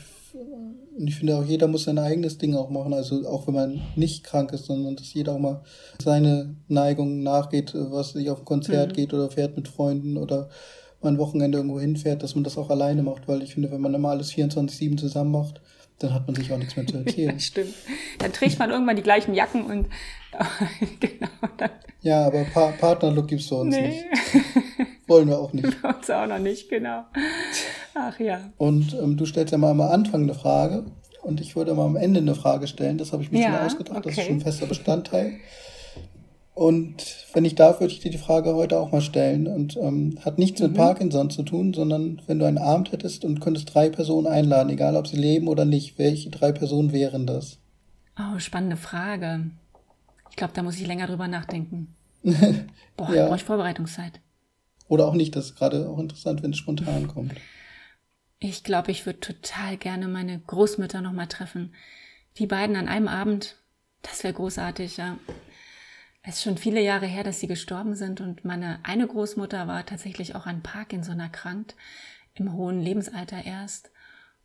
und 0.98 1.08
ich 1.08 1.16
finde 1.16 1.38
auch, 1.38 1.46
jeder 1.46 1.68
muss 1.68 1.84
sein 1.84 2.00
eigenes 2.00 2.38
Ding 2.38 2.56
auch 2.56 2.70
machen. 2.70 2.94
Also 2.94 3.28
auch 3.28 3.48
wenn 3.48 3.54
man 3.54 3.82
nicht 3.96 4.24
krank 4.24 4.52
ist, 4.52 4.66
sondern 4.66 4.96
dass 4.96 5.14
jeder 5.14 5.34
auch 5.34 5.40
mal 5.40 5.62
seine 6.02 6.56
Neigung 6.68 7.22
nachgeht, 7.22 7.74
was 7.76 8.12
sich 8.12 8.30
auf 8.30 8.40
ein 8.40 8.46
Konzert 8.46 8.92
mhm. 8.92 8.94
geht 8.96 9.14
oder 9.14 9.30
fährt 9.30 9.56
mit 9.56 9.68
Freunden 9.68 10.18
oder 10.18 10.50
mal 11.02 11.10
ein 11.10 11.18
Wochenende 11.18 11.58
irgendwo 11.58 11.80
hinfährt, 11.80 12.24
dass 12.24 12.36
man 12.36 12.44
das 12.44 12.58
auch 12.58 12.70
alleine 12.70 13.04
macht, 13.04 13.28
weil 13.28 13.42
ich 13.42 13.54
finde, 13.54 13.72
wenn 13.72 13.82
man 13.82 13.94
immer 13.94 14.10
alles 14.10 14.32
24-7 14.32 14.98
zusammen 14.98 15.32
macht, 15.32 15.62
dann 16.00 16.14
hat 16.14 16.28
man 16.28 16.36
sich 16.36 16.52
auch 16.52 16.58
nichts 16.58 16.76
mehr 16.76 16.86
zu 16.86 16.98
erzählen. 17.06 17.34
ja, 17.34 17.40
stimmt. 17.40 17.74
Dann 18.20 18.34
trägt 18.34 18.60
man 18.60 18.70
irgendwann 18.70 18.96
die 18.96 19.04
gleichen 19.04 19.34
Jacken 19.34 19.66
und 19.66 19.88
genau. 21.00 21.28
Dann. 21.58 21.70
Ja, 22.02 22.26
aber 22.26 22.44
pa 22.44 22.74
Partnerlook 22.80 23.28
gibt's 23.28 23.50
bei 23.50 23.56
uns 23.56 23.76
nee. 23.76 23.88
nicht. 23.88 24.06
Wollen 25.08 25.28
wir 25.28 25.40
auch 25.40 25.54
nicht. 25.54 25.82
Bei 25.82 25.90
uns 25.94 26.10
auch 26.10 26.28
noch 26.28 26.40
nicht, 26.40 26.70
genau. 26.70 27.06
Ach 27.96 28.20
ja. 28.20 28.42
Und 28.58 28.94
ähm, 28.94 29.18
du 29.18 29.26
stellst 29.26 29.52
ja 29.52 29.58
mal 29.58 29.72
am 29.72 29.82
Anfang 29.82 30.24
eine 30.24 30.34
Frage 30.34 30.86
und 31.24 31.42
ich 31.42 31.56
würde 31.56 31.74
mal 31.74 31.86
am 31.86 31.96
Ende 31.96 32.20
eine 32.20 32.36
Frage 32.36 32.68
stellen. 32.68 32.98
Das 32.98 33.14
habe 33.14 33.24
ich 33.24 33.32
mir 33.32 33.42
ja, 33.42 33.48
schon 33.48 33.66
ausgedacht. 33.66 33.98
Okay. 33.98 34.10
Das 34.10 34.18
ist 34.18 34.26
schon 34.26 34.36
ein 34.36 34.42
fester 34.42 34.66
Bestandteil. 34.66 35.40
Und 36.58 37.28
wenn 37.34 37.46
ich 37.46 37.54
darf, 37.54 37.82
würde 37.82 37.94
ich 37.94 38.00
dir 38.00 38.10
die 38.10 38.18
Frage 38.18 38.56
heute 38.56 38.80
auch 38.80 38.92
mal 38.92 39.02
stellen. 39.02 39.46
Und 39.46 39.78
ähm, 39.78 40.18
hat 40.26 40.40
nichts 40.40 40.60
mhm. 40.60 40.70
mit 40.70 40.78
Parkinson 40.78 41.30
zu 41.30 41.44
tun, 41.44 41.72
sondern 41.72 42.20
wenn 42.26 42.40
du 42.40 42.46
einen 42.46 42.58
Abend 42.58 42.92
hättest 42.92 43.24
und 43.24 43.42
könntest 43.42 43.76
drei 43.76 43.92
Personen 43.92 44.26
einladen, 44.26 44.72
egal 44.72 44.96
ob 44.96 45.06
sie 45.06 45.18
leben 45.18 45.50
oder 45.50 45.66
nicht, 45.66 46.00
welche 46.00 46.32
drei 46.32 46.52
Personen 46.52 46.92
wären 46.92 47.28
das? 47.28 47.60
Oh, 48.18 48.40
spannende 48.40 48.76
Frage. 48.76 49.52
Ich 50.32 50.36
glaube, 50.36 50.54
da 50.56 50.64
muss 50.64 50.80
ich 50.80 50.88
länger 50.88 51.06
drüber 51.06 51.28
nachdenken. 51.28 51.94
Boah, 52.24 53.14
ja. 53.14 53.28
brauche 53.28 53.36
ich 53.36 53.44
Vorbereitungszeit. 53.44 54.20
Oder 54.88 55.06
auch 55.06 55.14
nicht, 55.14 55.36
das 55.36 55.46
ist 55.46 55.58
gerade 55.58 55.88
auch 55.88 56.00
interessant, 56.00 56.42
wenn 56.42 56.54
es 56.54 56.58
spontan 56.58 57.08
kommt. 57.08 57.34
Ich 58.40 58.64
glaube, 58.64 58.90
ich 58.90 59.06
würde 59.06 59.20
total 59.20 59.78
gerne 59.78 60.08
meine 60.08 60.40
Großmütter 60.40 61.02
nochmal 61.02 61.28
treffen. 61.28 61.76
Die 62.40 62.48
beiden 62.48 62.76
an 62.76 62.88
einem 62.88 63.08
Abend, 63.08 63.58
das 64.02 64.24
wäre 64.24 64.34
großartig, 64.34 64.98
ja. 64.98 65.20
Es 66.30 66.36
ist 66.36 66.44
schon 66.44 66.58
viele 66.58 66.82
Jahre 66.82 67.06
her, 67.06 67.24
dass 67.24 67.40
sie 67.40 67.48
gestorben 67.48 67.96
sind 67.96 68.20
und 68.20 68.44
meine 68.44 68.82
eine 68.84 69.08
Großmutter 69.08 69.66
war 69.66 69.86
tatsächlich 69.86 70.36
auch 70.36 70.46
an 70.46 70.62
Parkinson 70.62 71.22
erkrankt, 71.22 71.78
im 72.34 72.52
hohen 72.52 72.82
Lebensalter 72.82 73.46
erst. 73.46 73.92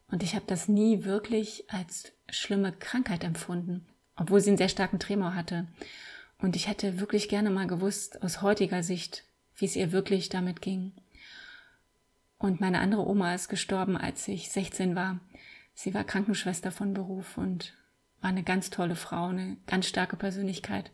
Und 0.09 0.23
ich 0.23 0.37
habe 0.37 0.45
das 0.47 0.69
nie 0.69 1.03
wirklich 1.03 1.65
als 1.73 2.13
schlimme 2.31 2.71
Krankheit 2.71 3.25
empfunden, 3.25 3.85
obwohl 4.15 4.41
sie 4.41 4.51
einen 4.51 4.59
sehr 4.59 4.69
starken 4.69 5.01
Tremor 5.01 5.35
hatte. 5.35 5.67
Und 6.39 6.55
ich 6.55 6.69
hätte 6.69 7.01
wirklich 7.01 7.29
gerne 7.29 7.51
mal 7.51 7.67
gewusst, 7.67 8.23
aus 8.23 8.43
heutiger 8.43 8.85
Sicht, 8.85 9.25
wie 9.57 9.65
es 9.65 9.75
ihr 9.75 9.91
wirklich 9.91 10.29
damit 10.29 10.63
ging. 10.63 10.93
Und 12.39 12.61
meine 12.61 12.79
andere 12.79 13.05
Oma 13.05 13.35
ist 13.35 13.49
gestorben, 13.49 13.97
als 13.97 14.29
ich 14.29 14.51
16 14.51 14.95
war. 14.95 15.19
Sie 15.75 15.93
war 15.95 16.05
Krankenschwester 16.05 16.71
von 16.71 16.95
Beruf 16.95 17.37
und 17.37 17.75
war 18.21 18.31
eine 18.31 18.45
ganz 18.45 18.71
tolle 18.71 18.95
Frau, 18.95 19.31
eine 19.31 19.57
ganz 19.67 19.89
starke 19.89 20.17
Persönlichkeit. 20.17 20.93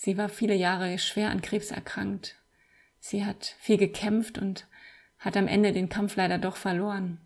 Sie 0.00 0.16
war 0.16 0.28
viele 0.28 0.54
Jahre 0.54 0.96
schwer 1.00 1.28
an 1.30 1.42
Krebs 1.42 1.72
erkrankt. 1.72 2.36
Sie 3.00 3.24
hat 3.24 3.56
viel 3.58 3.78
gekämpft 3.78 4.38
und 4.38 4.68
hat 5.18 5.36
am 5.36 5.48
Ende 5.48 5.72
den 5.72 5.88
Kampf 5.88 6.14
leider 6.14 6.38
doch 6.38 6.54
verloren. 6.54 7.18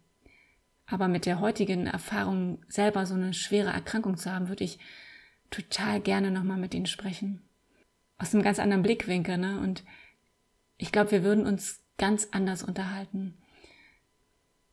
Aber 0.86 1.06
mit 1.06 1.26
der 1.26 1.40
heutigen 1.40 1.86
Erfahrung, 1.86 2.64
selber 2.68 3.04
so 3.04 3.12
eine 3.12 3.34
schwere 3.34 3.68
Erkrankung 3.68 4.16
zu 4.16 4.32
haben, 4.32 4.48
würde 4.48 4.64
ich 4.64 4.78
total 5.50 6.00
gerne 6.00 6.30
nochmal 6.30 6.56
mit 6.56 6.72
ihnen 6.72 6.86
sprechen. 6.86 7.42
Aus 8.16 8.32
einem 8.32 8.42
ganz 8.42 8.58
anderen 8.58 8.82
Blickwinkel, 8.82 9.36
ne? 9.36 9.60
Und 9.60 9.84
ich 10.78 10.92
glaube, 10.92 11.10
wir 11.10 11.22
würden 11.22 11.46
uns 11.46 11.84
ganz 11.98 12.28
anders 12.30 12.62
unterhalten. 12.62 13.36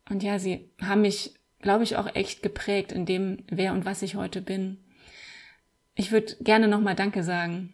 Und 0.09 0.23
ja, 0.23 0.39
sie 0.39 0.69
haben 0.81 1.01
mich, 1.01 1.33
glaube 1.59 1.83
ich, 1.83 1.97
auch 1.97 2.15
echt 2.15 2.43
geprägt 2.43 2.93
in 2.93 3.05
dem, 3.05 3.43
wer 3.49 3.73
und 3.73 3.83
was 3.83 4.03
ich 4.03 4.15
heute 4.15 4.41
bin. 4.41 4.77
Ich 5.95 6.13
würde 6.13 6.37
gerne 6.39 6.69
nochmal 6.69 6.95
Danke 6.95 7.23
sagen 7.23 7.73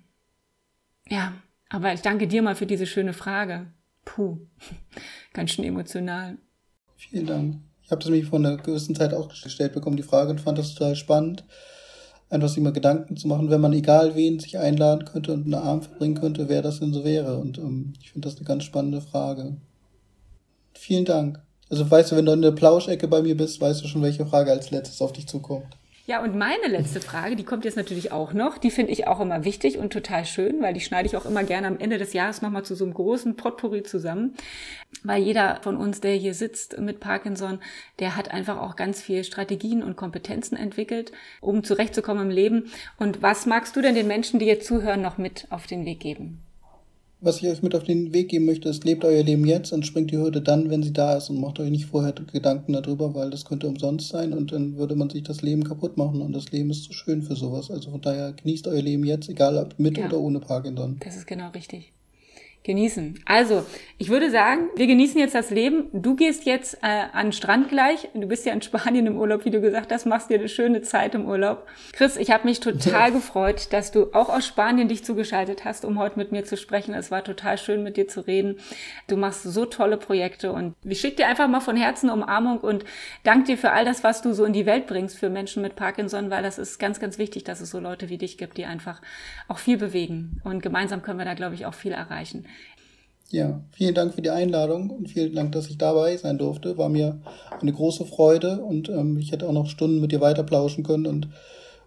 ja, 1.10 1.34
aber 1.70 1.94
ich 1.94 2.02
danke 2.02 2.28
dir 2.28 2.42
mal 2.42 2.56
für 2.56 2.66
diese 2.66 2.86
schöne 2.86 3.14
Frage. 3.14 3.68
Puh, 4.04 4.38
ganz 5.34 5.52
schön 5.52 5.66
emotional. 5.66 6.38
Vielen 6.96 7.26
Dank. 7.26 7.58
Ich 7.84 7.92
habe 7.92 8.00
das 8.00 8.10
nämlich 8.10 8.28
vor 8.28 8.40
einer 8.40 8.58
gewissen 8.58 8.96
Zeit 8.96 9.14
auch 9.14 9.28
gestellt 9.28 9.74
bekommen, 9.74 9.98
die 9.98 10.04
Frage, 10.04 10.32
und 10.32 10.42
fand 10.42 10.58
das 10.58 10.74
total 10.74 10.96
spannend, 10.96 11.44
einfach 12.30 12.50
sich 12.50 12.64
mal 12.64 12.74
Gedanken 12.74 13.16
zu 13.16 13.28
machen, 13.28 13.52
wenn 13.52 13.62
man 13.62 13.74
egal 13.74 14.16
wen 14.16 14.40
sich 14.40 14.58
einladen 14.58 15.06
könnte 15.06 15.34
und 15.34 15.44
einen 15.44 15.54
Abend 15.54 15.86
verbringen 15.86 16.16
könnte, 16.16 16.50
wer 16.50 16.64
das 16.64 16.80
denn 16.80 16.94
so 16.94 17.04
wäre. 17.04 17.38
Und 17.38 17.60
ähm, 17.60 17.94
ich 18.02 18.12
finde 18.12 18.28
das 18.28 18.38
eine 18.38 18.46
ganz 18.46 18.64
spannende 18.64 19.02
Frage. 19.02 19.58
Vielen 20.74 21.06
Dank. 21.06 21.40
Also 21.70 21.90
weißt 21.90 22.12
du, 22.12 22.16
wenn 22.16 22.26
du 22.26 22.32
in 22.32 22.42
der 22.42 22.52
Plauschecke 22.52 23.08
bei 23.08 23.22
mir 23.22 23.38
bist, 23.38 23.62
weißt 23.62 23.84
du 23.84 23.88
schon, 23.88 24.02
welche 24.02 24.26
Frage 24.26 24.52
als 24.52 24.72
letztes 24.72 25.02
auf 25.02 25.14
dich 25.14 25.28
zukommt. 25.28 25.78
Ja, 26.08 26.22
und 26.22 26.36
meine 26.36 26.68
letzte 26.68 27.02
Frage, 27.02 27.36
die 27.36 27.44
kommt 27.44 27.66
jetzt 27.66 27.78
natürlich 27.78 28.12
auch 28.12 28.32
noch. 28.32 28.60
Die 28.60 28.70
finde 28.70 28.92
ich 28.92 29.08
auch 29.08 29.20
immer 29.20 29.44
wichtig 29.44 29.80
und 29.80 29.92
total 29.92 30.24
schön, 30.24 30.62
weil 30.62 30.76
die 30.76 30.80
schneide 30.80 31.08
ich 31.08 31.18
auch 31.18 31.26
immer 31.26 31.44
gerne 31.44 31.66
am 31.66 31.80
Ende 31.80 31.98
des 31.98 32.14
Jahres 32.14 32.44
nochmal 32.44 32.64
zu 32.64 32.76
so 32.76 32.86
einem 32.86 32.94
großen 32.94 33.36
Potpourri 33.36 33.82
zusammen. 33.82 34.36
Weil 35.04 35.24
jeder 35.24 35.60
von 35.64 35.78
uns, 35.78 36.02
der 36.02 36.14
hier 36.14 36.36
sitzt 36.36 36.78
mit 36.78 37.00
Parkinson, 37.00 37.60
der 37.98 38.16
hat 38.16 38.30
einfach 38.30 38.60
auch 38.62 38.76
ganz 38.76 39.02
viel 39.02 39.24
Strategien 39.24 39.82
und 39.82 39.96
Kompetenzen 39.96 40.56
entwickelt, 40.56 41.12
um 41.42 41.64
zurechtzukommen 41.64 42.26
im 42.26 42.36
Leben. 42.36 42.72
Und 43.00 43.24
was 43.24 43.48
magst 43.48 43.76
du 43.76 43.82
denn 43.82 43.96
den 43.96 44.08
Menschen, 44.08 44.40
die 44.40 44.46
jetzt 44.46 44.68
zuhören, 44.68 45.02
noch 45.02 45.18
mit 45.18 45.48
auf 45.50 45.66
den 45.66 45.86
Weg 45.86 46.02
geben? 46.02 46.45
Was 47.26 47.42
ich 47.42 47.50
euch 47.50 47.64
mit 47.64 47.74
auf 47.74 47.84
den 47.84 48.14
Weg 48.14 48.30
geben 48.30 48.46
möchte, 48.46 48.70
ist, 48.70 48.86
lebt 48.86 49.04
euer 49.04 49.24
Leben 49.24 49.46
jetzt 49.46 49.74
und 49.74 49.86
springt 49.86 50.12
die 50.12 50.18
Hürde 50.18 50.42
dann, 50.42 50.70
wenn 50.70 50.84
sie 50.84 50.94
da 50.94 51.18
ist 51.18 51.30
und 51.32 51.42
macht 51.42 51.60
euch 51.60 51.72
nicht 51.72 51.88
vorher 51.88 52.14
Gedanken 52.14 52.74
darüber, 52.74 53.16
weil 53.16 53.32
das 53.32 53.46
könnte 53.46 53.68
umsonst 53.68 54.10
sein 54.10 54.32
und 54.32 54.52
dann 54.52 54.78
würde 54.78 54.96
man 54.96 55.10
sich 55.10 55.24
das 55.24 55.42
Leben 55.42 55.64
kaputt 55.64 55.98
machen 55.98 56.22
und 56.22 56.34
das 56.34 56.52
Leben 56.52 56.70
ist 56.70 56.84
zu 56.84 56.94
schön 56.94 57.24
für 57.24 57.36
sowas. 57.36 57.72
Also 57.72 57.90
von 57.90 58.02
daher 58.02 58.34
genießt 58.34 58.68
euer 58.68 58.82
Leben 58.82 59.04
jetzt, 59.04 59.28
egal 59.28 59.58
ob 59.58 59.78
mit 59.80 59.98
ja, 59.98 60.06
oder 60.06 60.20
ohne 60.20 60.40
Parkinson. 60.40 60.98
Das 61.04 61.18
ist 61.18 61.26
genau 61.26 61.50
richtig 61.50 61.95
genießen. 62.66 63.20
Also, 63.26 63.66
ich 63.98 64.10
würde 64.10 64.30
sagen, 64.30 64.70
wir 64.76 64.88
genießen 64.88 65.18
jetzt 65.20 65.36
das 65.36 65.52
Leben. 65.52 65.86
Du 65.94 66.16
gehst 66.16 66.46
jetzt 66.46 66.80
äh, 66.82 67.04
an 67.14 67.28
den 67.28 67.32
Strand 67.32 67.70
gleich. 67.70 68.10
Du 68.14 68.28
bist 68.28 68.46
ja 68.46 68.52
in 68.52 68.62
Spanien 68.62 69.08
im 69.08 69.18
Urlaub, 69.18 69.46
wie 69.46 69.52
du 69.52 69.62
gesagt 69.62 69.94
hast, 69.94 70.06
machst 70.06 70.30
dir 70.30 70.38
eine 70.38 70.50
schöne 70.50 70.82
Zeit 70.82 71.16
im 71.16 71.26
Urlaub. 71.26 71.66
Chris, 71.94 72.18
ich 72.18 72.32
habe 72.32 72.46
mich 72.46 72.60
total 72.60 73.12
gefreut, 73.14 73.72
dass 73.72 73.92
du 73.92 74.12
auch 74.14 74.28
aus 74.28 74.46
Spanien 74.46 74.90
dich 74.90 75.06
zugeschaltet 75.06 75.64
hast, 75.64 75.86
um 75.86 75.98
heute 75.98 76.20
mit 76.20 76.34
mir 76.34 76.44
zu 76.44 76.58
sprechen. 76.58 76.94
Es 76.94 77.10
war 77.10 77.24
total 77.24 77.58
schön, 77.58 77.84
mit 77.84 77.96
dir 77.96 78.08
zu 78.08 78.20
reden. 78.28 78.58
Du 79.08 79.16
machst 79.16 79.44
so 79.44 79.66
tolle 79.66 79.96
Projekte 79.98 80.52
und 80.52 80.76
ich 80.84 81.00
schicke 81.00 81.18
dir 81.18 81.28
einfach 81.28 81.48
mal 81.48 81.62
von 81.62 81.78
Herzen 81.78 82.10
Umarmung 82.10 82.60
und 82.60 82.84
danke 83.24 83.46
dir 83.46 83.58
für 83.58 83.72
all 83.72 83.86
das, 83.86 84.04
was 84.04 84.22
du 84.22 84.34
so 84.34 84.44
in 84.44 84.54
die 84.54 84.66
Welt 84.66 84.88
bringst 84.88 85.18
für 85.18 85.30
Menschen 85.30 85.62
mit 85.62 85.78
Parkinson, 85.78 86.30
weil 86.32 86.44
das 86.44 86.58
ist 86.58 86.80
ganz, 86.80 87.00
ganz 87.00 87.18
wichtig, 87.18 87.46
dass 87.46 87.62
es 87.62 87.70
so 87.70 87.80
Leute 87.80 88.10
wie 88.10 88.18
dich 88.18 88.38
gibt, 88.38 88.58
die 88.58 88.66
einfach 88.66 89.02
auch 89.48 89.60
viel 89.60 89.78
bewegen. 89.78 90.42
Und 90.44 90.62
gemeinsam 90.62 91.02
können 91.02 91.20
wir 91.20 91.26
da, 91.26 91.34
glaube 91.34 91.56
ich, 91.56 91.66
auch 91.66 91.74
viel 91.74 91.94
erreichen. 91.94 92.46
Ja, 93.30 93.62
vielen 93.72 93.96
Dank 93.96 94.14
für 94.14 94.22
die 94.22 94.30
Einladung 94.30 94.92
und 94.92 95.10
vielen 95.10 95.34
Dank, 95.34 95.52
dass 95.52 95.68
ich 95.68 95.78
dabei 95.78 96.16
sein 96.18 96.38
durfte. 96.38 96.78
War 96.78 96.90
mir 96.90 97.20
eine 97.60 97.74
große 97.74 98.06
Freude 98.06 98.62
und 98.62 98.88
ähm, 98.90 99.18
ich 99.18 99.32
hätte 99.32 99.48
auch 99.48 99.54
noch 99.54 99.68
Stunden 99.68 100.00
mit 100.00 100.12
dir 100.12 100.22
weiter 100.22 100.44
plauschen 100.44 100.84
können 100.84 101.08
und 101.08 101.28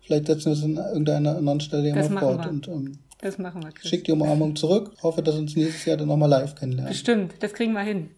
vielleicht 0.03 0.27
setzen 0.27 0.47
wir 0.47 0.53
es 0.53 0.65
an 0.65 0.77
irgendeiner 0.77 1.37
anderen 1.37 1.61
Stelle 1.61 1.93
das 1.93 2.11
mal 2.11 2.21
fort. 2.21 2.45
Wir. 2.45 2.51
Und, 2.51 2.69
ähm, 2.69 2.99
das 3.21 3.39
machen 3.39 3.63
wir, 3.63 3.71
Chris. 3.71 3.89
Schick 3.89 4.05
die 4.05 4.13
Umarmung 4.13 4.57
zurück. 4.57 4.93
Hoffe, 5.03 5.23
dass 5.23 5.37
uns 5.37 5.57
nächstes 5.57 5.85
Jahr 5.85 5.97
dann 5.97 6.09
nochmal 6.09 6.29
live 6.29 6.55
kennenlernen. 6.55 6.93
Bestimmt, 6.93 7.35
das 7.41 7.53
kriegen 7.55 7.73
wir 7.73 7.83
hin. 7.83 8.11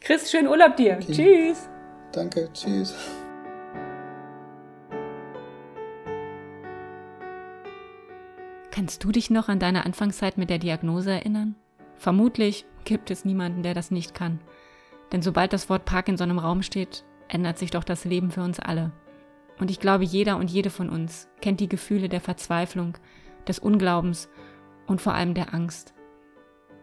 Chris, 0.00 0.30
schönen 0.30 0.48
Urlaub 0.48 0.76
dir. 0.76 0.98
Okay. 1.02 1.12
Tschüss. 1.12 1.68
Danke, 2.12 2.48
tschüss. 2.54 2.94
Kannst 8.70 9.02
du 9.02 9.10
dich 9.10 9.28
noch 9.28 9.48
an 9.48 9.58
deine 9.58 9.84
Anfangszeit 9.84 10.38
mit 10.38 10.50
der 10.50 10.58
Diagnose 10.58 11.10
erinnern? 11.10 11.56
Vermutlich 11.98 12.64
gibt 12.84 13.10
es 13.10 13.24
niemanden, 13.24 13.62
der 13.62 13.74
das 13.74 13.90
nicht 13.90 14.14
kann. 14.14 14.40
Denn 15.12 15.20
sobald 15.20 15.52
das 15.52 15.68
Wort 15.68 15.84
Parkinson 15.84 16.30
im 16.30 16.38
Raum 16.38 16.62
steht, 16.62 17.04
ändert 17.28 17.58
sich 17.58 17.70
doch 17.70 17.84
das 17.84 18.04
Leben 18.04 18.30
für 18.30 18.42
uns 18.42 18.60
alle. 18.60 18.92
Und 19.58 19.70
ich 19.70 19.80
glaube, 19.80 20.04
jeder 20.04 20.36
und 20.36 20.50
jede 20.50 20.70
von 20.70 20.88
uns 20.88 21.28
kennt 21.40 21.60
die 21.60 21.68
Gefühle 21.68 22.08
der 22.08 22.20
Verzweiflung, 22.20 22.96
des 23.48 23.58
Unglaubens 23.58 24.28
und 24.86 25.00
vor 25.00 25.14
allem 25.14 25.34
der 25.34 25.54
Angst. 25.54 25.94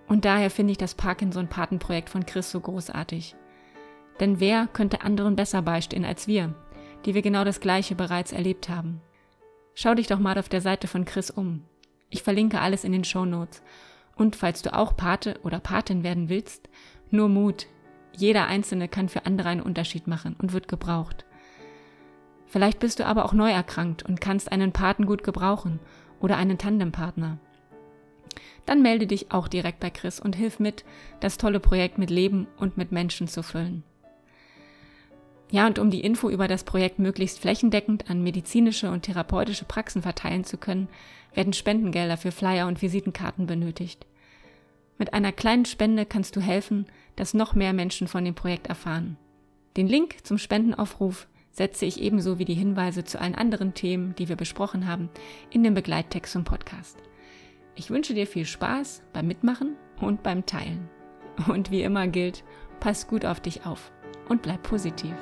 Und 0.08 0.26
daher 0.26 0.50
finde 0.50 0.72
ich 0.72 0.78
das 0.78 0.96
Parkinson-Patenprojekt 0.96 2.10
von 2.10 2.26
Chris 2.26 2.52
so 2.52 2.60
großartig. 2.60 3.36
Denn 4.20 4.40
wer 4.40 4.68
könnte 4.68 5.02
anderen 5.02 5.36
besser 5.36 5.62
beistehen 5.62 6.06
als 6.06 6.28
wir, 6.28 6.54
die 7.06 7.14
wir 7.14 7.22
genau 7.22 7.44
das 7.44 7.60
Gleiche 7.60 7.96
bereits 7.96 8.32
erlebt 8.32 8.70
haben? 8.70 9.02
Schau 9.74 9.94
dich 9.94 10.08
doch 10.08 10.20
mal 10.20 10.38
auf 10.38 10.50
der 10.50 10.62
Seite 10.62 10.88
von 10.88 11.06
Chris 11.06 11.30
um. 11.30 11.66
Ich 12.10 12.24
verlinke 12.24 12.62
alles 12.62 12.84
in 12.84 12.92
den 12.92 13.04
Show 13.04 13.26
Notes. 13.26 13.62
Und 14.16 14.36
falls 14.36 14.62
du 14.62 14.74
auch 14.74 14.96
Pate 14.96 15.40
oder 15.44 15.60
Patin 15.60 16.04
werden 16.04 16.30
willst, 16.30 16.70
nur 17.12 17.30
Mut. 17.30 17.68
Jeder 18.14 18.48
Einzelne 18.48 18.88
kann 18.88 19.10
für 19.10 19.26
andere 19.26 19.50
einen 19.50 19.62
Unterschied 19.62 20.08
machen 20.08 20.36
und 20.40 20.54
wird 20.54 20.68
gebraucht. 20.68 21.26
Vielleicht 22.46 22.80
bist 22.80 23.00
du 23.00 23.06
aber 23.06 23.26
auch 23.26 23.34
neu 23.34 23.52
erkrankt 23.52 24.04
und 24.04 24.22
kannst 24.22 24.52
einen 24.52 24.72
Paten 24.72 25.06
gut 25.06 25.24
gebrauchen 25.24 25.80
oder 26.22 26.38
einen 26.38 26.58
Tandempartner. 26.58 27.38
Dann 28.66 28.82
melde 28.82 29.08
dich 29.08 29.32
auch 29.32 29.48
direkt 29.48 29.80
bei 29.80 29.90
Chris 29.90 30.20
und 30.20 30.36
hilf 30.36 30.60
mit, 30.60 30.86
das 31.20 31.38
tolle 31.38 31.60
Projekt 31.60 31.98
mit 31.98 32.10
Leben 32.10 32.48
und 32.58 32.78
mit 32.78 32.92
Menschen 32.92 33.28
zu 33.28 33.44
füllen. 33.44 33.84
Ja, 35.56 35.68
und 35.68 35.80
um 35.80 35.90
die 35.90 36.02
Info 36.02 36.30
über 36.30 36.50
das 36.50 36.66
Projekt 36.66 37.00
möglichst 37.00 37.40
flächendeckend 37.40 38.10
an 38.10 38.22
medizinische 38.22 38.92
und 38.92 39.04
therapeutische 39.04 39.64
Praxen 39.64 40.02
verteilen 40.02 40.44
zu 40.44 40.58
können, 40.58 40.90
werden 41.34 41.54
Spendengelder 41.54 42.18
für 42.18 42.34
Flyer 42.34 42.68
und 42.68 42.82
Visitenkarten 42.82 43.46
benötigt. 43.46 44.06
Mit 44.98 45.14
einer 45.14 45.32
kleinen 45.32 45.64
Spende 45.64 46.06
kannst 46.06 46.36
du 46.36 46.42
helfen, 46.42 46.88
dass 47.16 47.34
noch 47.34 47.56
mehr 47.56 47.72
Menschen 47.72 48.10
von 48.10 48.26
dem 48.26 48.36
Projekt 48.36 48.68
erfahren. 48.68 49.16
Den 49.78 49.88
Link 49.88 50.26
zum 50.26 50.38
Spendenaufruf 50.38 51.26
setze 51.52 51.86
ich 51.86 52.02
ebenso 52.02 52.38
wie 52.38 52.44
die 52.44 52.54
Hinweise 52.54 53.06
zu 53.06 53.22
allen 53.22 53.36
anderen 53.36 53.74
Themen, 53.74 54.14
die 54.16 54.28
wir 54.28 54.36
besprochen 54.36 54.90
haben, 54.90 55.10
in 55.52 55.64
den 55.64 55.74
Begleittext 55.74 56.34
zum 56.34 56.44
Podcast. 56.44 56.98
Ich 57.76 57.90
wünsche 57.90 58.14
dir 58.14 58.28
viel 58.28 58.46
Spaß 58.46 59.04
beim 59.14 59.28
Mitmachen 59.28 59.78
und 60.02 60.22
beim 60.22 60.46
Teilen. 60.46 60.90
Und 61.48 61.72
wie 61.72 61.84
immer 61.84 62.08
gilt, 62.08 62.44
pass 62.82 63.08
gut 63.08 63.26
auf 63.26 63.40
dich 63.40 63.66
auf 63.66 63.94
und 64.28 64.42
bleib 64.42 64.62
positiv. 64.64 65.16